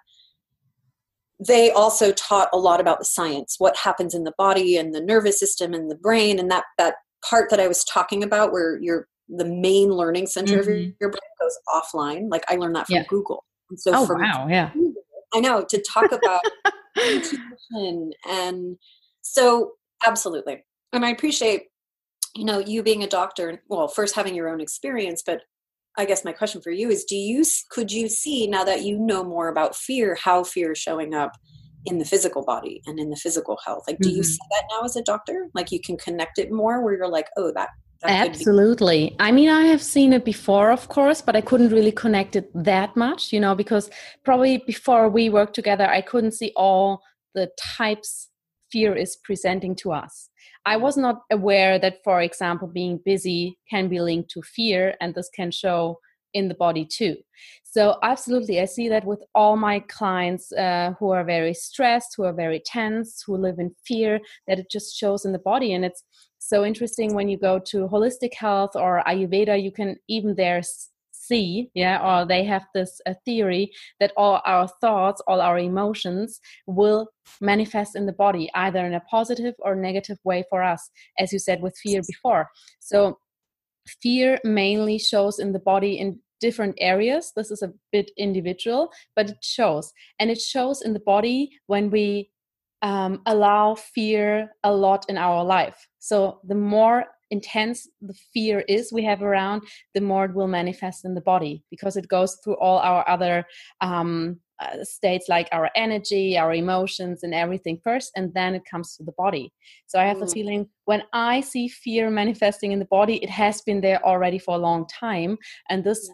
they 1.45 1.71
also 1.71 2.11
taught 2.13 2.49
a 2.51 2.57
lot 2.57 2.79
about 2.81 2.99
the 2.99 3.05
science 3.05 3.55
what 3.59 3.75
happens 3.77 4.13
in 4.15 4.23
the 4.23 4.33
body 4.37 4.75
and 4.77 4.93
the 4.93 5.01
nervous 5.01 5.39
system 5.39 5.73
and 5.73 5.89
the 5.91 5.95
brain 5.95 6.39
and 6.39 6.49
that 6.49 6.63
that 6.77 6.95
part 7.27 7.49
that 7.49 7.59
i 7.59 7.67
was 7.67 7.83
talking 7.83 8.23
about 8.23 8.51
where 8.51 8.79
your 8.81 9.07
the 9.29 9.45
main 9.45 9.89
learning 9.91 10.25
center 10.25 10.59
of 10.59 10.65
your, 10.67 10.77
your 10.99 11.09
brain 11.11 11.19
goes 11.41 11.57
offline 11.69 12.27
like 12.29 12.43
i 12.49 12.55
learned 12.55 12.75
that 12.75 12.87
from 12.87 12.95
Yeah. 12.95 13.03
google 13.07 13.43
and 13.69 13.79
so 13.79 13.91
Oh, 13.93 14.05
from 14.07 14.21
wow. 14.21 14.47
Yeah. 14.49 14.71
i 15.33 15.39
know 15.39 15.63
to 15.69 15.83
talk 15.83 16.11
about 16.11 16.41
intuition 17.05 18.11
and 18.29 18.77
so 19.21 19.73
absolutely 20.05 20.63
and 20.93 21.05
i 21.05 21.09
appreciate 21.09 21.63
you 22.35 22.45
know 22.45 22.59
you 22.59 22.81
being 22.83 23.03
a 23.03 23.07
doctor 23.07 23.61
well 23.67 23.87
first 23.87 24.15
having 24.15 24.33
your 24.35 24.49
own 24.49 24.61
experience 24.61 25.21
but 25.25 25.41
i 25.97 26.05
guess 26.05 26.23
my 26.23 26.31
question 26.31 26.61
for 26.61 26.71
you 26.71 26.89
is 26.89 27.03
do 27.03 27.15
you 27.15 27.43
could 27.69 27.91
you 27.91 28.07
see 28.07 28.47
now 28.47 28.63
that 28.63 28.83
you 28.83 28.97
know 28.97 29.23
more 29.23 29.47
about 29.49 29.75
fear 29.75 30.15
how 30.15 30.43
fear 30.43 30.71
is 30.71 30.77
showing 30.77 31.13
up 31.13 31.33
in 31.85 31.99
the 31.99 32.05
physical 32.05 32.43
body 32.43 32.81
and 32.85 32.99
in 32.99 33.09
the 33.09 33.15
physical 33.15 33.57
health 33.65 33.83
like 33.87 33.99
do 34.01 34.09
you 34.09 34.21
Mhm. 34.21 34.25
see 34.25 34.39
that 34.51 34.63
now 34.71 34.83
as 34.85 34.95
a 34.95 35.03
doctor 35.03 35.49
like 35.53 35.71
you 35.71 35.79
can 35.79 35.97
connect 35.97 36.37
it 36.37 36.51
more 36.51 36.83
where 36.83 36.95
you're 36.95 37.07
like 37.07 37.29
oh 37.37 37.51
that, 37.51 37.69
that 38.01 38.21
could 38.21 38.31
be 38.31 38.37
Absolutely. 38.37 39.15
I 39.19 39.31
mean, 39.31 39.49
I 39.49 39.65
have 39.65 39.81
seen 39.81 40.13
it 40.13 40.23
before, 40.23 40.69
of 40.71 40.87
course, 40.87 41.21
but 41.21 41.35
I 41.35 41.41
couldn't 41.41 41.69
really 41.69 41.91
connect 41.91 42.35
it 42.35 42.49
that 42.53 42.95
much, 42.95 43.33
you 43.33 43.39
know, 43.39 43.55
because 43.55 43.89
probably 44.23 44.59
before 44.59 45.09
we 45.09 45.29
worked 45.29 45.55
together, 45.55 45.87
I 45.87 46.01
couldn't 46.01 46.33
see 46.33 46.51
all 46.55 47.01
the 47.33 47.49
types 47.59 48.29
fear 48.71 48.95
is 48.95 49.17
presenting 49.23 49.75
to 49.75 49.91
us. 49.91 50.29
I 50.65 50.77
was 50.77 50.97
not 50.97 51.21
aware 51.31 51.79
that, 51.79 51.97
for 52.03 52.21
example, 52.21 52.67
being 52.67 52.99
busy 53.05 53.57
can 53.69 53.87
be 53.87 53.99
linked 54.01 54.29
to 54.31 54.41
fear, 54.41 54.95
and 54.99 55.13
this 55.13 55.29
can 55.35 55.51
show 55.51 55.99
in 56.33 56.47
the 56.47 56.55
body 56.55 56.85
too. 56.85 57.15
So, 57.63 57.97
absolutely, 58.03 58.59
I 58.59 58.65
see 58.65 58.89
that 58.89 59.05
with 59.05 59.23
all 59.33 59.55
my 59.57 59.79
clients 59.79 60.51
uh, 60.53 60.93
who 60.99 61.11
are 61.11 61.23
very 61.23 61.53
stressed, 61.53 62.13
who 62.15 62.23
are 62.23 62.33
very 62.33 62.61
tense, 62.65 63.23
who 63.25 63.37
live 63.37 63.59
in 63.59 63.75
fear, 63.85 64.19
that 64.47 64.59
it 64.59 64.69
just 64.69 64.95
shows 64.95 65.25
in 65.25 65.31
the 65.31 65.39
body. 65.39 65.73
And 65.73 65.85
it's 65.85 66.03
so 66.39 66.63
interesting 66.65 67.13
when 67.13 67.29
you 67.29 67.37
go 67.37 67.59
to 67.67 67.87
holistic 67.87 68.33
health 68.33 68.71
or 68.75 69.03
Ayurveda, 69.07 69.61
you 69.61 69.71
can 69.71 69.97
even 70.07 70.35
there 70.35 70.61
see 71.27 71.69
yeah 71.73 71.97
or 72.07 72.25
they 72.25 72.43
have 72.43 72.65
this 72.73 73.01
uh, 73.05 73.13
theory 73.25 73.71
that 73.99 74.13
all 74.17 74.41
our 74.45 74.67
thoughts 74.81 75.21
all 75.27 75.41
our 75.41 75.59
emotions 75.59 76.39
will 76.65 77.07
manifest 77.41 77.95
in 77.95 78.05
the 78.05 78.13
body 78.13 78.49
either 78.55 78.85
in 78.85 78.93
a 78.93 79.01
positive 79.01 79.53
or 79.59 79.75
negative 79.75 80.17
way 80.23 80.43
for 80.49 80.63
us 80.63 80.89
as 81.19 81.33
you 81.33 81.39
said 81.39 81.61
with 81.61 81.77
fear 81.77 82.01
before. 82.07 82.47
So 82.79 83.19
fear 84.01 84.39
mainly 84.43 84.97
shows 84.97 85.39
in 85.39 85.53
the 85.53 85.59
body 85.59 85.99
in 85.99 86.19
different 86.39 86.75
areas. 86.79 87.31
This 87.35 87.51
is 87.51 87.61
a 87.61 87.73
bit 87.91 88.11
individual 88.17 88.91
but 89.15 89.29
it 89.29 89.37
shows. 89.41 89.91
And 90.19 90.29
it 90.29 90.39
shows 90.39 90.81
in 90.81 90.93
the 90.93 90.99
body 90.99 91.51
when 91.67 91.89
we 91.89 92.29
um, 92.81 93.21
allow 93.25 93.75
fear 93.75 94.51
a 94.63 94.71
lot 94.71 95.05
in 95.09 95.17
our 95.17 95.43
life. 95.43 95.87
So 95.99 96.39
the 96.43 96.55
more 96.55 97.05
intense 97.31 97.87
the 98.01 98.15
fear 98.33 98.63
is 98.67 98.91
we 98.93 99.03
have 99.03 99.21
around, 99.21 99.63
the 99.93 100.01
more 100.01 100.25
it 100.25 100.33
will 100.33 100.47
manifest 100.47 101.05
in 101.05 101.13
the 101.13 101.21
body 101.21 101.63
because 101.69 101.97
it 101.97 102.07
goes 102.07 102.37
through 102.43 102.57
all 102.57 102.79
our 102.79 103.07
other 103.09 103.45
um, 103.81 104.39
uh, 104.59 104.83
states 104.83 105.27
like 105.29 105.47
our 105.51 105.69
energy, 105.75 106.37
our 106.37 106.53
emotions, 106.53 107.23
and 107.23 107.33
everything 107.33 107.79
first, 107.83 108.11
and 108.15 108.33
then 108.33 108.55
it 108.55 108.63
comes 108.69 108.95
to 108.95 109.03
the 109.03 109.11
body. 109.11 109.53
So 109.85 109.99
I 109.99 110.05
have 110.05 110.17
mm. 110.17 110.21
the 110.21 110.27
feeling 110.27 110.69
when 110.85 111.03
I 111.13 111.41
see 111.41 111.67
fear 111.67 112.09
manifesting 112.09 112.71
in 112.71 112.79
the 112.79 112.85
body, 112.85 113.17
it 113.23 113.29
has 113.29 113.61
been 113.61 113.81
there 113.81 114.03
already 114.05 114.39
for 114.39 114.55
a 114.55 114.59
long 114.59 114.87
time, 114.87 115.37
and 115.69 115.83
this. 115.83 116.09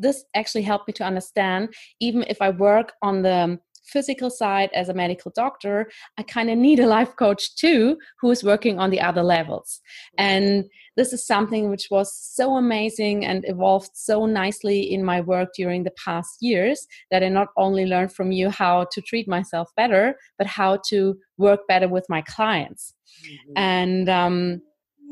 This 0.00 0.22
actually 0.36 0.62
helped 0.62 0.86
me 0.86 0.94
to 0.94 1.04
understand, 1.04 1.74
even 1.98 2.22
if 2.28 2.40
I 2.40 2.50
work 2.50 2.92
on 3.02 3.20
the 3.20 3.58
physical 3.88 4.30
side 4.30 4.70
as 4.74 4.88
a 4.88 4.94
medical 4.94 5.32
doctor, 5.34 5.90
I 6.16 6.22
kind 6.22 6.50
of 6.50 6.58
need 6.58 6.80
a 6.80 6.86
life 6.86 7.16
coach 7.16 7.56
too 7.56 7.98
who 8.20 8.30
is 8.30 8.44
working 8.44 8.78
on 8.78 8.90
the 8.90 9.00
other 9.00 9.22
levels. 9.22 9.80
And 10.16 10.64
this 10.96 11.12
is 11.12 11.26
something 11.26 11.70
which 11.70 11.88
was 11.90 12.12
so 12.14 12.56
amazing 12.56 13.24
and 13.24 13.44
evolved 13.46 13.90
so 13.94 14.26
nicely 14.26 14.80
in 14.92 15.04
my 15.04 15.20
work 15.20 15.50
during 15.56 15.84
the 15.84 15.92
past 16.04 16.38
years 16.40 16.86
that 17.10 17.22
I 17.22 17.28
not 17.28 17.48
only 17.56 17.86
learned 17.86 18.12
from 18.12 18.32
you 18.32 18.50
how 18.50 18.86
to 18.92 19.00
treat 19.00 19.28
myself 19.28 19.70
better, 19.76 20.16
but 20.38 20.46
how 20.46 20.80
to 20.88 21.16
work 21.36 21.60
better 21.68 21.88
with 21.88 22.06
my 22.08 22.22
clients. 22.22 22.94
Mm-hmm. 23.24 23.52
And 23.56 24.08
um, 24.08 24.62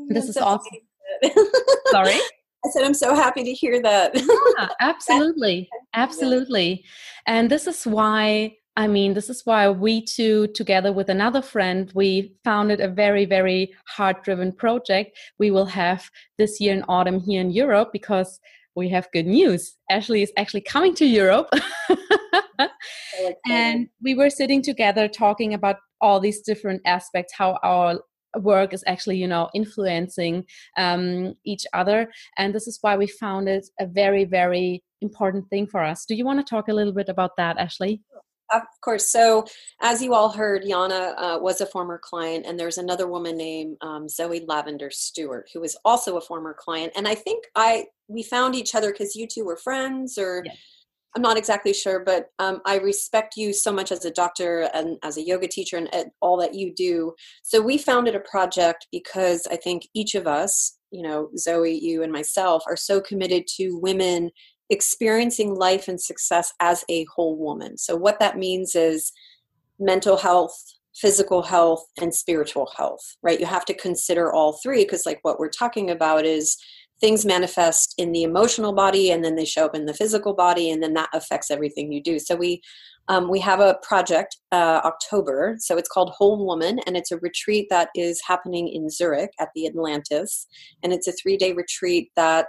this 0.09 0.29
is 0.29 0.37
also. 0.37 0.69
Sorry? 1.91 2.19
I 2.65 2.69
said, 2.69 2.83
I'm 2.83 2.93
so 2.93 3.15
happy 3.15 3.43
to 3.43 3.53
hear 3.53 3.81
that. 3.81 4.11
yeah, 4.15 4.67
absolutely. 4.81 5.69
Absolutely. 5.93 6.83
And 7.25 7.49
this 7.49 7.67
is 7.67 7.85
why 7.85 8.57
I 8.77 8.87
mean, 8.87 9.15
this 9.15 9.27
is 9.27 9.41
why 9.43 9.67
we 9.71 10.05
two, 10.05 10.47
together 10.49 10.93
with 10.93 11.09
another 11.09 11.41
friend, 11.41 11.91
we 11.95 12.35
founded 12.43 12.79
a 12.79 12.87
very, 12.87 13.25
very 13.25 13.73
heart 13.87 14.23
driven 14.23 14.51
project 14.51 15.17
we 15.39 15.49
will 15.49 15.65
have 15.65 16.11
this 16.37 16.61
year 16.61 16.75
in 16.75 16.83
autumn 16.87 17.19
here 17.19 17.41
in 17.41 17.49
Europe 17.49 17.89
because 17.91 18.39
we 18.75 18.87
have 18.89 19.11
good 19.11 19.25
news. 19.25 19.75
Ashley 19.89 20.21
is 20.21 20.31
actually 20.37 20.61
coming 20.61 20.93
to 20.93 21.07
Europe. 21.07 21.49
and 23.49 23.87
we 24.03 24.13
were 24.13 24.29
sitting 24.29 24.61
together 24.61 25.07
talking 25.07 25.55
about 25.55 25.77
all 25.99 26.19
these 26.19 26.41
different 26.41 26.83
aspects, 26.85 27.33
how 27.35 27.57
our 27.63 27.99
work 28.41 28.73
is 28.73 28.83
actually 28.85 29.17
you 29.17 29.27
know 29.27 29.49
influencing 29.55 30.45
um, 30.77 31.33
each 31.45 31.65
other. 31.73 32.11
And 32.37 32.53
this 32.53 32.67
is 32.67 32.77
why 32.81 32.95
we 32.95 33.07
found 33.07 33.49
it 33.49 33.65
a 33.79 33.87
very 33.87 34.23
very 34.23 34.83
important 35.01 35.49
thing 35.49 35.65
for 35.65 35.83
us. 35.83 36.05
Do 36.05 36.13
you 36.13 36.25
want 36.25 36.39
to 36.39 36.47
talk 36.47 36.67
a 36.67 36.73
little 36.73 36.93
bit 36.93 37.09
about 37.09 37.31
that 37.37 37.57
ashley 37.57 38.03
of 38.51 38.61
course. 38.81 39.11
So, 39.11 39.45
as 39.81 40.01
you 40.01 40.13
all 40.13 40.29
heard, 40.29 40.63
Yana 40.63 41.13
uh, 41.17 41.39
was 41.39 41.61
a 41.61 41.65
former 41.65 41.99
client, 42.01 42.45
and 42.47 42.59
there's 42.59 42.77
another 42.77 43.07
woman 43.07 43.37
named 43.37 43.77
um, 43.81 44.07
Zoe 44.07 44.45
Lavender 44.47 44.89
Stewart 44.91 45.49
who 45.53 45.61
was 45.61 45.77
also 45.83 46.17
a 46.17 46.21
former 46.21 46.55
client. 46.57 46.93
And 46.95 47.07
I 47.07 47.15
think 47.15 47.45
I 47.55 47.87
we 48.07 48.23
found 48.23 48.55
each 48.55 48.75
other 48.75 48.91
because 48.91 49.15
you 49.15 49.27
two 49.27 49.45
were 49.45 49.57
friends, 49.57 50.17
or 50.17 50.43
yes. 50.45 50.55
I'm 51.15 51.21
not 51.21 51.37
exactly 51.37 51.73
sure, 51.73 51.99
but 51.99 52.29
um, 52.37 52.61
I 52.65 52.77
respect 52.77 53.37
you 53.37 53.51
so 53.51 53.71
much 53.71 53.91
as 53.91 54.05
a 54.05 54.11
doctor 54.11 54.69
and 54.73 54.97
as 55.03 55.17
a 55.17 55.25
yoga 55.25 55.47
teacher 55.47 55.77
and 55.77 56.11
all 56.21 56.37
that 56.37 56.53
you 56.53 56.73
do. 56.75 57.13
So 57.41 57.59
we 57.59 57.79
founded 57.79 58.13
a 58.13 58.19
project 58.19 58.87
because 58.91 59.47
I 59.49 59.55
think 59.55 59.87
each 59.95 60.13
of 60.13 60.27
us, 60.27 60.77
you 60.91 61.01
know, 61.01 61.29
Zoe, 61.35 61.73
you, 61.73 62.03
and 62.03 62.11
myself, 62.11 62.63
are 62.67 62.77
so 62.77 63.01
committed 63.01 63.47
to 63.55 63.79
women 63.79 64.29
experiencing 64.69 65.55
life 65.55 65.87
and 65.87 65.99
success 65.99 66.53
as 66.59 66.83
a 66.89 67.05
whole 67.05 67.37
woman. 67.37 67.77
So, 67.77 67.95
what 67.95 68.19
that 68.19 68.37
means 68.37 68.75
is 68.75 69.11
mental 69.79 70.17
health, 70.17 70.57
physical 70.95 71.43
health, 71.43 71.85
and 72.01 72.13
spiritual 72.13 72.69
health, 72.77 73.17
right? 73.21 73.39
You 73.39 73.45
have 73.45 73.65
to 73.65 73.73
consider 73.73 74.31
all 74.33 74.59
three 74.63 74.83
because, 74.83 75.05
like, 75.05 75.19
what 75.21 75.39
we're 75.39 75.49
talking 75.49 75.89
about 75.89 76.25
is 76.25 76.57
things 76.99 77.25
manifest 77.25 77.93
in 77.97 78.11
the 78.11 78.23
emotional 78.23 78.73
body 78.73 79.11
and 79.11 79.23
then 79.23 79.35
they 79.35 79.45
show 79.45 79.65
up 79.65 79.75
in 79.75 79.85
the 79.85 79.93
physical 79.93 80.33
body 80.33 80.71
and 80.71 80.81
then 80.81 80.93
that 80.93 81.09
affects 81.13 81.51
everything 81.51 81.91
you 81.91 82.01
do 82.01 82.17
so 82.19 82.35
we 82.35 82.61
um, 83.09 83.29
we 83.29 83.39
have 83.39 83.59
a 83.59 83.77
project 83.83 84.37
uh, 84.51 84.81
october 84.83 85.55
so 85.59 85.77
it's 85.77 85.89
called 85.89 86.11
whole 86.17 86.45
woman 86.45 86.79
and 86.87 86.97
it's 86.97 87.11
a 87.11 87.17
retreat 87.17 87.67
that 87.69 87.89
is 87.95 88.21
happening 88.25 88.67
in 88.67 88.89
zurich 88.89 89.31
at 89.39 89.49
the 89.53 89.67
atlantis 89.67 90.47
and 90.83 90.91
it's 90.91 91.07
a 91.07 91.13
three 91.13 91.37
day 91.37 91.53
retreat 91.53 92.09
that 92.15 92.47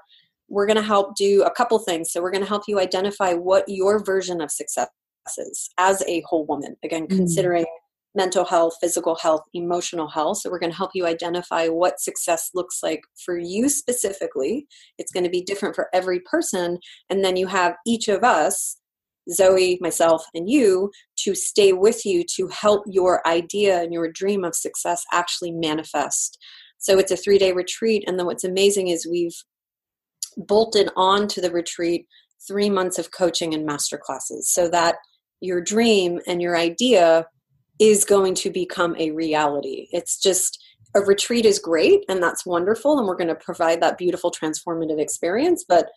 we're 0.49 0.67
going 0.67 0.77
to 0.77 0.83
help 0.83 1.17
do 1.17 1.43
a 1.43 1.51
couple 1.51 1.79
things. 1.79 2.13
So 2.13 2.23
we're 2.23 2.31
going 2.31 2.43
to 2.43 2.49
help 2.49 2.65
you 2.67 2.81
identify 2.81 3.35
what 3.35 3.65
your 3.69 4.03
version 4.03 4.41
of 4.41 4.51
success 4.51 4.89
is 5.37 5.71
as 5.79 6.03
a 6.07 6.23
whole 6.27 6.47
woman. 6.47 6.77
Again, 6.83 7.07
mm 7.07 7.17
considering 7.17 7.67
mental 8.15 8.45
health, 8.45 8.75
physical 8.81 9.15
health, 9.17 9.43
emotional 9.55 10.09
health. 10.09 10.39
So 10.39 10.51
we're 10.51 10.59
going 10.59 10.73
to 10.73 10.77
help 10.77 10.93
you 10.95 11.07
identify 11.07 11.69
what 11.69 12.01
success 12.01 12.51
looks 12.55 12.81
like 12.83 13.03
for 13.25 13.39
you 13.39 13.69
specifically. 13.69 14.67
It's 14.99 15.13
going 15.13 15.25
to 15.25 15.31
be 15.31 15.43
different 15.43 15.75
for 15.75 15.89
every 15.93 16.21
person. 16.21 16.79
And 17.11 17.25
then 17.25 17.37
you 17.37 17.47
have 17.47 17.75
each 17.87 18.09
of 18.09 18.25
us, 18.25 18.79
Zoe, 19.31 19.79
myself, 19.81 20.25
and 20.35 20.49
you, 20.49 20.91
to 21.19 21.35
stay 21.35 21.73
with 21.73 22.05
you 22.07 22.25
to 22.37 22.49
help 22.49 22.83
your 22.87 23.27
idea 23.27 23.83
and 23.83 23.93
your 23.93 24.11
dream 24.11 24.43
of 24.43 24.55
success 24.55 25.05
actually 25.13 25.53
manifest. 25.53 26.39
So 26.79 26.99
it's 26.99 27.13
a 27.13 27.17
three 27.17 27.39
day 27.39 27.53
retreat. 27.53 28.05
And 28.07 28.19
then 28.19 28.27
what's 28.27 28.45
amazing 28.45 28.89
is 28.89 29.07
we've 29.07 29.37
bolted 30.37 30.89
on 30.97 31.29
to 31.29 31.41
the 31.41 31.51
retreat 31.51 32.07
three 32.47 32.71
months 32.71 32.99
of 32.99 33.11
coaching 33.11 33.55
and 33.55 33.67
master 33.67 33.99
classes 33.99 34.51
so 34.51 34.69
that 34.69 34.97
your 35.41 35.61
dream 35.61 36.21
and 36.27 36.41
your 36.41 36.57
idea 36.57 37.27
is 37.79 38.05
going 38.05 38.35
to 38.35 38.51
become 38.51 38.97
a 38.99 39.11
reality. 39.13 39.89
It's 39.93 40.21
just 40.21 40.63
a 40.97 41.01
retreat 41.01 41.45
is 41.45 41.59
great 41.59 42.05
and 42.09 42.23
that's 42.23 42.47
wonderful, 42.47 42.99
and 42.99 43.07
we're 43.07 43.17
going 43.17 43.29
to 43.29 43.35
provide 43.35 43.81
that 43.83 43.99
beautiful 43.99 44.31
transformative 44.31 45.01
experience. 45.01 45.65
But 45.69 45.89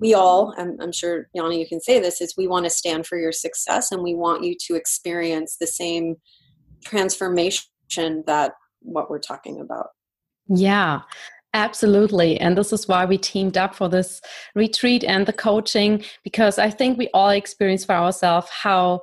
we 0.00 0.12
all, 0.14 0.54
I'm, 0.58 0.76
I'm 0.80 0.92
sure 0.92 1.28
Yana, 1.36 1.58
you 1.58 1.66
can 1.66 1.80
say 1.80 2.00
this, 2.00 2.20
is 2.20 2.36
we 2.36 2.46
want 2.46 2.66
to 2.66 2.70
stand 2.70 3.06
for 3.06 3.16
your 3.16 3.32
success 3.32 3.92
and 3.92 4.02
we 4.02 4.14
want 4.14 4.42
you 4.42 4.56
to 4.66 4.74
experience 4.74 5.56
the 5.58 5.66
same 5.66 6.16
transformation 6.84 8.24
that 8.26 8.52
what 8.80 9.08
we're 9.08 9.20
talking 9.20 9.60
about. 9.60 9.88
Yeah. 10.48 11.00
Absolutely. 11.54 12.38
And 12.40 12.58
this 12.58 12.72
is 12.72 12.88
why 12.88 13.04
we 13.04 13.16
teamed 13.16 13.56
up 13.56 13.76
for 13.76 13.88
this 13.88 14.20
retreat 14.56 15.04
and 15.04 15.24
the 15.24 15.32
coaching, 15.32 16.04
because 16.24 16.58
I 16.58 16.68
think 16.68 16.98
we 16.98 17.08
all 17.14 17.30
experience 17.30 17.84
for 17.84 17.94
ourselves 17.94 18.48
how 18.50 19.02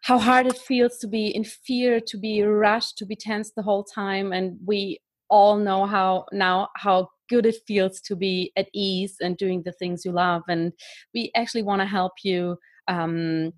how 0.00 0.18
hard 0.18 0.46
it 0.48 0.58
feels 0.58 0.98
to 0.98 1.06
be 1.06 1.28
in 1.28 1.44
fear, 1.44 2.00
to 2.00 2.16
be 2.18 2.42
rushed, 2.42 2.98
to 2.98 3.06
be 3.06 3.14
tense 3.14 3.52
the 3.52 3.62
whole 3.62 3.84
time. 3.84 4.32
And 4.32 4.58
we 4.66 4.98
all 5.28 5.56
know 5.58 5.86
how 5.86 6.24
now 6.32 6.70
how 6.76 7.10
good 7.28 7.46
it 7.46 7.56
feels 7.66 8.00
to 8.00 8.16
be 8.16 8.50
at 8.56 8.68
ease 8.74 9.16
and 9.20 9.36
doing 9.36 9.62
the 9.62 9.72
things 9.72 10.04
you 10.04 10.12
love. 10.12 10.42
And 10.48 10.72
we 11.14 11.30
actually 11.36 11.62
want 11.62 11.82
to 11.82 11.86
help 11.86 12.12
you 12.24 12.56
um, 12.88 13.52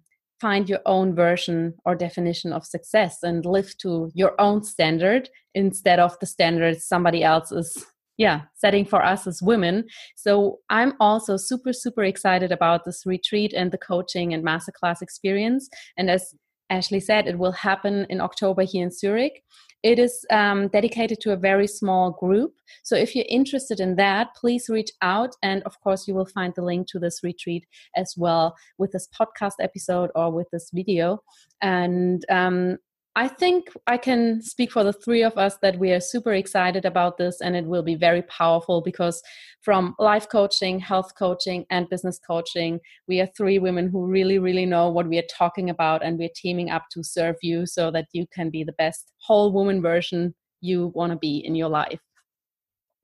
find 0.45 0.69
your 0.69 0.81
own 0.85 1.15
version 1.15 1.73
or 1.87 1.95
definition 1.95 2.53
of 2.53 2.67
success 2.67 3.23
and 3.23 3.47
live 3.47 3.71
to 3.79 4.11
your 4.15 4.39
own 4.39 4.63
standard 4.63 5.31
instead 5.55 5.99
of 5.99 6.19
the 6.21 6.27
standards 6.27 6.85
somebody 6.85 7.25
else 7.25 7.51
is 7.51 7.87
yeah 8.19 8.43
setting 8.55 8.85
for 8.85 9.03
us 9.03 9.27
as 9.27 9.41
women. 9.43 9.77
So 10.17 10.59
i'm 10.69 10.93
also 11.01 11.39
super 11.39 11.73
super 11.73 12.05
excited 12.05 12.53
about 12.53 12.85
this 12.85 13.01
retreat 13.07 13.55
and 13.55 13.73
the 13.73 13.85
coaching 13.91 14.35
and 14.35 14.45
masterclass 14.45 15.01
experience. 15.01 15.71
And 15.97 16.11
as 16.11 16.23
ashley 16.69 17.01
said 17.01 17.27
it 17.27 17.39
will 17.39 17.57
happen 17.69 18.07
in 18.11 18.21
october 18.29 18.63
here 18.71 18.85
in 18.87 18.91
zurich 18.91 19.37
it 19.85 19.99
is 19.99 20.25
um, 20.31 20.69
dedicated 20.69 21.21
to 21.21 21.33
a 21.33 21.37
very 21.37 21.67
small 21.67 22.11
group. 22.13 22.55
So 22.83 22.97
if 22.97 23.15
you're 23.15 23.27
interested 23.29 23.81
in 23.81 23.97
that, 23.97 24.35
please 24.35 24.71
reach 24.71 24.91
out. 25.03 25.37
And 25.43 25.63
of 25.65 25.79
course, 25.81 26.09
you 26.09 26.15
will 26.15 26.25
find 26.25 26.55
the 26.57 26.63
link 26.63 26.89
to 26.89 26.99
this 26.99 27.21
retreat 27.23 27.67
as 27.95 28.15
well 28.17 28.57
with 28.79 28.93
this 28.93 29.09
podcast 29.09 29.57
episode 29.61 30.11
or 30.15 30.33
with 30.33 30.49
this 30.51 30.71
video. 30.73 31.23
And 31.61 32.25
um, 32.31 32.79
I 33.17 33.29
think 33.29 33.69
I 33.87 33.97
can 33.97 34.43
speak 34.43 34.73
for 34.73 34.83
the 34.83 34.93
three 34.93 35.23
of 35.23 35.39
us 35.39 35.57
that 35.63 35.79
we 35.79 35.93
are 35.93 36.01
super 36.01 36.33
excited 36.33 36.85
about 36.85 37.17
this 37.17 37.41
and 37.41 37.55
it 37.55 37.65
will 37.65 37.85
be 37.85 37.95
very 37.95 38.23
powerful 38.23 38.81
because 38.81 39.23
from 39.63 39.95
life 40.01 40.29
coaching, 40.29 40.81
health 40.81 41.13
coaching, 41.17 41.65
and 41.71 41.89
business 41.89 42.19
coaching, 42.19 42.81
we 43.07 43.21
are 43.21 43.29
three 43.37 43.61
women 43.61 43.89
who 43.89 44.05
really, 44.05 44.41
really 44.41 44.67
know 44.67 44.89
what 44.91 45.09
we 45.09 45.17
are 45.19 45.29
talking 45.31 45.71
about 45.71 46.05
and 46.05 46.19
we're 46.19 46.29
teaming 46.35 46.71
up 46.71 46.87
to 46.91 47.05
serve 47.05 47.37
you 47.41 47.67
so 47.67 47.93
that 47.93 48.07
you 48.13 48.27
can 48.35 48.51
be 48.51 48.65
the 48.65 48.73
best 48.73 49.13
whole 49.19 49.53
woman 49.53 49.81
version 49.81 50.35
you 50.61 50.91
want 50.97 51.13
to 51.13 51.19
be 51.19 51.39
in 51.39 51.55
your 51.55 51.69
life. 51.69 52.01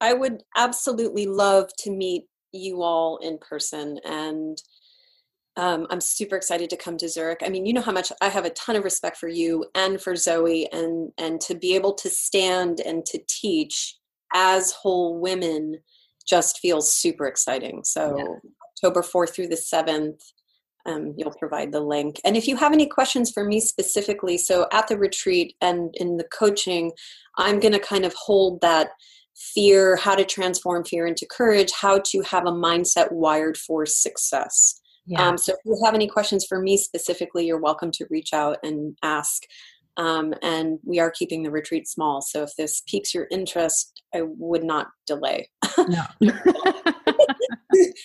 I 0.01 0.15
would 0.15 0.43
absolutely 0.57 1.27
love 1.27 1.71
to 1.81 1.91
meet 1.91 2.25
you 2.53 2.83
all 2.83 3.19
in 3.19 3.39
person 3.39 4.01
and 4.05 4.61
um, 5.57 5.87
I'm 5.91 6.01
super 6.01 6.37
excited 6.37 6.71
to 6.71 6.77
come 6.77 6.97
to 6.99 7.09
Zurich. 7.09 7.41
I 7.45 7.49
mean, 7.49 7.67
you 7.67 7.73
know 7.73 7.81
how 7.81 7.93
much 7.93 8.13
I 8.21 8.29
have 8.29 8.45
a 8.45 8.51
ton 8.51 8.77
of 8.77 8.85
respect 8.85 9.17
for 9.17 9.29
you 9.29 9.67
and 9.75 10.01
for 10.01 10.17
Zoe, 10.17 10.69
and 10.73 11.11
and 11.19 11.41
to 11.43 11.55
be 11.55 11.75
able 11.75 11.95
to 11.95 12.09
stand 12.09 12.81
and 12.81 13.05
to 13.07 13.21
teach 13.29 13.97
as 14.33 14.73
whole 14.73 15.19
women 15.19 15.79
just 16.27 16.61
feels 16.61 16.93
super 16.93 17.27
exciting. 17.27 17.83
So 17.85 18.17
yeah. 18.17 18.51
October 18.77 19.03
fourth 19.03 19.35
through 19.35 19.49
the 19.49 19.57
seventh, 19.57 20.21
um, 20.87 21.15
you'll 21.17 21.35
provide 21.39 21.73
the 21.73 21.81
link. 21.81 22.21
And 22.25 22.37
if 22.37 22.47
you 22.47 22.57
have 22.57 22.73
any 22.73 22.87
questions 22.87 23.31
for 23.31 23.45
me 23.45 23.61
specifically, 23.61 24.39
so 24.39 24.67
at 24.73 24.89
the 24.89 24.97
retreat 24.97 25.55
and 25.61 25.93
in 25.95 26.17
the 26.17 26.29
coaching, 26.33 26.93
I'm 27.37 27.59
going 27.59 27.73
to 27.73 27.81
kind 27.81 28.05
of 28.05 28.15
hold 28.15 28.61
that 28.61 28.91
fear, 29.37 29.97
how 29.97 30.15
to 30.15 30.25
transform 30.25 30.85
fear 30.85 31.07
into 31.07 31.27
courage, 31.27 31.73
how 31.73 31.99
to 31.99 32.21
have 32.23 32.47
a 32.47 32.53
mindset 32.53 33.11
wired 33.11 33.57
for 33.57 33.87
success. 33.87 34.80
Yeah. 35.07 35.27
Um, 35.27 35.39
so 35.39 35.53
if 35.53 35.59
you 35.65 35.81
have 35.85 35.95
any 35.95 36.07
questions 36.07 36.45
for 36.49 36.61
me 36.61 36.77
specifically, 36.77 37.47
you're 37.47 37.61
welcome 37.61 37.91
to 37.93 38.07
reach 38.11 38.33
out 38.33 38.59
and 38.63 38.97
ask. 39.03 39.43
Um, 39.97 40.33
and 40.43 40.79
we 40.85 40.99
are 40.99 41.11
keeping 41.11 41.43
the 41.43 41.51
retreat 41.51 41.89
small. 41.89 42.23
So 42.23 42.43
if 42.43 42.55
this 42.57 42.83
piques 42.87 43.13
your 43.13 43.27
interest, 43.31 44.03
I 44.15 44.23
would 44.25 44.65
not 44.65 44.89
delay. 45.07 45.51
No. 45.89 46.03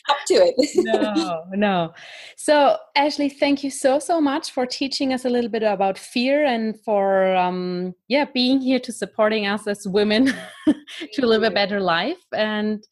Up 0.10 0.18
to 0.28 0.34
it. 0.36 0.56
no, 0.76 1.44
no. 1.54 1.94
So, 2.38 2.78
Ashley, 2.96 3.30
thank 3.30 3.64
you 3.64 3.70
so, 3.70 4.00
so 4.00 4.22
much 4.22 4.52
for 4.52 4.66
teaching 4.66 5.14
us 5.14 5.26
a 5.26 5.30
little 5.30 5.50
bit 5.50 5.64
about 5.64 5.98
fear 5.98 6.46
and 6.46 6.80
for, 6.84 7.36
um, 7.36 7.94
yeah, 8.08 8.26
being 8.34 8.60
here 8.62 8.80
to 8.80 8.92
supporting 8.92 9.48
us 9.48 9.68
as 9.68 9.88
women 9.88 10.34
to 11.14 11.26
live 11.26 11.44
a 11.44 11.52
better 11.52 11.80
life. 11.80 12.24
And 12.34 12.84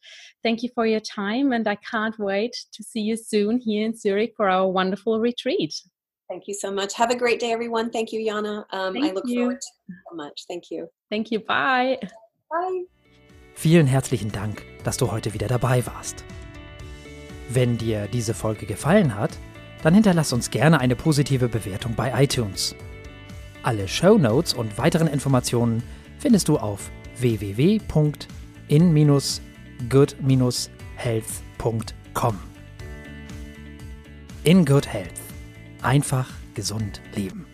thank 0.44 0.62
you 0.62 0.68
for 0.74 0.86
your 0.86 1.00
time. 1.00 1.52
And 1.52 1.66
I 1.66 1.76
can't 1.76 2.16
wait 2.18 2.54
to 2.72 2.84
see 2.84 3.00
you 3.00 3.16
soon 3.16 3.58
here 3.58 3.84
in 3.86 3.96
Zurich 3.96 4.34
for 4.36 4.48
our 4.48 4.68
wonderful 4.70 5.18
retreat. 5.18 5.74
Thank 6.28 6.46
you 6.46 6.54
so 6.54 6.70
much. 6.70 6.94
Have 6.94 7.10
a 7.10 7.16
great 7.16 7.40
day, 7.40 7.52
everyone. 7.52 7.90
Thank 7.90 8.12
you, 8.12 8.20
Jana. 8.20 8.66
Um, 8.70 8.96
I 8.96 9.10
look 9.10 9.26
you. 9.26 9.40
forward 9.40 9.60
to 9.60 9.66
it 9.88 9.96
so 10.08 10.16
much. 10.16 10.44
Thank 10.48 10.70
you. 10.70 10.88
Thank 11.10 11.32
you. 11.32 11.40
Bye. 11.40 11.98
Bye. 12.48 12.86
Vielen 13.54 13.86
herzlichen 13.86 14.30
Dank, 14.32 14.62
dass 14.84 14.96
du 14.96 15.10
heute 15.10 15.34
wieder 15.34 15.48
dabei 15.48 15.84
warst. 15.86 16.24
Wenn 17.50 17.78
dir 17.78 18.08
diese 18.08 18.34
Folge 18.34 18.66
gefallen 18.66 19.16
hat, 19.16 19.38
dann 19.82 19.94
hinterlass 19.94 20.32
uns 20.32 20.50
gerne 20.50 20.80
eine 20.80 20.96
positive 20.96 21.48
Bewertung 21.48 21.94
bei 21.94 22.24
iTunes. 22.24 22.74
Alle 23.62 23.86
Show 23.86 24.18
Notes 24.18 24.54
und 24.54 24.78
weiteren 24.78 25.06
Informationen 25.06 25.82
findest 26.18 26.48
du 26.48 26.56
auf 26.56 26.90
www.in-good-health.com. 29.88 32.38
In 34.44 34.64
Good 34.64 34.86
Health. 34.86 35.20
Einfach 35.82 36.30
gesund 36.54 37.00
leben. 37.14 37.46